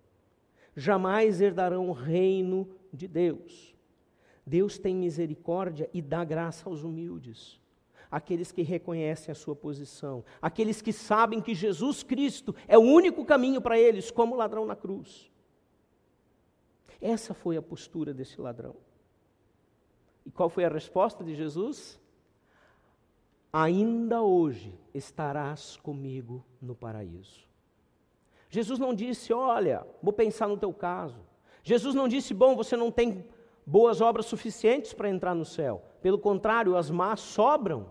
Jamais 0.75 1.41
herdarão 1.41 1.89
o 1.89 1.93
reino 1.93 2.69
de 2.91 3.07
Deus. 3.07 3.75
Deus 4.45 4.77
tem 4.77 4.95
misericórdia 4.95 5.89
e 5.93 6.01
dá 6.01 6.23
graça 6.23 6.69
aos 6.69 6.83
humildes 6.83 7.59
aqueles 8.15 8.49
que 8.49 8.61
reconhecem 8.61 9.29
a 9.29 9.35
sua 9.35 9.55
posição, 9.55 10.23
aqueles 10.41 10.81
que 10.81 10.93
sabem 10.93 11.41
que 11.41 11.53
Jesus 11.53 12.01
Cristo 12.01 12.55
é 12.65 12.77
o 12.77 12.81
único 12.81 13.25
caminho 13.25 13.59
para 13.59 13.77
eles, 13.77 14.09
como 14.09 14.35
o 14.35 14.37
ladrão 14.37 14.65
na 14.65 14.75
cruz. 14.75 15.29
Essa 17.01 17.33
foi 17.33 17.57
a 17.57 17.61
postura 17.61 18.13
desse 18.13 18.39
ladrão. 18.39 18.75
E 20.25 20.31
qual 20.31 20.49
foi 20.49 20.63
a 20.63 20.69
resposta 20.69 21.25
de 21.25 21.35
Jesus? 21.35 21.99
Ainda 23.51 24.21
hoje 24.21 24.73
estarás 24.93 25.75
comigo 25.77 26.43
no 26.61 26.73
paraíso. 26.73 27.45
Jesus 28.49 28.79
não 28.79 28.93
disse, 28.93 29.33
olha, 29.33 29.85
vou 30.01 30.13
pensar 30.13 30.47
no 30.47 30.57
teu 30.57 30.73
caso. 30.73 31.19
Jesus 31.63 31.95
não 31.95 32.07
disse, 32.07 32.33
bom, 32.33 32.55
você 32.55 32.77
não 32.77 32.91
tem 32.91 33.25
boas 33.65 33.99
obras 33.99 34.27
suficientes 34.27 34.93
para 34.93 35.09
entrar 35.09 35.33
no 35.33 35.43
céu. 35.43 35.83
Pelo 36.01 36.19
contrário, 36.19 36.77
as 36.77 36.89
más 36.89 37.19
sobram. 37.19 37.87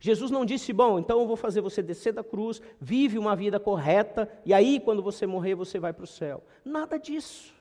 Jesus 0.00 0.30
não 0.30 0.44
disse, 0.44 0.72
bom, 0.72 0.98
então 0.98 1.20
eu 1.20 1.26
vou 1.26 1.36
fazer 1.36 1.60
você 1.60 1.82
descer 1.82 2.12
da 2.12 2.22
cruz, 2.22 2.62
vive 2.80 3.18
uma 3.18 3.34
vida 3.34 3.58
correta, 3.58 4.30
e 4.44 4.54
aí 4.54 4.78
quando 4.80 5.02
você 5.02 5.26
morrer 5.26 5.54
você 5.54 5.78
vai 5.78 5.92
para 5.92 6.04
o 6.04 6.06
céu. 6.06 6.42
Nada 6.64 6.98
disso. 6.98 7.52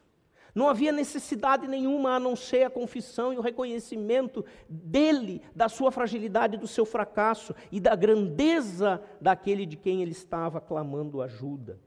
Não 0.54 0.70
havia 0.70 0.92
necessidade 0.92 1.68
nenhuma 1.68 2.16
a 2.16 2.20
não 2.20 2.36
ser 2.36 2.64
a 2.64 2.70
confissão 2.70 3.34
e 3.34 3.38
o 3.38 3.42
reconhecimento 3.42 4.46
dele, 4.68 5.42
da 5.56 5.68
sua 5.70 5.92
fragilidade, 5.92 6.58
do 6.58 6.68
seu 6.68 6.86
fracasso 6.86 7.54
e 7.72 7.80
da 7.80 7.96
grandeza 7.96 9.02
daquele 9.20 9.66
de 9.66 9.76
quem 9.76 10.02
ele 10.02 10.12
estava 10.12 10.60
clamando 10.62 11.22
ajuda. 11.22 11.80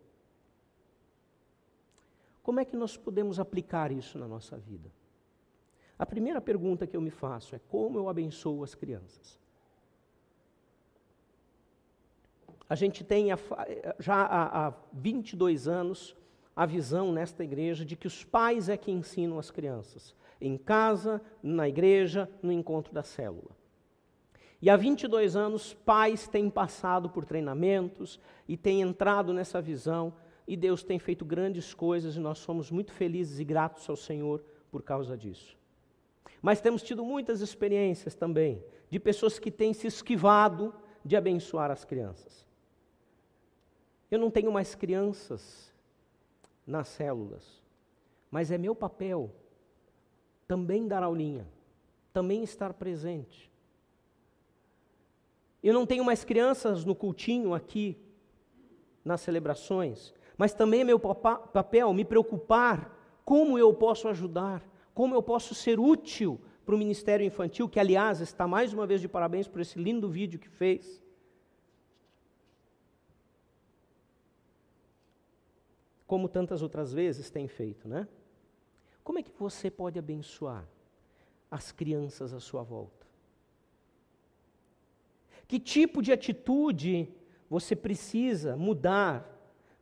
Como 2.43 2.61
é 2.61 2.65
que 2.65 2.77
nós 2.77 2.97
podemos 2.97 3.39
aplicar 3.39 3.93
isso 3.93 4.19
na 4.19 4.27
nossa 4.27 4.57
vida? 4.57 4.91
A 5.99 6.07
primeira 6.07 6.41
pergunta 6.41 6.87
que 6.87 6.97
eu 6.97 7.01
me 7.01 7.11
faço 7.11 7.55
é 7.55 7.61
como 7.69 7.99
eu 7.99 8.09
abençoo 8.09 8.65
as 8.65 8.75
crianças? 8.75 9.39
A 12.69 12.75
gente 12.75 13.05
tem 13.05 13.29
já 13.99 14.15
há, 14.15 14.69
há 14.69 14.75
22 14.93 15.69
anos 15.69 16.17
a 16.55 16.65
visão 16.65 17.13
nesta 17.13 17.43
igreja 17.43 17.85
de 17.85 17.97
que 17.97 18.07
os 18.07 18.25
pais 18.25 18.69
é 18.69 18.77
que 18.77 18.91
ensinam 18.91 19.39
as 19.39 19.51
crianças, 19.51 20.15
em 20.41 20.57
casa, 20.57 21.21
na 21.43 21.69
igreja, 21.69 22.31
no 22.43 22.53
encontro 22.53 22.93
da 22.93 23.03
célula. 23.03 23.51
E 24.63 24.69
há 24.69 24.77
22 24.77 25.37
anos, 25.37 25.73
pais 25.73 26.29
têm 26.29 26.51
passado 26.51 27.09
por 27.09 27.25
treinamentos 27.25 28.21
e 28.47 28.57
têm 28.57 28.83
entrado 28.83 29.33
nessa 29.33 29.61
visão, 29.61 30.13
e 30.51 30.57
Deus 30.57 30.83
tem 30.83 30.99
feito 30.99 31.25
grandes 31.25 31.73
coisas 31.73 32.17
e 32.17 32.19
nós 32.19 32.39
somos 32.39 32.73
muito 32.73 32.93
felizes 32.93 33.39
e 33.39 33.45
gratos 33.45 33.89
ao 33.89 33.95
Senhor 33.95 34.43
por 34.69 34.83
causa 34.83 35.17
disso. 35.17 35.57
Mas 36.43 36.61
temos 36.61 36.83
tido 36.83 37.05
muitas 37.05 37.41
experiências 37.41 38.17
também 38.17 38.61
de 38.91 38.99
pessoas 38.99 39.39
que 39.39 39.49
têm 39.49 39.73
se 39.73 39.87
esquivado 39.87 40.75
de 41.05 41.15
abençoar 41.15 41.71
as 41.71 41.85
crianças. 41.85 42.45
Eu 44.11 44.19
não 44.19 44.29
tenho 44.29 44.51
mais 44.51 44.75
crianças 44.75 45.73
nas 46.67 46.89
células, 46.89 47.63
mas 48.29 48.51
é 48.51 48.59
meu 48.59 48.75
papel 48.75 49.33
também 50.49 50.89
dar 50.89 51.05
aulinha, 51.05 51.47
também 52.13 52.43
estar 52.43 52.75
presente. 52.75 53.49
Eu 55.63 55.73
não 55.73 55.87
tenho 55.87 56.05
mais 56.05 56.25
crianças 56.25 56.85
no 56.85 56.97
cultinho 56.97 57.55
aqui, 57.55 57.97
nas 59.05 59.21
celebrações, 59.21 60.13
mas 60.41 60.55
também 60.55 60.81
é 60.81 60.85
meu 60.85 60.99
papel 60.99 61.93
me 61.93 62.03
preocupar 62.03 62.97
como 63.27 63.59
eu 63.59 63.75
posso 63.75 64.09
ajudar, 64.09 64.67
como 64.95 65.15
eu 65.15 65.23
posso 65.23 65.55
ser 65.55 65.79
útil 65.79 66.41
para 66.65 66.75
o 66.75 66.79
Ministério 66.79 67.27
Infantil, 67.27 67.69
que, 67.69 67.79
aliás, 67.79 68.23
está 68.23 68.49
mais 68.49 68.73
uma 68.73 68.87
vez 68.87 69.03
de 69.03 69.07
parabéns 69.07 69.47
por 69.47 69.61
esse 69.61 69.79
lindo 69.79 70.09
vídeo 70.09 70.41
que 70.41 70.49
fez. 70.49 71.05
Como 76.07 76.27
tantas 76.27 76.63
outras 76.63 76.91
vezes 76.91 77.29
tem 77.29 77.47
feito, 77.47 77.87
né? 77.87 78.09
Como 79.05 79.19
é 79.19 79.23
que 79.23 79.33
você 79.39 79.71
pode 79.71 79.99
abençoar 79.99 80.67
as 81.51 81.71
crianças 81.71 82.33
à 82.33 82.41
sua 82.41 82.63
volta? 82.63 83.07
Que 85.47 85.61
tipo 85.61 86.01
de 86.01 86.13
atitude 86.13 87.13
você 87.51 87.77
precisa 87.77 88.57
mudar 88.57 89.37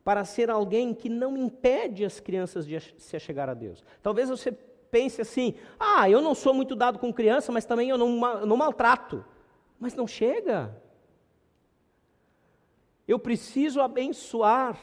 para 0.09 0.25
ser 0.25 0.49
alguém 0.49 0.91
que 0.91 1.07
não 1.07 1.37
impede 1.37 2.03
as 2.03 2.19
crianças 2.19 2.65
de 2.65 2.79
se 2.97 3.19
chegar 3.19 3.47
a 3.47 3.53
Deus? 3.53 3.85
Talvez 4.01 4.27
você 4.27 4.51
pense 4.51 5.21
assim: 5.21 5.53
ah, 5.79 6.09
eu 6.09 6.19
não 6.19 6.33
sou 6.33 6.51
muito 6.51 6.75
dado 6.75 6.97
com 6.97 7.13
criança, 7.13 7.51
mas 7.51 7.63
também 7.63 7.91
eu 7.91 7.97
não, 7.97 8.09
não 8.43 8.57
maltrato. 8.57 9.23
Mas 9.79 9.93
não 9.93 10.07
chega. 10.07 10.75
Eu 13.07 13.19
preciso 13.19 13.81
abençoar. 13.81 14.79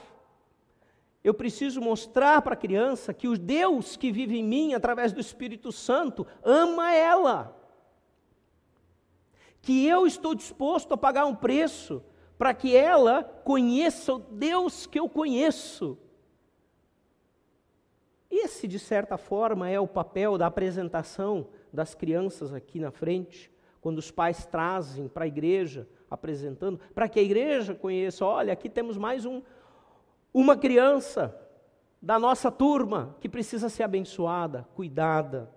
Eu 1.24 1.35
preciso 1.35 1.81
mostrar 1.81 2.40
para 2.40 2.55
a 2.55 2.57
criança 2.57 3.12
que 3.12 3.27
o 3.27 3.36
Deus 3.36 3.97
que 3.97 4.12
vive 4.12 4.39
em 4.39 4.44
mim, 4.44 4.74
através 4.74 5.12
do 5.12 5.20
Espírito 5.20 5.73
Santo, 5.73 6.24
ama 6.40 6.94
ela. 6.94 7.61
Que 9.61 9.89
eu 9.89 10.07
estou 10.07 10.36
disposto 10.36 10.94
a 10.94 10.97
pagar 10.97 11.27
um 11.27 11.35
preço 11.35 12.01
para 12.38 12.52
que 12.52 12.76
ela 12.76 13.22
conheça 13.22 14.14
o 14.14 14.18
Deus 14.18 14.86
que 14.86 14.98
eu 14.98 15.08
conheço. 15.08 15.98
Esse, 18.30 18.66
de 18.68 18.78
certa 18.78 19.16
forma, 19.16 19.68
é 19.68 19.80
o 19.80 19.86
papel 19.86 20.36
da 20.36 20.46
apresentação 20.46 21.48
das 21.72 21.94
crianças 21.94 22.52
aqui 22.52 22.78
na 22.78 22.90
frente, 22.90 23.50
quando 23.80 23.98
os 23.98 24.10
pais 24.10 24.44
trazem 24.44 25.08
para 25.08 25.24
a 25.24 25.28
igreja, 25.28 25.88
apresentando, 26.10 26.78
para 26.94 27.08
que 27.08 27.20
a 27.20 27.22
igreja 27.22 27.74
conheça: 27.74 28.24
olha, 28.24 28.52
aqui 28.52 28.68
temos 28.68 28.96
mais 28.96 29.24
um, 29.24 29.42
uma 30.34 30.56
criança 30.56 31.34
da 32.02 32.18
nossa 32.18 32.50
turma 32.50 33.16
que 33.20 33.28
precisa 33.28 33.68
ser 33.68 33.84
abençoada, 33.84 34.66
cuidada, 34.74 35.50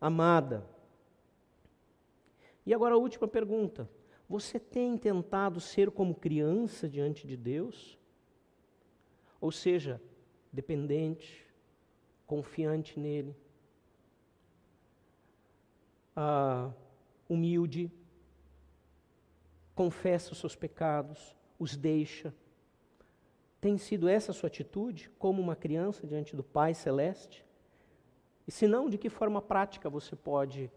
amada. 0.00 0.66
E 2.66 2.74
agora 2.74 2.94
a 2.94 2.98
última 2.98 3.28
pergunta: 3.28 3.88
você 4.28 4.58
tem 4.58 4.96
tentado 4.96 5.60
ser 5.60 5.90
como 5.90 6.14
criança 6.14 6.88
diante 6.88 7.26
de 7.26 7.36
Deus? 7.36 7.98
Ou 9.40 9.52
seja, 9.52 10.00
dependente, 10.52 11.46
confiante 12.26 12.98
nele, 12.98 13.36
ah, 16.16 16.72
humilde, 17.28 17.90
confessa 19.74 20.32
os 20.32 20.38
seus 20.38 20.56
pecados, 20.56 21.36
os 21.58 21.76
deixa. 21.76 22.34
Tem 23.60 23.76
sido 23.76 24.08
essa 24.08 24.30
a 24.30 24.34
sua 24.34 24.46
atitude, 24.46 25.10
como 25.18 25.42
uma 25.42 25.56
criança 25.56 26.06
diante 26.06 26.36
do 26.36 26.42
Pai 26.42 26.72
Celeste? 26.74 27.44
E 28.46 28.52
se 28.52 28.66
não, 28.66 28.88
de 28.88 28.98
que 28.98 29.08
forma 29.08 29.40
prática 29.42 29.90
você 29.90 30.14
pode 30.14 30.70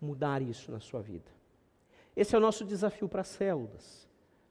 mudar 0.00 0.40
isso 0.40 0.70
na 0.70 0.80
sua 0.80 1.02
vida? 1.02 1.37
Esse 2.18 2.34
é 2.34 2.38
o 2.38 2.40
nosso 2.40 2.64
desafio 2.64 3.08
para 3.08 3.20
as 3.20 3.28
células, 3.28 4.08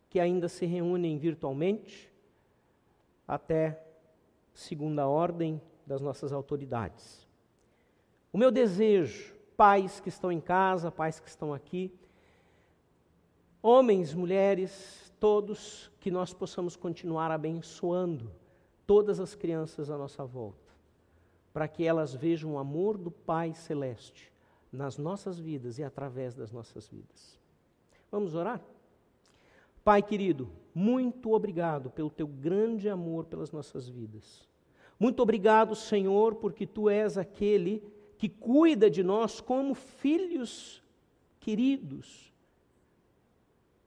que 0.09 0.21
ainda 0.21 0.47
se 0.47 0.65
reúnem 0.65 1.17
virtualmente, 1.17 2.09
até 3.27 3.83
segunda 4.53 5.05
ordem 5.05 5.61
das 5.85 5.99
nossas 5.99 6.31
autoridades. 6.31 7.27
O 8.31 8.37
meu 8.37 8.51
desejo, 8.51 9.35
pais 9.57 9.99
que 9.99 10.07
estão 10.07 10.31
em 10.31 10.39
casa, 10.39 10.89
pais 10.89 11.19
que 11.19 11.27
estão 11.27 11.53
aqui, 11.53 11.93
homens, 13.61 14.13
mulheres, 14.13 15.11
todos, 15.19 15.91
que 15.99 16.09
nós 16.09 16.33
possamos 16.33 16.77
continuar 16.77 17.31
abençoando 17.31 18.31
todas 18.85 19.19
as 19.19 19.35
crianças 19.35 19.89
à 19.89 19.97
nossa 19.97 20.23
volta, 20.23 20.71
para 21.51 21.67
que 21.67 21.83
elas 21.83 22.15
vejam 22.15 22.53
o 22.53 22.59
amor 22.59 22.97
do 22.97 23.11
Pai 23.11 23.53
Celeste 23.53 24.31
nas 24.71 24.97
nossas 24.97 25.37
vidas 25.37 25.77
e 25.77 25.83
através 25.83 26.33
das 26.33 26.49
nossas 26.49 26.87
vidas. 26.87 27.36
Vamos 28.11 28.35
orar? 28.35 28.61
Pai 29.83 30.01
querido, 30.01 30.49
muito 30.73 31.33
obrigado 31.33 31.89
pelo 31.89 32.09
teu 32.09 32.27
grande 32.27 32.89
amor 32.89 33.25
pelas 33.25 33.51
nossas 33.51 33.87
vidas. 33.87 34.47
Muito 34.99 35.21
obrigado, 35.21 35.75
Senhor, 35.75 36.35
porque 36.35 36.65
tu 36.65 36.89
és 36.89 37.17
aquele 37.17 37.83
que 38.17 38.27
cuida 38.27 38.89
de 38.89 39.03
nós 39.03 39.39
como 39.39 39.75
filhos 39.75 40.83
queridos. 41.39 42.33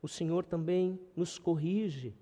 O 0.02 0.09
Senhor 0.09 0.44
também 0.44 0.98
nos 1.14 1.38
corrige. 1.38 2.14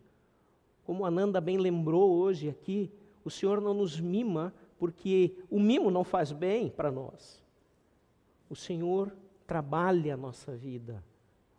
Como 0.84 1.04
Ananda 1.04 1.40
bem 1.40 1.58
lembrou 1.58 2.16
hoje 2.16 2.48
aqui, 2.48 2.90
o 3.24 3.30
Senhor 3.30 3.60
não 3.60 3.74
nos 3.74 4.00
mima 4.00 4.54
porque 4.78 5.36
o 5.50 5.60
mimo 5.60 5.90
não 5.90 6.02
faz 6.02 6.32
bem 6.32 6.70
para 6.70 6.90
nós. 6.90 7.42
O 8.48 8.56
Senhor 8.56 9.14
trabalha 9.46 10.14
a 10.14 10.16
nossa 10.16 10.56
vida. 10.56 11.04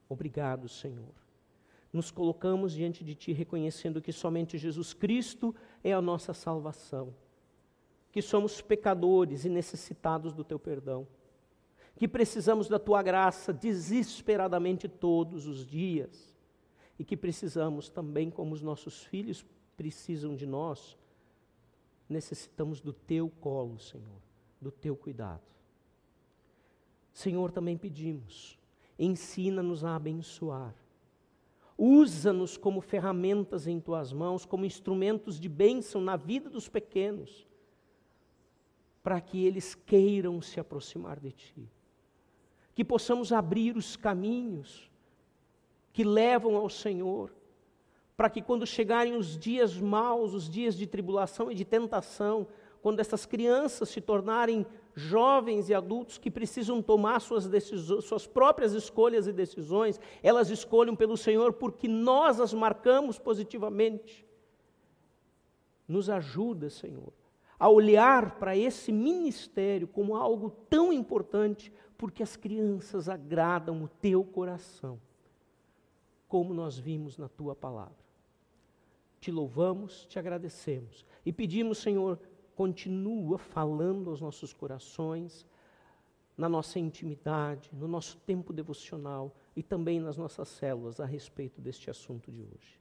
Obrigado, 0.10 0.68
Senhor. 0.68 1.14
Nos 1.94 2.10
colocamos 2.10 2.74
diante 2.74 3.04
de 3.04 3.14
Ti 3.14 3.32
reconhecendo 3.32 4.02
que 4.02 4.12
somente 4.12 4.58
Jesus 4.58 4.94
Cristo 4.94 5.56
é 5.84 5.94
a 5.94 6.02
nossa 6.02 6.34
salvação, 6.34 7.16
que 8.12 8.22
somos 8.22 8.60
pecadores 8.60 9.46
e 9.46 9.50
necessitados 9.50 10.34
do 10.34 10.44
Teu 10.44 10.60
perdão, 10.60 11.08
que 11.96 12.08
precisamos 12.08 12.68
da 12.68 12.80
Tua 12.80 13.04
graça 13.04 13.54
desesperadamente 13.54 14.88
todos 14.88 15.48
os 15.48 15.66
dias 15.66 16.36
e 16.98 17.06
que 17.06 17.16
precisamos 17.16 17.88
também, 17.88 18.30
como 18.30 18.54
os 18.54 18.62
nossos 18.62 19.04
filhos 19.04 19.46
precisam 19.78 20.36
de 20.36 20.46
nós, 20.46 20.98
necessitamos 22.10 22.82
do 22.82 22.92
Teu 22.92 23.30
colo, 23.30 23.80
Senhor, 23.80 24.22
do 24.60 24.72
Teu 24.72 24.96
cuidado. 24.96 25.44
Senhor, 27.14 27.52
também 27.52 27.78
pedimos, 27.78 28.59
ensina-nos 29.00 29.86
a 29.86 29.96
abençoar. 29.96 30.76
Usa-nos 31.78 32.58
como 32.58 32.82
ferramentas 32.82 33.66
em 33.66 33.80
tuas 33.80 34.12
mãos, 34.12 34.46
como 34.46 34.66
instrumentos 34.66 35.40
de 35.40 35.48
bênção 35.48 36.02
na 36.02 36.18
vida 36.18 36.50
dos 36.50 36.68
pequenos, 36.68 37.48
para 39.02 39.22
que 39.22 39.46
eles 39.46 39.74
queiram 39.74 40.42
se 40.42 40.60
aproximar 40.60 41.18
de 41.18 41.32
ti. 41.32 41.70
Que 42.76 42.84
possamos 42.84 43.32
abrir 43.32 43.78
os 43.78 43.96
caminhos 43.96 44.92
que 45.94 46.04
levam 46.04 46.58
ao 46.58 46.70
Senhor, 46.70 47.34
para 48.18 48.30
que 48.30 48.42
quando 48.42 48.68
chegarem 48.68 49.16
os 49.16 49.38
dias 49.38 49.80
maus, 49.80 50.34
os 50.34 50.50
dias 50.50 50.76
de 50.76 50.86
tribulação 50.86 51.50
e 51.50 51.56
de 51.56 51.64
tentação, 51.64 52.46
quando 52.82 53.00
essas 53.00 53.26
crianças 53.26 53.88
se 53.88 54.02
tornarem 54.02 54.66
jovens 55.00 55.70
e 55.70 55.74
adultos 55.74 56.18
que 56.18 56.30
precisam 56.30 56.82
tomar 56.82 57.20
suas, 57.20 57.48
decisões, 57.48 58.04
suas 58.04 58.28
próprias 58.28 58.74
escolhas 58.74 59.28
e 59.28 59.34
decisões, 59.34 60.00
elas 60.22 60.50
escolhem 60.50 60.96
pelo 60.96 61.18
Senhor 61.18 61.54
porque 61.54 61.88
nós 61.88 62.40
as 62.40 62.54
marcamos 62.54 63.18
positivamente. 63.18 64.26
Nos 65.88 66.10
ajuda, 66.10 66.70
Senhor, 66.70 67.14
a 67.58 67.68
olhar 67.68 68.38
para 68.38 68.56
esse 68.56 68.92
ministério 68.92 69.88
como 69.88 70.16
algo 70.16 70.50
tão 70.70 70.94
importante, 70.94 71.74
porque 71.98 72.22
as 72.22 72.36
crianças 72.36 73.10
agradam 73.10 73.84
o 73.84 73.88
teu 73.88 74.24
coração, 74.24 75.00
como 76.28 76.54
nós 76.54 76.78
vimos 76.78 77.18
na 77.18 77.28
tua 77.28 77.56
palavra. 77.56 77.98
Te 79.20 79.32
louvamos, 79.32 80.06
te 80.06 80.18
agradecemos 80.18 81.06
e 81.26 81.34
pedimos, 81.34 81.80
Senhor, 81.80 82.20
continua 82.60 83.38
falando 83.38 84.10
aos 84.10 84.20
nossos 84.20 84.52
corações, 84.52 85.48
na 86.38 86.50
nossa 86.50 86.78
intimidade, 86.78 87.70
no 87.72 87.88
nosso 87.88 88.18
tempo 88.18 88.52
devocional 88.52 89.34
e 89.56 89.64
também 89.64 89.98
nas 89.98 90.18
nossas 90.18 90.50
células 90.50 91.00
a 91.00 91.06
respeito 91.06 91.62
deste 91.62 91.90
assunto 91.90 92.30
de 92.30 92.42
hoje. 92.42 92.78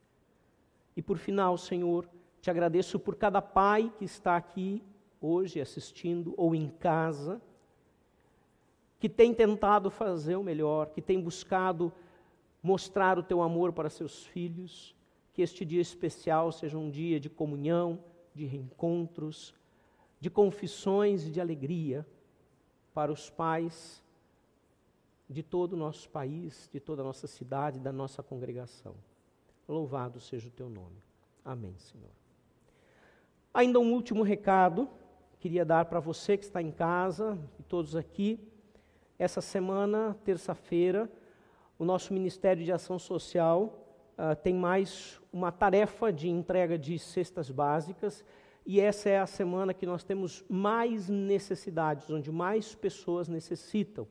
E 0.97 1.01
por 1.01 1.17
final, 1.17 1.57
Senhor, 1.57 2.11
te 2.41 2.51
agradeço 2.51 2.99
por 2.99 3.15
cada 3.15 3.41
pai 3.41 3.93
que 3.97 4.05
está 4.05 4.37
aqui 4.37 4.83
hoje 5.21 5.61
assistindo 5.61 6.35
ou 6.37 6.57
em 6.57 6.69
casa, 6.71 7.41
que 8.99 9.09
tem 9.09 9.33
tentado 9.33 9.93
fazer 9.93 10.35
o 10.35 10.43
melhor, 10.43 10.91
que 10.91 11.01
tem 11.01 11.21
buscado 11.21 11.93
mostrar 12.61 13.17
o 13.17 13.23
teu 13.23 13.43
amor 13.43 13.73
para 13.73 13.89
seus 13.89 14.27
filhos, 14.27 14.93
que 15.33 15.41
este 15.41 15.65
dia 15.65 15.81
especial 15.81 16.51
seja 16.51 16.77
um 16.77 16.91
dia 16.91 17.21
de 17.21 17.31
comunhão, 17.31 18.01
de 18.35 18.45
reencontros, 18.45 19.55
de 20.21 20.31
confissões 20.31 21.27
e 21.27 21.31
de 21.31 21.41
alegria 21.41 22.07
para 22.93 23.13
os 23.13 23.31
pais 23.31 24.03
de 25.29 25.43
todo 25.43 25.75
o 25.75 25.77
nosso 25.77 26.09
país, 26.09 26.69
de 26.73 26.81
toda 26.81 27.03
a 27.03 27.05
nossa 27.05 27.27
cidade, 27.27 27.79
da 27.79 27.93
nossa 27.93 28.23
congregação. 28.23 28.95
Louvado 29.69 30.19
seja 30.21 30.49
o 30.49 30.51
teu 30.51 30.69
nome. 30.69 30.97
Amém, 31.45 31.77
Senhor. 31.79 32.11
Ainda 33.53 33.79
um 33.79 33.93
último 33.93 34.23
recado 34.23 34.89
queria 35.39 35.65
dar 35.65 35.85
para 35.85 36.01
você 36.01 36.37
que 36.37 36.45
está 36.45 36.61
em 36.61 36.73
casa 36.73 37.39
e 37.59 37.63
todos 37.63 37.95
aqui. 37.95 38.41
Essa 39.19 39.41
semana, 39.41 40.17
terça-feira, 40.25 41.11
o 41.79 41.85
nosso 41.85 42.13
Ministério 42.13 42.65
de 42.65 42.73
Ação 42.73 42.99
Social 42.99 43.87
uh, 44.17 44.35
tem 44.43 44.55
mais 44.55 45.21
uma 45.33 45.53
tarefa 45.53 46.13
de 46.13 46.29
entrega 46.29 46.77
de 46.77 46.99
cestas 46.99 47.51
básicas 47.51 48.25
e 48.69 48.81
essa 48.81 49.09
é 49.09 49.19
a 49.19 49.27
semana 49.27 49.73
que 49.73 49.87
nós 49.87 50.05
temos 50.05 50.45
mais 50.47 51.09
necessidades, 51.09 52.11
onde 52.11 52.31
mais 52.31 52.75
pessoas 52.75 53.27
necessitam, 53.27 54.07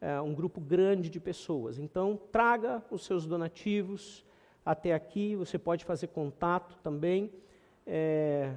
é 0.00 0.20
um 0.20 0.34
grupo 0.34 0.60
grande 0.60 1.08
de 1.08 1.20
pessoas. 1.20 1.78
Então, 1.78 2.18
traga 2.32 2.82
os 2.90 3.04
seus 3.04 3.26
donativos 3.26 4.26
até 4.66 4.92
aqui, 4.92 5.36
você 5.36 5.56
pode 5.56 5.84
fazer 5.84 6.08
contato 6.08 6.76
também 6.82 7.32
é, 7.86 8.52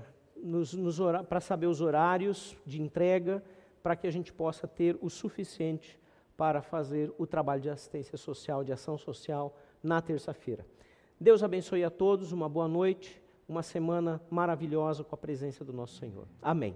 para 1.29 1.39
saber 1.39 1.67
os 1.67 1.79
horários 1.79 2.57
de 2.65 2.81
entrega, 2.81 3.43
para 3.83 3.95
que 3.95 4.07
a 4.07 4.11
gente 4.11 4.33
possa 4.33 4.67
ter 4.67 4.97
o 4.99 5.11
suficiente 5.11 5.99
para 6.35 6.63
fazer 6.63 7.13
o 7.19 7.27
trabalho 7.27 7.61
de 7.61 7.69
assistência 7.69 8.17
social, 8.17 8.63
de 8.63 8.73
ação 8.73 8.97
social, 8.97 9.55
na 9.83 10.01
terça-feira. 10.01 10.65
Deus 11.21 11.43
abençoe 11.43 11.83
a 11.83 11.91
todos, 11.91 12.31
uma 12.31 12.49
boa 12.49 12.67
noite 12.67 13.23
uma 13.47 13.61
semana 13.61 14.21
maravilhosa 14.29 15.03
com 15.03 15.15
a 15.15 15.17
presença 15.17 15.63
do 15.63 15.73
nosso 15.73 15.97
Senhor. 15.97 16.27
Amém. 16.41 16.75